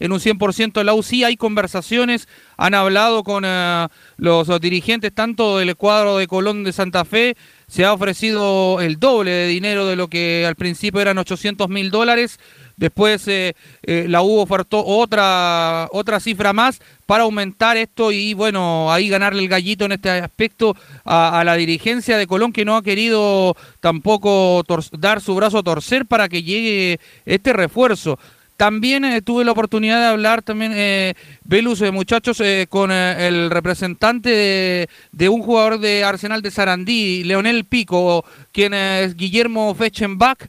[0.00, 1.02] en un 100% en la U.
[1.04, 2.26] Sí hay conversaciones,
[2.56, 3.86] han hablado con eh,
[4.16, 7.36] los dirigentes tanto del cuadro de Colón de Santa Fe,
[7.68, 11.92] se ha ofrecido el doble de dinero de lo que al principio eran 800 mil
[11.92, 12.40] dólares.
[12.80, 19.10] Después eh, la U ofertó otra, otra cifra más para aumentar esto y bueno, ahí
[19.10, 20.74] ganarle el gallito en este aspecto
[21.04, 26.06] a, la dirigencia de Colón que no ha querido tampoco dar su brazo a torcer
[26.06, 28.18] para que llegue este refuerzo.
[28.60, 31.14] También eh, tuve la oportunidad de hablar también, eh,
[31.44, 37.64] Velus, eh, muchachos, eh, con el representante de, un jugador de Arsenal de Sarandí, Leonel
[37.64, 38.22] Pico,
[38.52, 40.46] quien es Guillermo Fechenbach,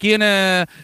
[0.00, 0.22] quien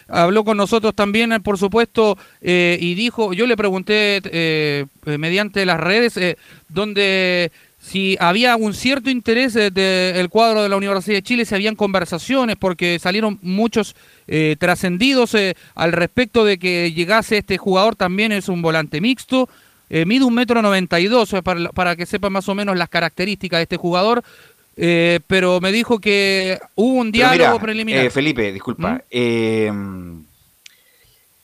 [0.07, 6.37] habló con nosotros también, por supuesto, y dijo, yo le pregunté mediante las redes,
[6.69, 7.51] donde
[7.81, 12.55] si había un cierto interés del cuadro de la Universidad de Chile, si habían conversaciones,
[12.55, 13.95] porque salieron muchos
[14.27, 19.49] eh, trascendidos eh, al respecto de que llegase este jugador, también es un volante mixto,
[19.89, 22.87] eh, mide un metro noventa y dos, para, para que sepan más o menos las
[22.87, 24.23] características de este jugador,
[25.27, 28.09] pero me dijo que hubo un diálogo preliminar.
[28.09, 30.21] Felipe, disculpa, ¿Mm?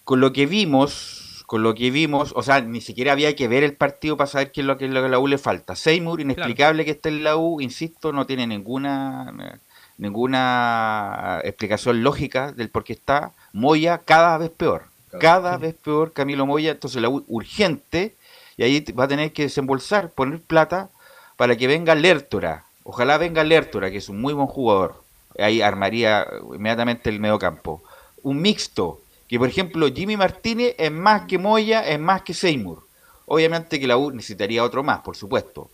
[0.03, 1.16] con lo que vimos
[1.47, 4.51] con lo que vimos, o sea, ni siquiera había que ver el partido para saber
[4.51, 5.75] qué es lo que, a la U le falta.
[5.75, 9.59] Seymour, inexplicable que esté en la U, insisto, no tiene ninguna
[9.97, 13.31] ninguna explicación lógica del por qué está.
[13.53, 14.87] Moya cada vez peor,
[15.19, 18.15] cada vez peor Camilo Moya, entonces la U urgente,
[18.57, 20.89] y ahí va a tener que desembolsar, poner plata
[21.37, 22.65] para que venga Lertora.
[22.83, 25.01] Ojalá venga Lertora, que es un muy buen jugador.
[25.39, 27.81] Ahí armaría inmediatamente el medio campo.
[28.21, 32.83] Un mixto, que por ejemplo Jimmy Martínez es más que Moya, es más que Seymour.
[33.25, 35.69] Obviamente que la U necesitaría otro más, por supuesto.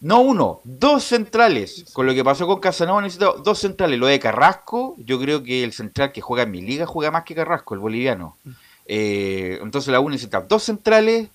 [0.00, 1.86] No uno, dos centrales.
[1.94, 3.98] Con lo que pasó con Casanova necesita dos centrales.
[3.98, 7.24] Lo de Carrasco, yo creo que el central que juega en mi liga juega más
[7.24, 8.36] que Carrasco, el boliviano.
[8.84, 11.28] Eh, entonces la U necesita dos centrales,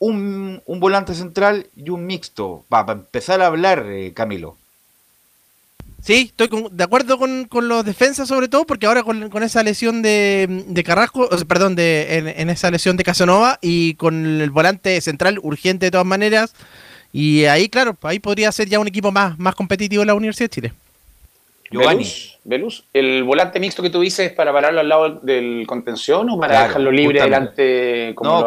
[0.00, 2.64] un, volante central y un mixto.
[2.72, 4.56] Va, para empezar a hablar, eh, Camilo.
[6.06, 10.84] Sí, estoy de acuerdo con, los defensas sobre todo, porque ahora con, esa lesión de,
[10.86, 15.90] Carrasco, perdón, de, en, esa lesión de Casanova y con el volante central urgente de
[15.90, 16.54] todas maneras,
[17.12, 20.48] y ahí, claro, ahí podría ser ya un equipo más, más competitivo en la Universidad
[20.48, 20.72] de Chile.
[22.44, 26.68] Velus, ¿el volante mixto que tú dices para pararlo al lado del contención o para
[26.68, 28.46] dejarlo libre delante como lo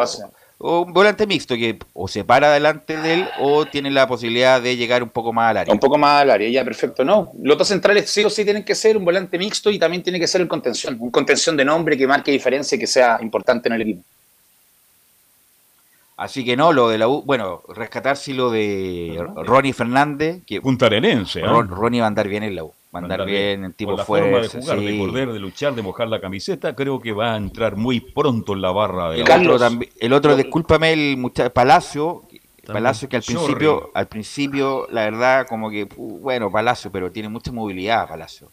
[0.60, 0.68] hace?
[0.68, 4.76] un volante mixto que o se para delante de él o tiene la posibilidad de
[4.76, 5.74] llegar un poco más al área.
[5.74, 7.06] Un poco más al área, ya perfecto.
[7.06, 10.04] No, los dos centrales sí o sí tienen que ser un volante mixto y también
[10.04, 13.20] tiene que ser el contención, un contención de nombre que marque diferencia y que sea
[13.22, 14.04] importante en el equipo.
[16.18, 20.42] Así que no, lo de la U, bueno, rescatar sí lo de Ronnie Fernández.
[20.46, 21.44] Que Puntarenense, ¿eh?
[21.46, 22.74] Ronnie va a andar bien en la U.
[22.94, 24.58] Va a andar bien, en tipo fuerte.
[24.58, 27.76] de jugar, de correr, de luchar, de mojar la camiseta, creo que va a entrar
[27.76, 32.24] muy pronto en la barra de el otro, también, el otro, discúlpame, el muchacho Palacio,
[32.66, 37.52] Palacio que al principio, al principio, la verdad, como que, bueno, Palacio, pero tiene mucha
[37.52, 38.50] movilidad Palacio.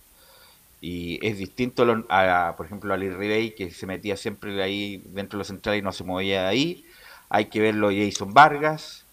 [0.83, 5.39] Y es distinto a, por ejemplo, a Lee Ribey, que se metía siempre ahí dentro
[5.39, 6.85] de los centrales y no se movía de ahí
[7.29, 9.05] hay que verlo Jason Vargas.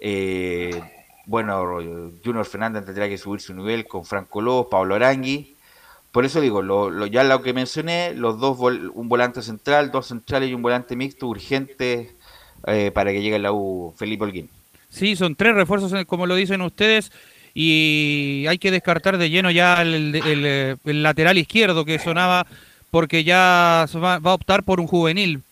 [0.00, 0.80] Eh,
[1.28, 1.62] bueno,
[2.24, 5.54] Junior Fernández tendrá que subir su nivel con Franco López, Pablo Arangui.
[6.10, 10.48] Por eso digo, lo, ya lo que mencioné, los dos un volante central, dos centrales
[10.48, 12.16] y un volante mixto urgente
[12.66, 14.48] eh, para que llegue la U Felipe Holguín.
[14.88, 17.12] Sí, son tres refuerzos, eh, como lo dicen ustedes,
[17.52, 22.46] y hay que descartar de lleno ya el, lateral izquierdo que sonaba,
[22.90, 25.42] porque ya va a optar por un juvenil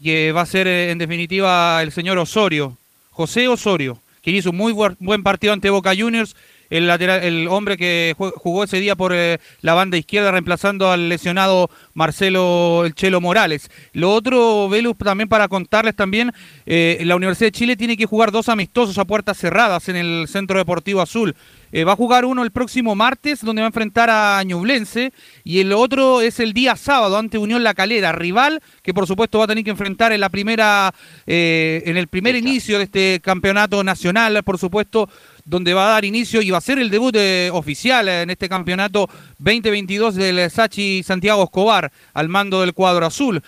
[0.00, 2.76] que va a ser eh, en definitiva el señor Osorio,
[3.10, 6.34] José Osorio, que hizo un muy buen partido ante Boca Juniors
[6.72, 11.10] el lateral, el hombre que jugó ese día por eh, la banda izquierda reemplazando al
[11.10, 13.70] lesionado Marcelo El Chelo Morales.
[13.92, 16.32] Lo otro, Velus, también para contarles también,
[16.64, 20.26] eh, la Universidad de Chile tiene que jugar dos amistosos a puertas cerradas en el
[20.28, 21.36] Centro Deportivo Azul.
[21.72, 25.12] Eh, va a jugar uno el próximo martes, donde va a enfrentar a Ñublense,
[25.42, 29.38] y el otro es el día sábado ante Unión La Calera, rival que por supuesto
[29.38, 30.92] va a tener que enfrentar en la primera,
[31.26, 35.08] eh, en el primer inicio de este campeonato nacional, por supuesto,
[35.44, 38.48] donde va a dar inicio y va a ser el debut eh, oficial en este
[38.48, 39.08] campeonato
[39.38, 43.42] 2022 del Sachi Santiago Escobar al mando del cuadro azul.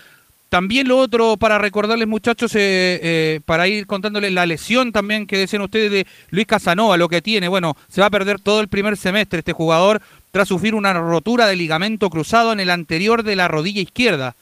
[0.49, 5.37] También lo otro para recordarles muchachos, eh, eh, para ir contándoles la lesión también que
[5.37, 7.47] decían ustedes de Luis Casanova, lo que tiene.
[7.47, 10.01] Bueno, se va a perder todo el primer semestre este jugador
[10.31, 14.35] tras sufrir una rotura de ligamento cruzado en el anterior de la rodilla izquierda.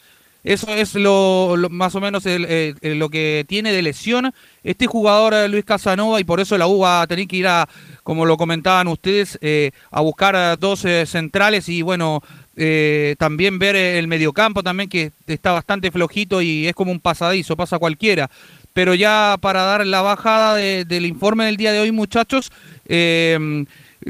[0.44, 6.20] Eso es lo, más o menos lo que tiene de lesión este jugador Luis Casanova
[6.20, 7.70] y por eso la U va a tener que ir a,
[8.04, 12.22] como lo comentaban ustedes, eh, a buscar dos centrales y bueno,
[12.56, 17.56] eh, también ver el mediocampo también que está bastante flojito y es como un pasadizo,
[17.56, 18.30] pasa cualquiera.
[18.74, 22.52] Pero ya para dar la bajada del informe del día de hoy, muchachos,
[22.88, 23.66] eh,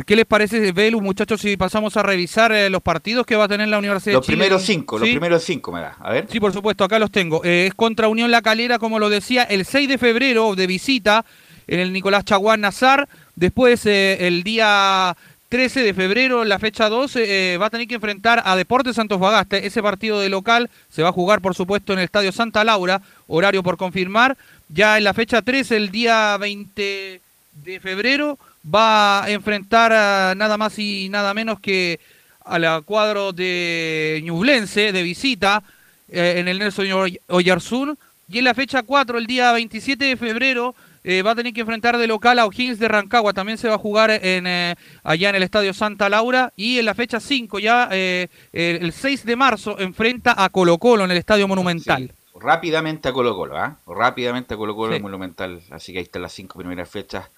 [0.05, 3.47] ¿qué les parece, Velu, muchachos, si pasamos a revisar eh, los partidos que va a
[3.47, 4.43] tener la Universidad los de Chile?
[4.43, 5.97] Primeros cinco, Los primeros cinco, me da.
[5.99, 6.27] A ver.
[6.29, 7.43] Sí, por supuesto, acá los tengo.
[7.43, 11.25] es contra Unión La Calera, como lo decía, el 6 de febrero de visita
[11.67, 13.09] en el Nicolás Chaguán Nazar.
[13.35, 15.15] Después, el día
[15.53, 19.19] 13 de febrero, la fecha 12, eh, va a tener que enfrentar a Deportes Santos
[19.19, 19.67] Bagaste.
[19.67, 23.03] Ese partido de local se va a jugar, por supuesto, en el Estadio Santa Laura,
[23.27, 24.35] horario por confirmar.
[24.69, 27.21] Ya en la fecha 13, el día 20
[27.65, 31.99] de febrero, va a enfrentar nada más y nada menos que
[32.45, 35.61] al cuadro de Ñublense de visita
[36.09, 36.87] eh, en el Nelson
[37.27, 37.95] Oyarzún.
[38.27, 40.73] Y en la fecha 4, el día 27 de febrero,
[41.03, 43.33] eh, va a tener que enfrentar de local a O'Higgins de Rancagua.
[43.33, 46.53] También se va a jugar en, eh, allá en el Estadio Santa Laura.
[46.55, 51.03] Y en la fecha 5, ya eh, el 6 de marzo, enfrenta a Colo Colo
[51.03, 52.13] en el Estadio Monumental.
[52.35, 53.77] Rápidamente a Colo Colo, ¿ah?
[53.85, 55.61] Rápidamente a Colo Colo Monumental.
[55.71, 57.29] Así que ahí están las cinco primeras fechas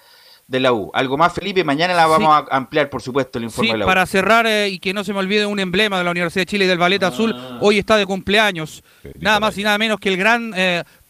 [0.48, 0.92] de la U.
[0.94, 1.64] ¿Algo más, Felipe?
[1.64, 3.88] Mañana la vamos a ampliar, por supuesto, el informe de la U.
[3.88, 6.66] para cerrar y que no se me olvide un emblema de la Universidad de Chile
[6.66, 7.58] y del Ballet Azul, ah.
[7.62, 8.84] hoy está de cumpleaños.
[9.20, 10.54] nada más y nada menos que el gran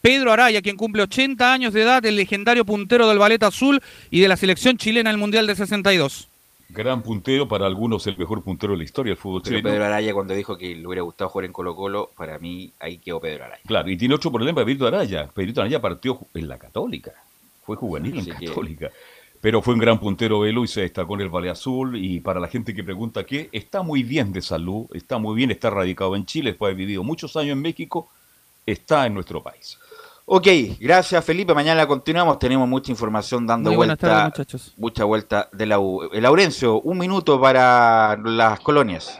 [0.05, 4.19] Pedro Araya, quien cumple 80 años de edad, el legendario puntero del ballet azul y
[4.19, 6.27] de la selección chilena el Mundial de 62.
[6.69, 9.67] Gran puntero, para algunos el mejor puntero de la historia del fútbol chileno.
[9.67, 12.99] Pedro Araya cuando dijo que le hubiera gustado jugar en Colo Colo, para mí ahí
[12.99, 13.61] quedó Pedro Araya.
[13.65, 15.27] Claro, y tiene otro problema Pedro Araya.
[15.33, 17.11] Pedro Araya partió en la Católica,
[17.63, 18.91] fue juvenil en Católica.
[19.41, 21.97] Pero fue un gran puntero Velo y se destacó en el Valle Azul.
[21.97, 25.49] Y para la gente que pregunta qué, está muy bien de salud, está muy bien,
[25.49, 28.07] está radicado en Chile, después de haber vivido muchos años en México,
[28.67, 29.79] está en nuestro país.
[30.27, 30.47] Ok,
[30.79, 31.53] gracias Felipe.
[31.53, 32.39] Mañana continuamos.
[32.39, 34.33] Tenemos mucha información dando vuelta.
[34.77, 36.09] Mucha vuelta de la U.
[36.11, 39.19] Eh, Laurencio, un minuto para las colonias.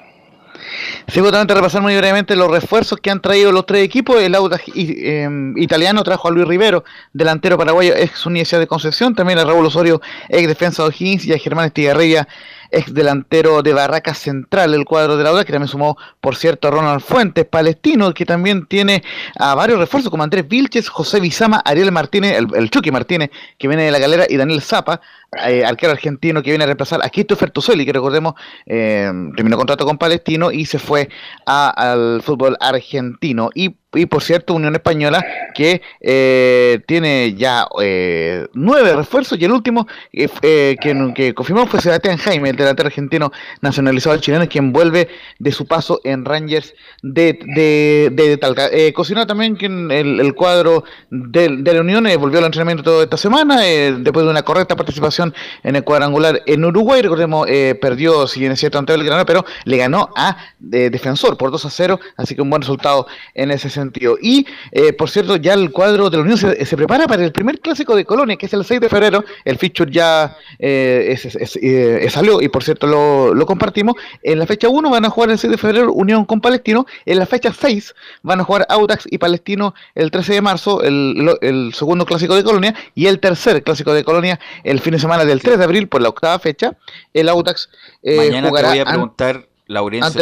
[1.07, 4.19] Sí, justamente repasar muy brevemente los refuerzos que han traído los tres equipos.
[4.19, 6.83] El Audax em, italiano trajo a Luis Rivero,
[7.13, 9.13] delantero paraguayo, ex Universidad de Concepción.
[9.13, 12.27] También a Raúl Osorio, ex defensa de O'Higgins, y a Germán Estigarribia,
[12.71, 16.67] ex delantero de Barraca Central, el cuadro de la UDA, que también sumó, por cierto,
[16.67, 19.03] a Ronald Fuentes, palestino, que también tiene
[19.37, 23.83] a varios refuerzos, como Andrés Vilches, José Bizama, Ariel Martínez, el, Chucky Martínez, que viene
[23.83, 25.01] de la galera, y Daniel Zapa,
[25.47, 28.35] eh, arquero argentino que viene a reemplazar a Christopher Tusoli, que recordemos
[28.65, 31.09] eh, terminó contrato con Palestino y se fue
[31.45, 33.49] al fútbol argentino.
[33.53, 39.51] Y y por cierto Unión Española que eh, tiene ya eh, nueve refuerzos y el
[39.51, 43.31] último eh, que, que, confirmó fue Sebastián Jaime, el delantero argentino
[43.61, 45.07] nacionalizado chileno, quien vuelve
[45.39, 48.69] de su paso en Rangers de, de, de, Talca.
[48.93, 54.25] cocinó también que el, cuadro de, la Unión volvió al entrenamiento toda esta semana, después
[54.25, 57.47] de una correcta participación en el cuadrangular en Uruguay, recordemos,
[57.79, 61.65] perdió, si bien es cierto, ante el Granada, pero le ganó a Defensor por 2
[61.65, 63.84] a 0, así que un buen resultado en ese sentido.
[64.21, 67.59] Y, eh, por cierto, ya el cuadro de la Unión se, prepara para el primer
[67.59, 69.23] clásico de Colonia, que es el 6 de febrero.
[69.43, 71.17] El feature ya eh,
[71.61, 73.95] eh, salió y, por cierto, lo, compartimos.
[74.23, 76.85] En la fecha 1 van a jugar el 6 de febrero Unión con Palestino.
[77.05, 77.93] En la fecha 6
[78.23, 82.75] van a jugar Audax y Palestino el 13 de marzo, el, segundo clásico de Colonia.
[82.93, 86.01] Y el tercer clásico de Colonia el fin de semana del 3 de abril, por
[86.01, 86.77] la octava fecha.
[87.13, 87.69] El Audax
[88.03, 90.21] Mañana te voy a preguntar Laurencio,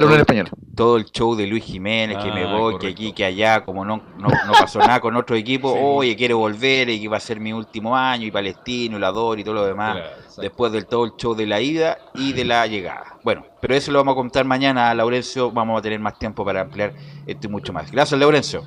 [0.73, 4.01] todo, el show de Luis Jiménez, que me voy, que aquí, que allá, como no,
[4.17, 7.51] no, pasó nada con otro equipo, oye, quiero volver y que va a ser mi
[7.51, 9.97] último año, y Palestino, y la Dor y todo lo demás,
[10.37, 13.17] después del todo el show de la ida y de la llegada.
[13.23, 16.61] Bueno, pero eso lo vamos a contar mañana, Laurencio, vamos a tener más tiempo para
[16.61, 16.93] ampliar
[17.25, 17.91] esto y mucho más.
[17.91, 18.63] Gracias, Laurencio.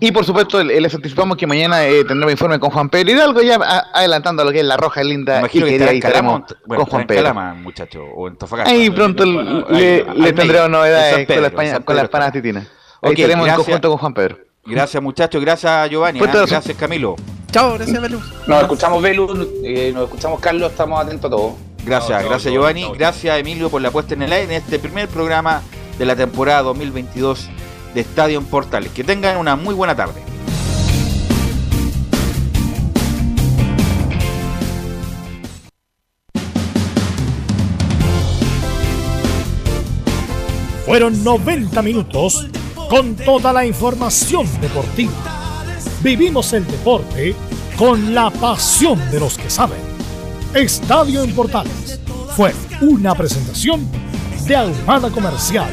[0.00, 3.42] Y por supuesto, le- les anticipamos que mañana eh, tendremos informe con Juan Pedro Hidalgo,
[3.42, 6.42] ya a- adelantando lo que es la roja linda Imagino y que estará ahí estaremos
[6.66, 7.22] bueno, con Juan Pedro.
[7.22, 8.70] Calama, muchacho, o en Antofagasta.
[8.70, 9.38] Ahí pronto le,
[9.70, 12.32] Ahí, al le tendremos en novedades Pedro, con la, España- con las está.
[12.32, 12.64] titinas.
[13.00, 13.58] Ok, Ahí estaremos gracias.
[13.60, 14.38] en conjunto con Juan Pedro.
[14.66, 16.44] Gracias muchachos, gracias Giovanni, ¿ah?
[16.46, 17.16] gracias Camilo.
[17.52, 18.20] Chao, gracias, Belu.
[18.46, 21.56] Nos escuchamos, Velu, eh, nos escuchamos, Carlos, estamos atentos a todo.
[21.84, 25.62] Gracias, gracias Giovanni, gracias Emilio por la puesta en el aire en este primer programa
[25.98, 27.48] de la temporada 2022
[27.94, 28.92] de Estadio en Portales.
[28.92, 30.20] Que tengan una muy buena tarde.
[40.84, 42.46] Fueron 90 minutos
[42.90, 45.12] con toda la información deportiva.
[46.02, 47.34] Vivimos el deporte
[47.78, 49.80] con la pasión de los que saben.
[50.54, 51.98] Estadio en Portales
[52.36, 52.52] fue
[52.82, 53.88] una presentación
[54.46, 55.72] de Ahumada Comercial